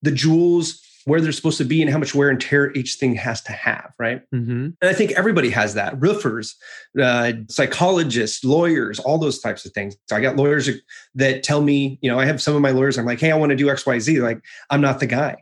the 0.00 0.10
jewels 0.10 0.80
where 1.04 1.20
they're 1.20 1.32
supposed 1.32 1.58
to 1.58 1.64
be 1.64 1.82
and 1.82 1.90
how 1.90 1.98
much 1.98 2.14
wear 2.14 2.28
and 2.28 2.40
tear 2.40 2.72
each 2.72 2.94
thing 2.94 3.14
has 3.14 3.42
to 3.42 3.52
have, 3.52 3.92
right? 3.98 4.22
Mm-hmm. 4.32 4.50
And 4.50 4.76
I 4.82 4.92
think 4.92 5.12
everybody 5.12 5.50
has 5.50 5.74
that. 5.74 6.00
Roofers, 6.00 6.56
uh, 7.00 7.32
psychologists, 7.48 8.44
lawyers, 8.44 8.98
all 9.00 9.18
those 9.18 9.40
types 9.40 9.64
of 9.64 9.72
things. 9.72 9.96
So 10.08 10.16
I 10.16 10.20
got 10.20 10.36
lawyers 10.36 10.68
that 11.14 11.42
tell 11.42 11.60
me, 11.62 11.98
you 12.02 12.10
know, 12.10 12.18
I 12.18 12.24
have 12.24 12.40
some 12.40 12.54
of 12.54 12.62
my 12.62 12.70
lawyers. 12.70 12.98
I'm 12.98 13.06
like, 13.06 13.20
hey, 13.20 13.32
I 13.32 13.36
want 13.36 13.50
to 13.50 13.56
do 13.56 13.70
X, 13.70 13.86
Y, 13.86 13.98
Z. 13.98 14.20
Like, 14.20 14.40
I'm 14.70 14.80
not 14.80 15.00
the 15.00 15.06
guy. 15.06 15.36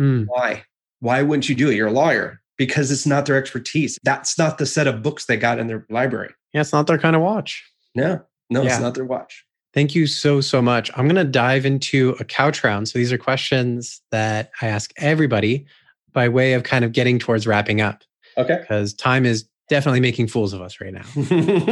Mm. 0.00 0.26
Why? 0.28 0.64
Why 1.00 1.22
wouldn't 1.22 1.48
you 1.48 1.54
do 1.54 1.70
it? 1.70 1.76
You're 1.76 1.88
a 1.88 1.92
lawyer 1.92 2.40
because 2.56 2.90
it's 2.90 3.06
not 3.06 3.26
their 3.26 3.36
expertise. 3.36 3.98
That's 4.02 4.36
not 4.38 4.58
the 4.58 4.66
set 4.66 4.86
of 4.86 5.02
books 5.02 5.26
they 5.26 5.36
got 5.36 5.58
in 5.58 5.68
their 5.68 5.86
library. 5.88 6.34
Yeah, 6.52 6.62
it's 6.62 6.72
not 6.72 6.86
their 6.86 6.98
kind 6.98 7.16
of 7.16 7.22
watch. 7.22 7.64
No, 7.94 8.22
no, 8.50 8.62
yeah. 8.62 8.70
it's 8.70 8.80
not 8.80 8.94
their 8.94 9.04
watch. 9.04 9.44
Thank 9.74 9.94
you 9.94 10.06
so, 10.06 10.40
so 10.40 10.62
much. 10.62 10.90
I'm 10.96 11.06
going 11.06 11.16
to 11.16 11.30
dive 11.30 11.66
into 11.66 12.16
a 12.20 12.24
couch 12.24 12.64
round. 12.64 12.88
So 12.88 12.98
these 12.98 13.12
are 13.12 13.18
questions 13.18 14.00
that 14.10 14.50
I 14.62 14.66
ask 14.66 14.92
everybody 14.96 15.66
by 16.12 16.28
way 16.28 16.54
of 16.54 16.62
kind 16.62 16.84
of 16.84 16.92
getting 16.92 17.18
towards 17.18 17.46
wrapping 17.46 17.80
up. 17.80 18.02
Okay. 18.36 18.58
Because 18.60 18.94
time 18.94 19.26
is 19.26 19.48
definitely 19.68 20.00
making 20.00 20.28
fools 20.28 20.52
of 20.52 20.62
us 20.62 20.80
right 20.80 20.92
now. 20.92 21.04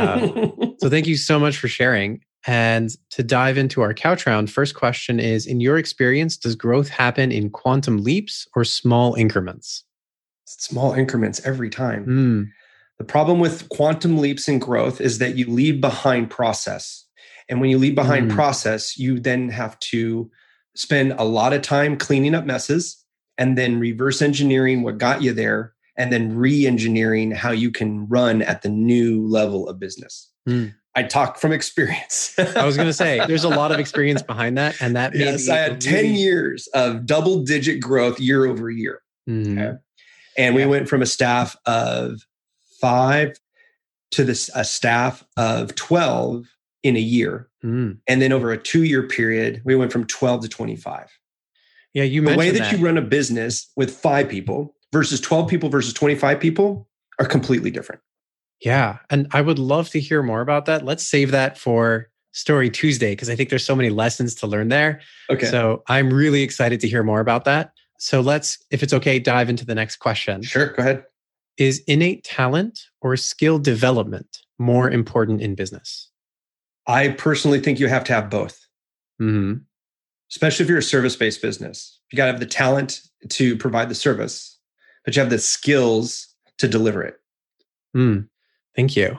um, 0.00 0.74
so 0.80 0.90
thank 0.90 1.06
you 1.06 1.16
so 1.16 1.38
much 1.38 1.56
for 1.56 1.68
sharing. 1.68 2.20
And 2.46 2.90
to 3.10 3.22
dive 3.22 3.58
into 3.58 3.80
our 3.80 3.92
couch 3.92 4.26
round, 4.26 4.50
first 4.50 4.74
question 4.74 5.18
is 5.18 5.46
In 5.46 5.60
your 5.60 5.78
experience, 5.78 6.36
does 6.36 6.54
growth 6.54 6.88
happen 6.88 7.32
in 7.32 7.50
quantum 7.50 8.02
leaps 8.02 8.46
or 8.54 8.64
small 8.64 9.14
increments? 9.14 9.84
Small 10.44 10.92
increments 10.92 11.44
every 11.44 11.70
time. 11.70 12.06
Mm. 12.06 12.46
The 12.98 13.04
problem 13.04 13.40
with 13.40 13.68
quantum 13.68 14.18
leaps 14.18 14.48
in 14.48 14.58
growth 14.58 15.00
is 15.00 15.18
that 15.18 15.36
you 15.36 15.46
leave 15.50 15.80
behind 15.80 16.30
process. 16.30 17.05
And 17.48 17.60
when 17.60 17.70
you 17.70 17.78
leave 17.78 17.94
behind 17.94 18.30
mm. 18.30 18.34
process, 18.34 18.98
you 18.98 19.20
then 19.20 19.48
have 19.50 19.78
to 19.80 20.30
spend 20.74 21.12
a 21.12 21.24
lot 21.24 21.52
of 21.52 21.62
time 21.62 21.96
cleaning 21.96 22.34
up 22.34 22.44
messes 22.44 23.02
and 23.38 23.56
then 23.56 23.78
reverse 23.78 24.20
engineering 24.20 24.82
what 24.82 24.98
got 24.98 25.22
you 25.22 25.32
there 25.32 25.74
and 25.96 26.12
then 26.12 26.36
re 26.36 26.66
engineering 26.66 27.30
how 27.30 27.50
you 27.50 27.70
can 27.70 28.06
run 28.08 28.42
at 28.42 28.62
the 28.62 28.68
new 28.68 29.26
level 29.26 29.68
of 29.68 29.78
business. 29.78 30.30
Mm. 30.48 30.74
I 30.94 31.02
talk 31.02 31.38
from 31.38 31.52
experience. 31.52 32.34
I 32.38 32.64
was 32.64 32.76
going 32.76 32.88
to 32.88 32.92
say 32.92 33.20
there's 33.26 33.44
a 33.44 33.50
lot 33.50 33.70
of 33.70 33.78
experience 33.80 34.22
behind 34.22 34.56
that, 34.56 34.76
and 34.80 34.96
that 34.96 35.14
yes, 35.14 35.48
I 35.48 35.56
had 35.56 35.80
ten 35.80 36.14
years 36.14 36.68
of 36.68 37.04
double 37.04 37.42
digit 37.44 37.80
growth 37.80 38.18
year 38.18 38.46
over 38.46 38.70
year, 38.70 39.02
mm-hmm. 39.28 39.58
okay? 39.58 39.78
and 40.38 40.54
yeah. 40.54 40.64
we 40.64 40.66
went 40.66 40.88
from 40.88 41.02
a 41.02 41.06
staff 41.06 41.54
of 41.66 42.22
five 42.80 43.38
to 44.12 44.24
this 44.24 44.50
a 44.54 44.64
staff 44.64 45.22
of 45.36 45.74
twelve 45.74 46.46
in 46.86 46.96
a 46.96 47.00
year, 47.00 47.48
mm. 47.64 47.98
and 48.06 48.22
then 48.22 48.32
over 48.32 48.52
a 48.52 48.58
two 48.58 48.84
year 48.84 49.02
period, 49.02 49.62
we 49.64 49.74
went 49.74 49.92
from 49.92 50.06
twelve 50.06 50.42
to 50.42 50.48
twenty 50.48 50.76
five. 50.76 51.10
Yeah, 51.94 52.04
you 52.04 52.22
the 52.22 52.36
way 52.36 52.50
that, 52.50 52.58
that 52.58 52.72
you 52.72 52.84
run 52.84 52.98
a 52.98 53.02
business 53.02 53.70
with 53.76 53.90
five 53.90 54.28
people 54.28 54.74
versus 54.92 55.20
twelve 55.20 55.48
people 55.48 55.68
versus 55.68 55.92
twenty 55.92 56.14
five 56.14 56.40
people 56.40 56.88
are 57.18 57.26
completely 57.26 57.70
different. 57.70 58.00
Yeah. 58.60 58.98
And 59.10 59.26
I 59.32 59.40
would 59.40 59.58
love 59.58 59.90
to 59.90 60.00
hear 60.00 60.22
more 60.22 60.40
about 60.40 60.66
that. 60.66 60.84
Let's 60.84 61.06
save 61.06 61.30
that 61.30 61.58
for 61.58 62.08
Story 62.32 62.70
Tuesday 62.70 63.12
because 63.12 63.28
I 63.28 63.36
think 63.36 63.50
there's 63.50 63.64
so 63.64 63.76
many 63.76 63.90
lessons 63.90 64.34
to 64.36 64.46
learn 64.46 64.68
there. 64.68 65.00
Okay. 65.30 65.46
So 65.46 65.82
I'm 65.88 66.12
really 66.12 66.42
excited 66.42 66.80
to 66.80 66.88
hear 66.88 67.02
more 67.02 67.20
about 67.20 67.44
that. 67.44 67.72
So 67.98 68.20
let's, 68.20 68.58
if 68.70 68.82
it's 68.82 68.92
okay, 68.92 69.18
dive 69.18 69.48
into 69.48 69.64
the 69.64 69.74
next 69.74 69.96
question. 69.96 70.42
Sure. 70.42 70.68
Go 70.68 70.82
ahead. 70.82 71.04
Is 71.56 71.82
innate 71.86 72.24
talent 72.24 72.80
or 73.00 73.16
skill 73.16 73.58
development 73.58 74.38
more 74.58 74.90
important 74.90 75.40
in 75.40 75.54
business? 75.54 76.10
I 76.86 77.08
personally 77.08 77.60
think 77.60 77.80
you 77.80 77.88
have 77.88 78.04
to 78.04 78.12
have 78.12 78.30
both. 78.30 78.66
Mm-hmm. 79.20 79.54
Especially 80.30 80.64
if 80.64 80.68
you're 80.68 80.78
a 80.78 80.82
service 80.82 81.16
based 81.16 81.42
business. 81.42 82.00
You 82.10 82.16
got 82.16 82.26
to 82.26 82.32
have 82.32 82.40
the 82.40 82.46
talent 82.46 83.00
to 83.28 83.56
provide 83.56 83.88
the 83.88 83.94
service, 83.94 84.58
but 85.04 85.14
you 85.14 85.20
have 85.20 85.30
the 85.30 85.38
skills 85.38 86.28
to 86.58 86.68
deliver 86.68 87.02
it. 87.02 87.16
Mm. 87.96 88.28
Thank 88.74 88.96
you. 88.96 89.18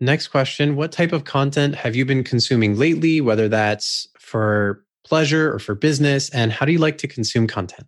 Next 0.00 0.28
question 0.28 0.76
What 0.76 0.92
type 0.92 1.12
of 1.12 1.24
content 1.24 1.74
have 1.74 1.94
you 1.94 2.04
been 2.04 2.24
consuming 2.24 2.76
lately, 2.76 3.20
whether 3.20 3.48
that's 3.48 4.08
for 4.18 4.84
pleasure 5.04 5.52
or 5.52 5.58
for 5.58 5.74
business? 5.74 6.30
And 6.30 6.52
how 6.52 6.64
do 6.64 6.72
you 6.72 6.78
like 6.78 6.98
to 6.98 7.08
consume 7.08 7.46
content? 7.46 7.86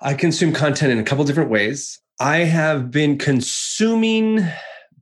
I 0.00 0.14
consume 0.14 0.52
content 0.52 0.92
in 0.92 0.98
a 0.98 1.04
couple 1.04 1.24
different 1.24 1.50
ways. 1.50 2.00
I 2.20 2.38
have 2.38 2.90
been 2.90 3.16
consuming 3.16 4.46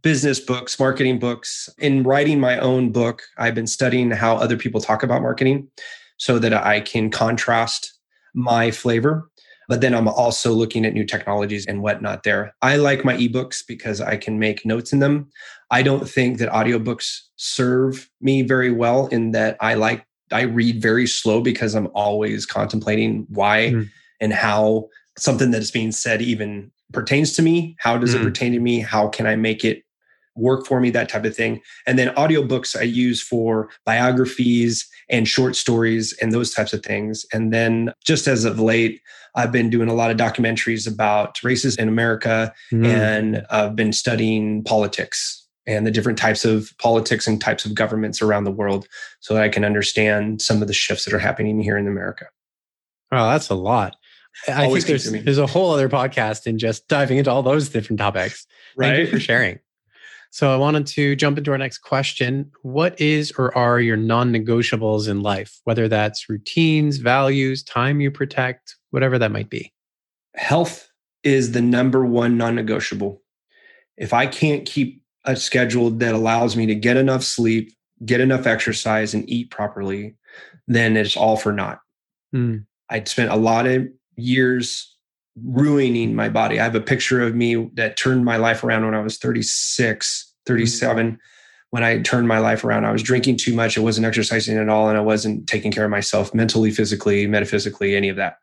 business 0.02 0.40
books, 0.40 0.78
marketing 0.78 1.18
books. 1.18 1.68
In 1.78 2.02
writing 2.02 2.40
my 2.40 2.58
own 2.58 2.90
book, 2.90 3.22
I've 3.38 3.54
been 3.54 3.66
studying 3.66 4.10
how 4.10 4.36
other 4.36 4.56
people 4.56 4.80
talk 4.80 5.02
about 5.02 5.22
marketing 5.22 5.68
so 6.18 6.38
that 6.38 6.52
I 6.52 6.80
can 6.80 7.10
contrast 7.10 7.92
my 8.34 8.70
flavor. 8.70 9.28
But 9.68 9.80
then 9.80 9.94
I'm 9.94 10.08
also 10.08 10.52
looking 10.52 10.84
at 10.84 10.92
new 10.92 11.04
technologies 11.04 11.66
and 11.66 11.82
whatnot 11.82 12.24
there. 12.24 12.54
I 12.62 12.76
like 12.76 13.04
my 13.04 13.16
ebooks 13.16 13.62
because 13.66 14.00
I 14.00 14.16
can 14.16 14.38
make 14.38 14.66
notes 14.66 14.92
in 14.92 14.98
them. 14.98 15.30
I 15.70 15.82
don't 15.82 16.08
think 16.08 16.38
that 16.38 16.50
audiobooks 16.50 17.20
serve 17.36 18.10
me 18.20 18.42
very 18.42 18.70
well 18.72 19.06
in 19.06 19.30
that 19.30 19.56
I 19.60 19.74
like 19.74 20.04
I 20.32 20.42
read 20.42 20.82
very 20.82 21.06
slow 21.06 21.40
because 21.40 21.74
I'm 21.74 21.88
always 21.94 22.44
contemplating 22.46 23.26
why 23.28 23.72
mm. 23.72 23.88
and 24.20 24.32
how 24.32 24.88
something 25.16 25.50
that 25.52 25.62
is 25.62 25.70
being 25.70 25.92
said 25.92 26.22
even 26.22 26.70
pertains 26.92 27.32
to 27.34 27.42
me. 27.42 27.76
How 27.78 27.98
does 27.98 28.14
mm. 28.14 28.20
it 28.20 28.24
pertain 28.24 28.52
to 28.52 28.60
me? 28.60 28.80
How 28.80 29.08
can 29.08 29.26
I 29.26 29.36
make 29.36 29.64
it 29.64 29.82
work 30.34 30.66
for 30.66 30.80
me? 30.80 30.90
That 30.90 31.08
type 31.08 31.24
of 31.24 31.36
thing. 31.36 31.60
And 31.86 31.98
then 31.98 32.14
audiobooks 32.14 32.78
I 32.78 32.82
use 32.82 33.22
for 33.22 33.70
biographies 33.84 34.88
and 35.08 35.28
short 35.28 35.56
stories 35.56 36.16
and 36.20 36.32
those 36.32 36.52
types 36.52 36.72
of 36.72 36.82
things. 36.82 37.26
And 37.32 37.52
then 37.52 37.92
just 38.04 38.26
as 38.26 38.44
of 38.44 38.60
late, 38.60 39.00
I've 39.34 39.52
been 39.52 39.70
doing 39.70 39.88
a 39.88 39.94
lot 39.94 40.10
of 40.10 40.16
documentaries 40.16 40.90
about 40.92 41.42
races 41.42 41.76
in 41.76 41.88
America 41.88 42.52
mm. 42.70 42.86
and 42.86 43.46
I've 43.50 43.74
been 43.74 43.92
studying 43.92 44.62
politics 44.64 45.46
and 45.66 45.86
the 45.86 45.90
different 45.90 46.18
types 46.18 46.44
of 46.44 46.72
politics 46.78 47.26
and 47.26 47.40
types 47.40 47.64
of 47.64 47.74
governments 47.74 48.20
around 48.20 48.44
the 48.44 48.50
world 48.50 48.86
so 49.20 49.34
that 49.34 49.42
I 49.42 49.48
can 49.48 49.64
understand 49.64 50.42
some 50.42 50.60
of 50.60 50.68
the 50.68 50.74
shifts 50.74 51.04
that 51.04 51.14
are 51.14 51.18
happening 51.18 51.62
here 51.62 51.78
in 51.78 51.86
America. 51.86 52.26
Oh, 53.12 53.30
that's 53.30 53.48
a 53.48 53.54
lot. 53.54 53.96
I 54.48 54.64
Always 54.64 54.84
think 54.84 55.02
there's, 55.02 55.24
there's 55.24 55.38
a 55.38 55.46
whole 55.46 55.72
other 55.72 55.88
podcast 55.88 56.46
in 56.46 56.58
just 56.58 56.88
diving 56.88 57.18
into 57.18 57.30
all 57.30 57.42
those 57.42 57.68
different 57.68 58.00
topics. 58.00 58.46
Right? 58.76 58.96
Thank 58.96 58.98
you 59.00 59.06
for 59.06 59.20
sharing. 59.20 59.58
So 60.32 60.50
I 60.50 60.56
wanted 60.56 60.86
to 60.86 61.14
jump 61.14 61.36
into 61.36 61.52
our 61.52 61.58
next 61.58 61.78
question. 61.78 62.50
What 62.62 62.98
is 62.98 63.32
or 63.36 63.56
are 63.56 63.80
your 63.80 63.98
non-negotiables 63.98 65.06
in 65.06 65.20
life, 65.20 65.60
whether 65.64 65.88
that's 65.88 66.26
routines, 66.30 66.96
values, 66.96 67.62
time 67.62 68.00
you 68.00 68.10
protect, 68.10 68.76
whatever 68.92 69.18
that 69.18 69.30
might 69.30 69.50
be? 69.50 69.74
Health 70.34 70.88
is 71.22 71.52
the 71.52 71.60
number 71.60 72.06
one 72.06 72.38
non-negotiable. 72.38 73.22
If 73.98 74.14
I 74.14 74.26
can't 74.26 74.64
keep 74.64 75.02
a 75.26 75.36
schedule 75.36 75.90
that 75.90 76.14
allows 76.14 76.56
me 76.56 76.64
to 76.64 76.74
get 76.74 76.96
enough 76.96 77.22
sleep, 77.22 77.70
get 78.06 78.22
enough 78.22 78.46
exercise, 78.46 79.12
and 79.12 79.28
eat 79.28 79.50
properly, 79.50 80.14
then 80.66 80.96
it's 80.96 81.14
all 81.14 81.36
for 81.36 81.52
naught. 81.52 81.80
Mm. 82.34 82.64
I'd 82.88 83.06
spent 83.06 83.30
a 83.30 83.36
lot 83.36 83.66
of 83.66 83.86
years 84.16 84.91
ruining 85.36 86.14
my 86.14 86.28
body. 86.28 86.60
I 86.60 86.64
have 86.64 86.74
a 86.74 86.80
picture 86.80 87.22
of 87.22 87.34
me 87.34 87.70
that 87.74 87.96
turned 87.96 88.24
my 88.24 88.36
life 88.36 88.64
around 88.64 88.84
when 88.84 88.94
I 88.94 89.00
was 89.00 89.18
36, 89.18 90.34
37. 90.46 91.12
Mm. 91.12 91.18
When 91.70 91.82
I 91.82 92.00
turned 92.02 92.28
my 92.28 92.38
life 92.38 92.64
around, 92.64 92.84
I 92.84 92.92
was 92.92 93.02
drinking 93.02 93.38
too 93.38 93.54
much. 93.54 93.78
I 93.78 93.80
wasn't 93.80 94.06
exercising 94.06 94.58
at 94.58 94.68
all, 94.68 94.88
and 94.88 94.98
I 94.98 95.00
wasn't 95.00 95.46
taking 95.46 95.72
care 95.72 95.86
of 95.86 95.90
myself 95.90 96.34
mentally, 96.34 96.70
physically, 96.70 97.26
metaphysically, 97.26 97.96
any 97.96 98.10
of 98.10 98.16
that. 98.16 98.36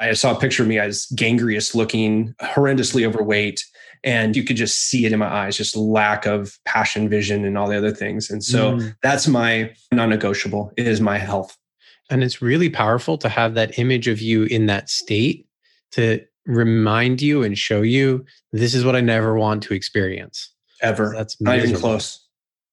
I 0.00 0.14
saw 0.14 0.34
a 0.34 0.40
picture 0.40 0.62
of 0.62 0.70
me 0.70 0.78
as 0.78 1.06
gangrenous 1.14 1.74
looking, 1.74 2.34
horrendously 2.40 3.06
overweight, 3.06 3.62
and 4.04 4.34
you 4.34 4.42
could 4.42 4.56
just 4.56 4.88
see 4.88 5.04
it 5.04 5.12
in 5.12 5.18
my 5.18 5.32
eyes 5.32 5.56
just 5.56 5.76
lack 5.76 6.26
of 6.26 6.58
passion 6.64 7.08
vision 7.08 7.44
and 7.44 7.56
all 7.56 7.68
the 7.68 7.76
other 7.76 7.92
things 7.92 8.30
and 8.30 8.42
so 8.42 8.76
mm. 8.76 8.96
that's 9.02 9.28
my 9.28 9.72
non-negotiable 9.92 10.72
is 10.76 11.00
my 11.00 11.18
health 11.18 11.56
and 12.10 12.22
it's 12.22 12.42
really 12.42 12.68
powerful 12.68 13.16
to 13.18 13.28
have 13.28 13.54
that 13.54 13.78
image 13.78 14.08
of 14.08 14.20
you 14.20 14.44
in 14.44 14.66
that 14.66 14.90
state 14.90 15.46
to 15.92 16.20
remind 16.46 17.22
you 17.22 17.42
and 17.42 17.56
show 17.56 17.82
you 17.82 18.24
this 18.52 18.74
is 18.74 18.84
what 18.84 18.96
i 18.96 19.00
never 19.00 19.36
want 19.36 19.62
to 19.62 19.74
experience. 19.74 20.52
Ever. 20.80 21.14
That's 21.16 21.40
not 21.40 21.58
even 21.58 21.76
close. 21.76 22.26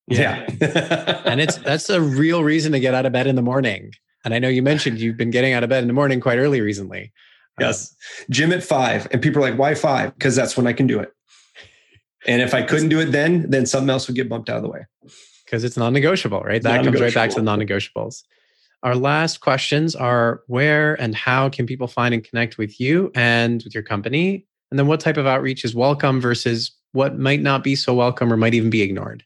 Yeah, 0.08 0.48
yeah. 0.60 1.22
and 1.26 1.40
it's 1.40 1.58
that's 1.58 1.90
a 1.90 2.02
real 2.02 2.44
reason 2.44 2.72
to 2.72 2.80
get 2.80 2.96
out 2.96 3.06
of 3.06 3.12
bed 3.12 3.28
in 3.28 3.36
the 3.36 3.44
morning. 3.44 3.92
And 4.26 4.34
i 4.34 4.40
know 4.40 4.50
you 4.50 4.64
mentioned 4.64 5.00
you've 5.00 5.18
been 5.18 5.32
getting 5.32 5.54
out 5.54 5.64
of 5.64 5.70
bed 5.70 5.84
in 5.84 5.88
the 5.88 5.94
morning 5.94 6.20
quite 6.20 6.40
early 6.40 6.62
recently. 6.62 7.14
Um, 7.58 7.68
yes. 7.68 7.96
Gym 8.30 8.52
at 8.52 8.64
five 8.64 9.08
and 9.12 9.22
people 9.22 9.44
are 9.44 9.50
like 9.50 9.60
why 9.60 9.76
five? 9.76 10.14
Because 10.16 10.36
that's 10.36 10.58
when 10.58 10.66
i 10.66 10.74
can 10.74 10.88
do 10.88 11.00
it. 11.00 11.14
And 12.28 12.42
if 12.42 12.54
I 12.54 12.62
couldn't 12.62 12.90
do 12.90 13.00
it 13.00 13.12
then, 13.12 13.50
then 13.50 13.66
something 13.66 13.90
else 13.90 14.08
would 14.08 14.16
get 14.16 14.28
bumped 14.28 14.50
out 14.50 14.58
of 14.58 14.64
the 14.64 14.70
way. 14.70 14.86
Because 15.46 15.64
it's 15.64 15.78
non 15.78 15.94
negotiable, 15.94 16.42
right? 16.42 16.62
That 16.62 16.84
comes 16.84 17.00
right 17.00 17.14
back 17.14 17.30
to 17.32 17.38
the 17.38 17.42
non 17.42 17.60
negotiables. 17.60 18.24
Our 18.82 18.96
last 18.96 19.42
questions 19.42 19.94
are 19.94 20.42
where 20.48 21.00
and 21.02 21.14
how 21.14 21.50
can 21.50 21.66
people 21.66 21.88
find 21.88 22.14
and 22.14 22.24
connect 22.24 22.58
with 22.58 22.80
you 22.80 23.12
and 23.14 23.62
with 23.64 23.74
your 23.74 23.84
company? 23.84 24.48
And 24.72 24.80
then 24.80 24.88
what 24.88 25.02
type 25.02 25.18
of 25.18 25.28
outreach 25.28 25.66
is 25.66 25.76
welcome 25.76 26.22
versus 26.22 26.72
what 26.94 27.20
might 27.20 27.42
not 27.42 27.62
be 27.62 27.76
so 27.76 27.94
welcome 27.94 28.32
or 28.32 28.38
might 28.38 28.54
even 28.54 28.70
be 28.70 28.82
ignored? 28.82 29.26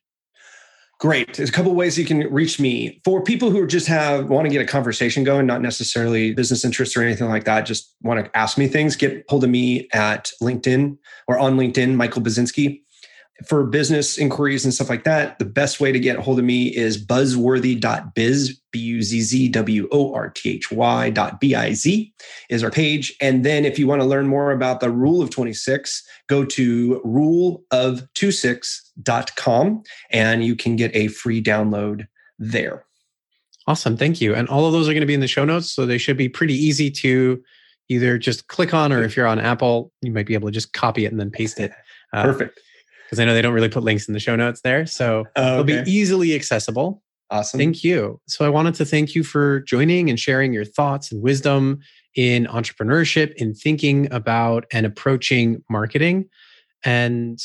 Great. 0.99 1.35
There's 1.35 1.49
a 1.49 1.51
couple 1.51 1.75
ways 1.75 1.99
you 1.99 2.05
can 2.05 2.21
reach 2.33 2.59
me. 2.59 3.01
For 3.03 3.21
people 3.21 3.51
who 3.51 3.67
just 3.67 3.87
have 3.87 4.29
want 4.29 4.45
to 4.45 4.51
get 4.51 4.61
a 4.61 4.65
conversation 4.65 5.23
going, 5.23 5.45
not 5.45 5.61
necessarily 5.61 6.33
business 6.33 6.65
interests 6.65 6.95
or 6.95 7.03
anything 7.03 7.27
like 7.29 7.43
that, 7.43 7.65
just 7.65 7.93
want 8.01 8.23
to 8.23 8.37
ask 8.37 8.57
me 8.57 8.67
things, 8.67 8.95
get 8.95 9.23
hold 9.27 9.43
of 9.43 9.49
me 9.49 9.87
at 9.93 10.31
LinkedIn 10.41 10.97
or 11.27 11.37
on 11.37 11.57
LinkedIn, 11.57 11.95
Michael 11.95 12.21
Buzinski 12.21 12.82
for 13.45 13.65
business 13.65 14.17
inquiries 14.17 14.65
and 14.65 14.73
stuff 14.73 14.89
like 14.89 15.03
that, 15.03 15.37
the 15.39 15.45
best 15.45 15.79
way 15.79 15.91
to 15.91 15.99
get 15.99 16.17
a 16.17 16.21
hold 16.21 16.39
of 16.39 16.45
me 16.45 16.75
is 16.75 17.03
buzzworthy.biz, 17.03 18.59
B 18.71 18.79
U 18.79 19.01
Z 19.01 19.21
Z 19.21 19.49
W 19.49 19.87
O 19.91 20.13
R 20.13 20.29
T 20.29 20.51
H 20.51 20.71
Y 20.71 21.09
dot 21.09 21.39
B 21.39 21.55
I 21.55 21.73
Z 21.73 22.13
is 22.49 22.63
our 22.63 22.71
page. 22.71 23.13
And 23.21 23.45
then 23.45 23.65
if 23.65 23.77
you 23.77 23.87
want 23.87 24.01
to 24.01 24.07
learn 24.07 24.27
more 24.27 24.51
about 24.51 24.79
the 24.79 24.89
rule 24.89 25.21
of 25.21 25.29
26, 25.29 26.01
go 26.27 26.45
to 26.45 27.01
ruleof26.com 27.05 29.83
and 30.11 30.45
you 30.45 30.55
can 30.55 30.75
get 30.75 30.95
a 30.95 31.07
free 31.07 31.41
download 31.41 32.07
there. 32.39 32.85
Awesome. 33.67 33.95
Thank 33.95 34.19
you. 34.19 34.35
And 34.35 34.49
all 34.49 34.65
of 34.65 34.73
those 34.73 34.89
are 34.89 34.93
going 34.93 35.01
to 35.01 35.07
be 35.07 35.13
in 35.13 35.21
the 35.21 35.27
show 35.27 35.45
notes. 35.45 35.71
So 35.71 35.85
they 35.85 35.97
should 35.97 36.17
be 36.17 36.29
pretty 36.29 36.55
easy 36.55 36.91
to 36.91 37.41
either 37.89 38.17
just 38.17 38.47
click 38.47 38.73
on, 38.73 38.91
or 38.91 39.03
if 39.03 39.15
you're 39.15 39.27
on 39.27 39.39
Apple, 39.39 39.91
you 40.01 40.11
might 40.11 40.25
be 40.25 40.33
able 40.33 40.49
to 40.49 40.53
just 40.53 40.73
copy 40.73 41.05
it 41.05 41.11
and 41.11 41.19
then 41.19 41.29
paste 41.31 41.59
it. 41.59 41.71
Uh, 42.13 42.21
Perfect 42.21 42.59
because 43.13 43.21
I 43.21 43.25
know 43.25 43.35
they 43.35 43.43
don't 43.43 43.53
really 43.53 43.69
put 43.69 43.83
links 43.83 44.07
in 44.07 44.15
the 44.15 44.19
show 44.19 44.35
notes 44.35 44.61
there. 44.61 44.87
So 44.87 45.25
oh, 45.35 45.59
okay. 45.59 45.73
it'll 45.73 45.85
be 45.85 45.91
easily 45.91 46.33
accessible. 46.33 47.03
Awesome. 47.29 47.59
Thank 47.59 47.83
you. 47.83 48.19
So 48.27 48.43
I 48.43 48.49
wanted 48.49 48.73
to 48.75 48.85
thank 48.85 49.13
you 49.13 49.23
for 49.23 49.59
joining 49.61 50.09
and 50.09 50.19
sharing 50.19 50.51
your 50.51 50.65
thoughts 50.65 51.11
and 51.11 51.21
wisdom 51.21 51.79
in 52.15 52.47
entrepreneurship, 52.47 53.33
in 53.35 53.53
thinking 53.53 54.11
about 54.11 54.65
and 54.73 54.87
approaching 54.87 55.63
marketing. 55.69 56.27
And 56.83 57.39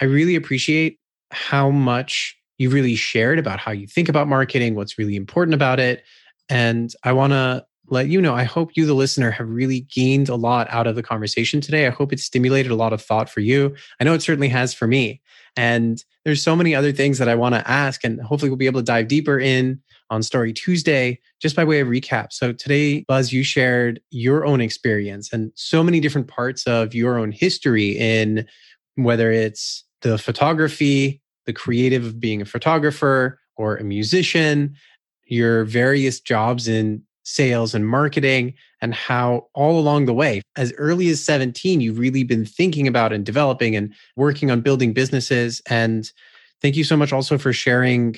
I 0.00 0.06
really 0.06 0.34
appreciate 0.34 0.98
how 1.30 1.70
much 1.70 2.36
you 2.58 2.68
really 2.68 2.96
shared 2.96 3.38
about 3.38 3.60
how 3.60 3.70
you 3.70 3.86
think 3.86 4.08
about 4.08 4.26
marketing, 4.26 4.74
what's 4.74 4.98
really 4.98 5.14
important 5.14 5.54
about 5.54 5.78
it. 5.78 6.02
And 6.48 6.92
I 7.04 7.12
want 7.12 7.32
to 7.32 7.64
let 7.92 8.08
you 8.08 8.22
know, 8.22 8.34
I 8.34 8.44
hope 8.44 8.70
you, 8.74 8.86
the 8.86 8.94
listener, 8.94 9.30
have 9.30 9.48
really 9.48 9.80
gained 9.80 10.30
a 10.30 10.34
lot 10.34 10.66
out 10.70 10.86
of 10.86 10.96
the 10.96 11.02
conversation 11.02 11.60
today. 11.60 11.86
I 11.86 11.90
hope 11.90 12.10
it 12.10 12.20
stimulated 12.20 12.72
a 12.72 12.74
lot 12.74 12.94
of 12.94 13.02
thought 13.02 13.28
for 13.28 13.40
you. 13.40 13.74
I 14.00 14.04
know 14.04 14.14
it 14.14 14.22
certainly 14.22 14.48
has 14.48 14.72
for 14.72 14.86
me. 14.86 15.20
And 15.56 16.02
there's 16.24 16.42
so 16.42 16.56
many 16.56 16.74
other 16.74 16.90
things 16.90 17.18
that 17.18 17.28
I 17.28 17.34
want 17.34 17.54
to 17.54 17.70
ask, 17.70 18.02
and 18.02 18.18
hopefully 18.22 18.48
we'll 18.48 18.56
be 18.56 18.64
able 18.64 18.80
to 18.80 18.84
dive 18.84 19.08
deeper 19.08 19.38
in 19.38 19.78
on 20.08 20.22
Story 20.22 20.54
Tuesday, 20.54 21.20
just 21.38 21.54
by 21.54 21.64
way 21.64 21.80
of 21.80 21.88
recap. 21.88 22.32
So 22.32 22.54
today, 22.54 23.04
Buzz, 23.06 23.30
you 23.30 23.44
shared 23.44 24.00
your 24.10 24.46
own 24.46 24.62
experience 24.62 25.30
and 25.30 25.52
so 25.54 25.82
many 25.82 26.00
different 26.00 26.28
parts 26.28 26.66
of 26.66 26.94
your 26.94 27.18
own 27.18 27.30
history 27.30 27.90
in 27.90 28.46
whether 28.94 29.30
it's 29.30 29.84
the 30.00 30.16
photography, 30.16 31.20
the 31.44 31.52
creative 31.52 32.06
of 32.06 32.20
being 32.20 32.40
a 32.40 32.46
photographer 32.46 33.38
or 33.56 33.76
a 33.76 33.84
musician, 33.84 34.76
your 35.24 35.64
various 35.64 36.20
jobs 36.20 36.68
in 36.68 37.02
sales 37.24 37.74
and 37.74 37.86
marketing 37.86 38.54
and 38.80 38.94
how 38.94 39.46
all 39.54 39.78
along 39.78 40.06
the 40.06 40.14
way 40.14 40.42
as 40.56 40.72
early 40.74 41.08
as 41.08 41.24
17 41.24 41.80
you've 41.80 41.98
really 41.98 42.24
been 42.24 42.44
thinking 42.44 42.88
about 42.88 43.12
and 43.12 43.24
developing 43.24 43.76
and 43.76 43.94
working 44.16 44.50
on 44.50 44.60
building 44.60 44.92
businesses 44.92 45.62
and 45.66 46.12
thank 46.60 46.76
you 46.76 46.84
so 46.84 46.96
much 46.96 47.12
also 47.12 47.38
for 47.38 47.52
sharing 47.52 48.16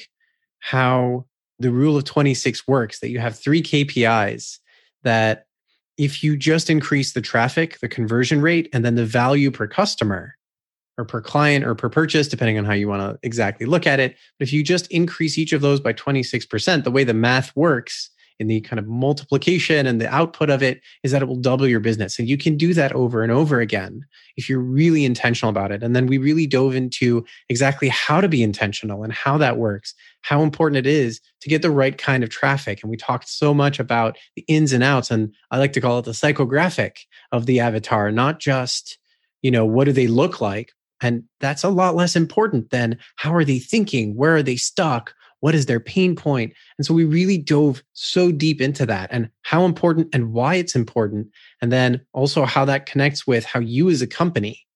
how 0.60 1.24
the 1.58 1.70
rule 1.70 1.96
of 1.96 2.04
26 2.04 2.66
works 2.66 3.00
that 3.00 3.10
you 3.10 3.18
have 3.18 3.38
three 3.38 3.62
KPIs 3.62 4.58
that 5.02 5.46
if 5.98 6.24
you 6.24 6.36
just 6.36 6.70
increase 6.70 7.12
the 7.12 7.20
traffic 7.20 7.78
the 7.80 7.88
conversion 7.88 8.40
rate 8.40 8.68
and 8.72 8.84
then 8.84 8.94
the 8.94 9.04
value 9.04 9.50
per 9.50 9.66
customer 9.66 10.34
or 10.96 11.04
per 11.04 11.20
client 11.20 11.64
or 11.64 11.74
per 11.74 11.88
purchase, 11.88 12.28
depending 12.28 12.58
on 12.58 12.64
how 12.64 12.72
you 12.72 12.88
want 12.88 13.02
to 13.02 13.18
exactly 13.26 13.66
look 13.66 13.86
at 13.86 14.00
it. 14.00 14.16
But 14.38 14.46
if 14.48 14.52
you 14.52 14.62
just 14.62 14.86
increase 14.88 15.38
each 15.38 15.52
of 15.52 15.60
those 15.60 15.80
by 15.80 15.92
26%, 15.92 16.84
the 16.84 16.90
way 16.90 17.04
the 17.04 17.14
math 17.14 17.54
works 17.56 18.10
in 18.38 18.48
the 18.48 18.60
kind 18.62 18.78
of 18.78 18.86
multiplication 18.86 19.86
and 19.86 20.00
the 20.00 20.12
output 20.12 20.50
of 20.50 20.62
it 20.62 20.80
is 21.02 21.12
that 21.12 21.22
it 21.22 21.26
will 21.26 21.36
double 21.36 21.68
your 21.68 21.80
business. 21.80 22.18
And 22.18 22.28
you 22.28 22.36
can 22.36 22.56
do 22.56 22.74
that 22.74 22.92
over 22.92 23.22
and 23.22 23.30
over 23.30 23.60
again 23.60 24.04
if 24.36 24.48
you're 24.48 24.60
really 24.60 25.04
intentional 25.04 25.50
about 25.50 25.70
it. 25.70 25.82
And 25.82 25.94
then 25.94 26.06
we 26.06 26.18
really 26.18 26.46
dove 26.46 26.74
into 26.74 27.24
exactly 27.48 27.88
how 27.88 28.20
to 28.20 28.28
be 28.28 28.42
intentional 28.42 29.04
and 29.04 29.12
how 29.12 29.38
that 29.38 29.56
works, 29.56 29.94
how 30.22 30.42
important 30.42 30.78
it 30.78 30.86
is 30.86 31.20
to 31.40 31.48
get 31.48 31.62
the 31.62 31.70
right 31.70 31.96
kind 31.96 32.24
of 32.24 32.30
traffic. 32.30 32.82
And 32.82 32.90
we 32.90 32.96
talked 32.96 33.28
so 33.28 33.54
much 33.54 33.78
about 33.78 34.16
the 34.34 34.44
ins 34.48 34.72
and 34.72 34.82
outs. 34.82 35.10
And 35.10 35.32
I 35.50 35.58
like 35.58 35.72
to 35.74 35.80
call 35.80 36.00
it 36.00 36.04
the 36.04 36.10
psychographic 36.10 36.98
of 37.30 37.46
the 37.46 37.60
avatar, 37.60 38.10
not 38.10 38.40
just, 38.40 38.98
you 39.42 39.50
know, 39.50 39.64
what 39.64 39.84
do 39.84 39.92
they 39.92 40.08
look 40.08 40.40
like? 40.40 40.72
And 41.00 41.24
that's 41.40 41.64
a 41.64 41.68
lot 41.68 41.94
less 41.94 42.16
important 42.16 42.70
than 42.70 42.98
how 43.16 43.34
are 43.34 43.44
they 43.44 43.58
thinking? 43.58 44.16
Where 44.16 44.36
are 44.36 44.42
they 44.42 44.56
stuck? 44.56 45.14
What 45.44 45.54
is 45.54 45.66
their 45.66 45.78
pain 45.78 46.16
point? 46.16 46.54
And 46.78 46.86
so 46.86 46.94
we 46.94 47.04
really 47.04 47.36
dove 47.36 47.82
so 47.92 48.32
deep 48.32 48.62
into 48.62 48.86
that 48.86 49.10
and 49.12 49.28
how 49.42 49.66
important 49.66 50.08
and 50.14 50.32
why 50.32 50.54
it's 50.54 50.74
important. 50.74 51.28
And 51.60 51.70
then 51.70 52.00
also 52.14 52.46
how 52.46 52.64
that 52.64 52.86
connects 52.86 53.26
with 53.26 53.44
how 53.44 53.60
you 53.60 53.90
as 53.90 54.00
a 54.00 54.06
company, 54.06 54.66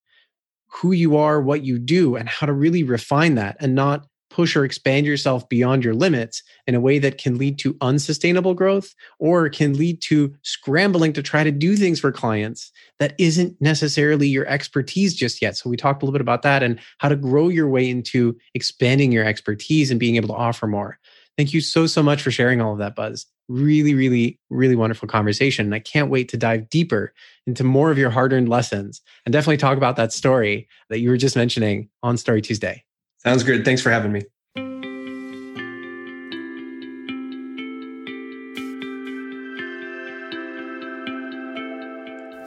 who 0.66 0.92
you 0.92 1.16
are, 1.16 1.40
what 1.40 1.64
you 1.64 1.78
do, 1.78 2.16
and 2.16 2.28
how 2.28 2.46
to 2.46 2.52
really 2.52 2.82
refine 2.82 3.34
that 3.36 3.56
and 3.60 3.74
not 3.74 4.04
push 4.30 4.56
or 4.56 4.64
expand 4.64 5.06
yourself 5.06 5.48
beyond 5.48 5.84
your 5.84 5.94
limits 5.94 6.42
in 6.66 6.74
a 6.74 6.80
way 6.80 6.98
that 6.98 7.18
can 7.18 7.38
lead 7.38 7.58
to 7.58 7.76
unsustainable 7.80 8.54
growth 8.54 8.94
or 9.18 9.48
can 9.48 9.74
lead 9.74 10.00
to 10.02 10.34
scrambling 10.42 11.12
to 11.12 11.22
try 11.22 11.42
to 11.42 11.50
do 11.50 11.76
things 11.76 12.00
for 12.00 12.12
clients 12.12 12.70
that 12.98 13.14
isn't 13.18 13.60
necessarily 13.60 14.28
your 14.28 14.46
expertise 14.46 15.14
just 15.14 15.40
yet. 15.40 15.56
So 15.56 15.70
we 15.70 15.76
talked 15.76 16.02
a 16.02 16.04
little 16.04 16.12
bit 16.12 16.20
about 16.20 16.42
that 16.42 16.62
and 16.62 16.78
how 16.98 17.08
to 17.08 17.16
grow 17.16 17.48
your 17.48 17.68
way 17.68 17.88
into 17.88 18.36
expanding 18.54 19.12
your 19.12 19.24
expertise 19.24 19.90
and 19.90 20.00
being 20.00 20.16
able 20.16 20.28
to 20.28 20.34
offer 20.34 20.66
more. 20.66 20.98
Thank 21.36 21.54
you 21.54 21.60
so, 21.60 21.86
so 21.86 22.02
much 22.02 22.20
for 22.20 22.32
sharing 22.32 22.60
all 22.60 22.72
of 22.72 22.78
that, 22.78 22.96
Buzz. 22.96 23.24
Really, 23.48 23.94
really, 23.94 24.40
really 24.50 24.74
wonderful 24.74 25.08
conversation. 25.08 25.66
And 25.66 25.74
I 25.74 25.78
can't 25.78 26.10
wait 26.10 26.28
to 26.30 26.36
dive 26.36 26.68
deeper 26.68 27.14
into 27.46 27.62
more 27.64 27.90
of 27.90 27.96
your 27.96 28.10
hard 28.10 28.32
earned 28.32 28.48
lessons 28.48 29.00
and 29.24 29.32
definitely 29.32 29.56
talk 29.56 29.76
about 29.76 29.96
that 29.96 30.12
story 30.12 30.68
that 30.90 30.98
you 30.98 31.08
were 31.08 31.16
just 31.16 31.36
mentioning 31.36 31.88
on 32.02 32.16
Story 32.16 32.42
Tuesday. 32.42 32.84
Sounds 33.18 33.42
good. 33.42 33.64
Thanks 33.64 33.82
for 33.82 33.90
having 33.90 34.12
me. 34.12 34.22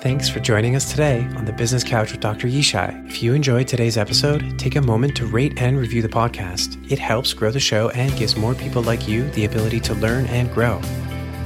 Thanks 0.01 0.27
for 0.27 0.39
joining 0.39 0.75
us 0.75 0.89
today 0.89 1.27
on 1.35 1.45
the 1.45 1.53
Business 1.53 1.83
Couch 1.83 2.11
with 2.11 2.21
Dr. 2.21 2.47
Yishai. 2.47 3.07
If 3.07 3.21
you 3.21 3.35
enjoyed 3.35 3.67
today's 3.67 3.97
episode, 3.97 4.57
take 4.57 4.75
a 4.75 4.81
moment 4.81 5.15
to 5.17 5.27
rate 5.27 5.61
and 5.61 5.77
review 5.77 6.01
the 6.01 6.09
podcast. 6.09 6.91
It 6.91 6.97
helps 6.97 7.33
grow 7.33 7.51
the 7.51 7.59
show 7.59 7.89
and 7.89 8.17
gives 8.17 8.35
more 8.35 8.55
people 8.55 8.81
like 8.81 9.07
you 9.07 9.29
the 9.29 9.45
ability 9.45 9.79
to 9.81 9.93
learn 9.93 10.25
and 10.25 10.51
grow. 10.51 10.81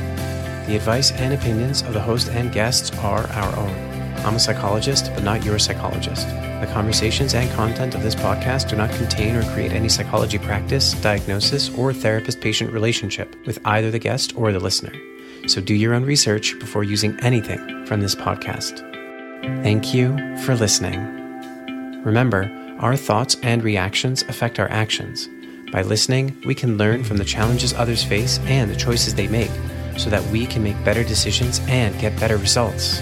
The 0.67 0.75
advice 0.75 1.11
and 1.11 1.33
opinions 1.33 1.81
of 1.81 1.93
the 1.93 2.01
host 2.01 2.29
and 2.29 2.51
guests 2.51 2.95
are 2.99 3.27
our 3.27 3.55
own. 3.57 3.73
I'm 4.25 4.35
a 4.35 4.39
psychologist, 4.39 5.11
but 5.15 5.23
not 5.23 5.43
your 5.43 5.57
psychologist. 5.57 6.27
The 6.27 6.69
conversations 6.71 7.33
and 7.33 7.49
content 7.51 7.95
of 7.95 8.03
this 8.03 8.15
podcast 8.15 8.69
do 8.69 8.75
not 8.75 8.91
contain 8.91 9.35
or 9.35 9.43
create 9.53 9.71
any 9.71 9.89
psychology 9.89 10.37
practice, 10.37 10.93
diagnosis, 10.93 11.69
or 11.75 11.93
therapist 11.93 12.41
patient 12.41 12.71
relationship 12.71 13.35
with 13.45 13.59
either 13.65 13.89
the 13.91 13.99
guest 13.99 14.37
or 14.37 14.51
the 14.51 14.59
listener 14.59 14.93
so 15.47 15.61
do 15.61 15.73
your 15.73 15.93
own 15.93 16.03
research 16.03 16.57
before 16.59 16.83
using 16.83 17.17
anything 17.21 17.74
from 17.85 18.01
this 18.01 18.15
podcast. 18.15 18.79
Thank 19.63 19.93
you 19.93 20.17
for 20.39 20.55
listening. 20.55 21.01
Remember, 22.03 22.51
our 22.79 22.95
thoughts 22.95 23.37
and 23.41 23.63
reactions 23.63 24.23
affect 24.23 24.59
our 24.59 24.69
actions. 24.69 25.29
By 25.71 25.81
listening, 25.81 26.35
we 26.45 26.55
can 26.55 26.77
learn 26.77 27.03
from 27.03 27.17
the 27.17 27.25
challenges 27.25 27.73
others 27.73 28.03
face 28.03 28.39
and 28.45 28.69
the 28.69 28.75
choices 28.75 29.15
they 29.15 29.27
make 29.27 29.51
so 29.97 30.09
that 30.09 30.25
we 30.31 30.45
can 30.45 30.63
make 30.63 30.83
better 30.83 31.03
decisions 31.03 31.59
and 31.67 31.97
get 31.99 32.19
better 32.19 32.37
results. 32.37 33.01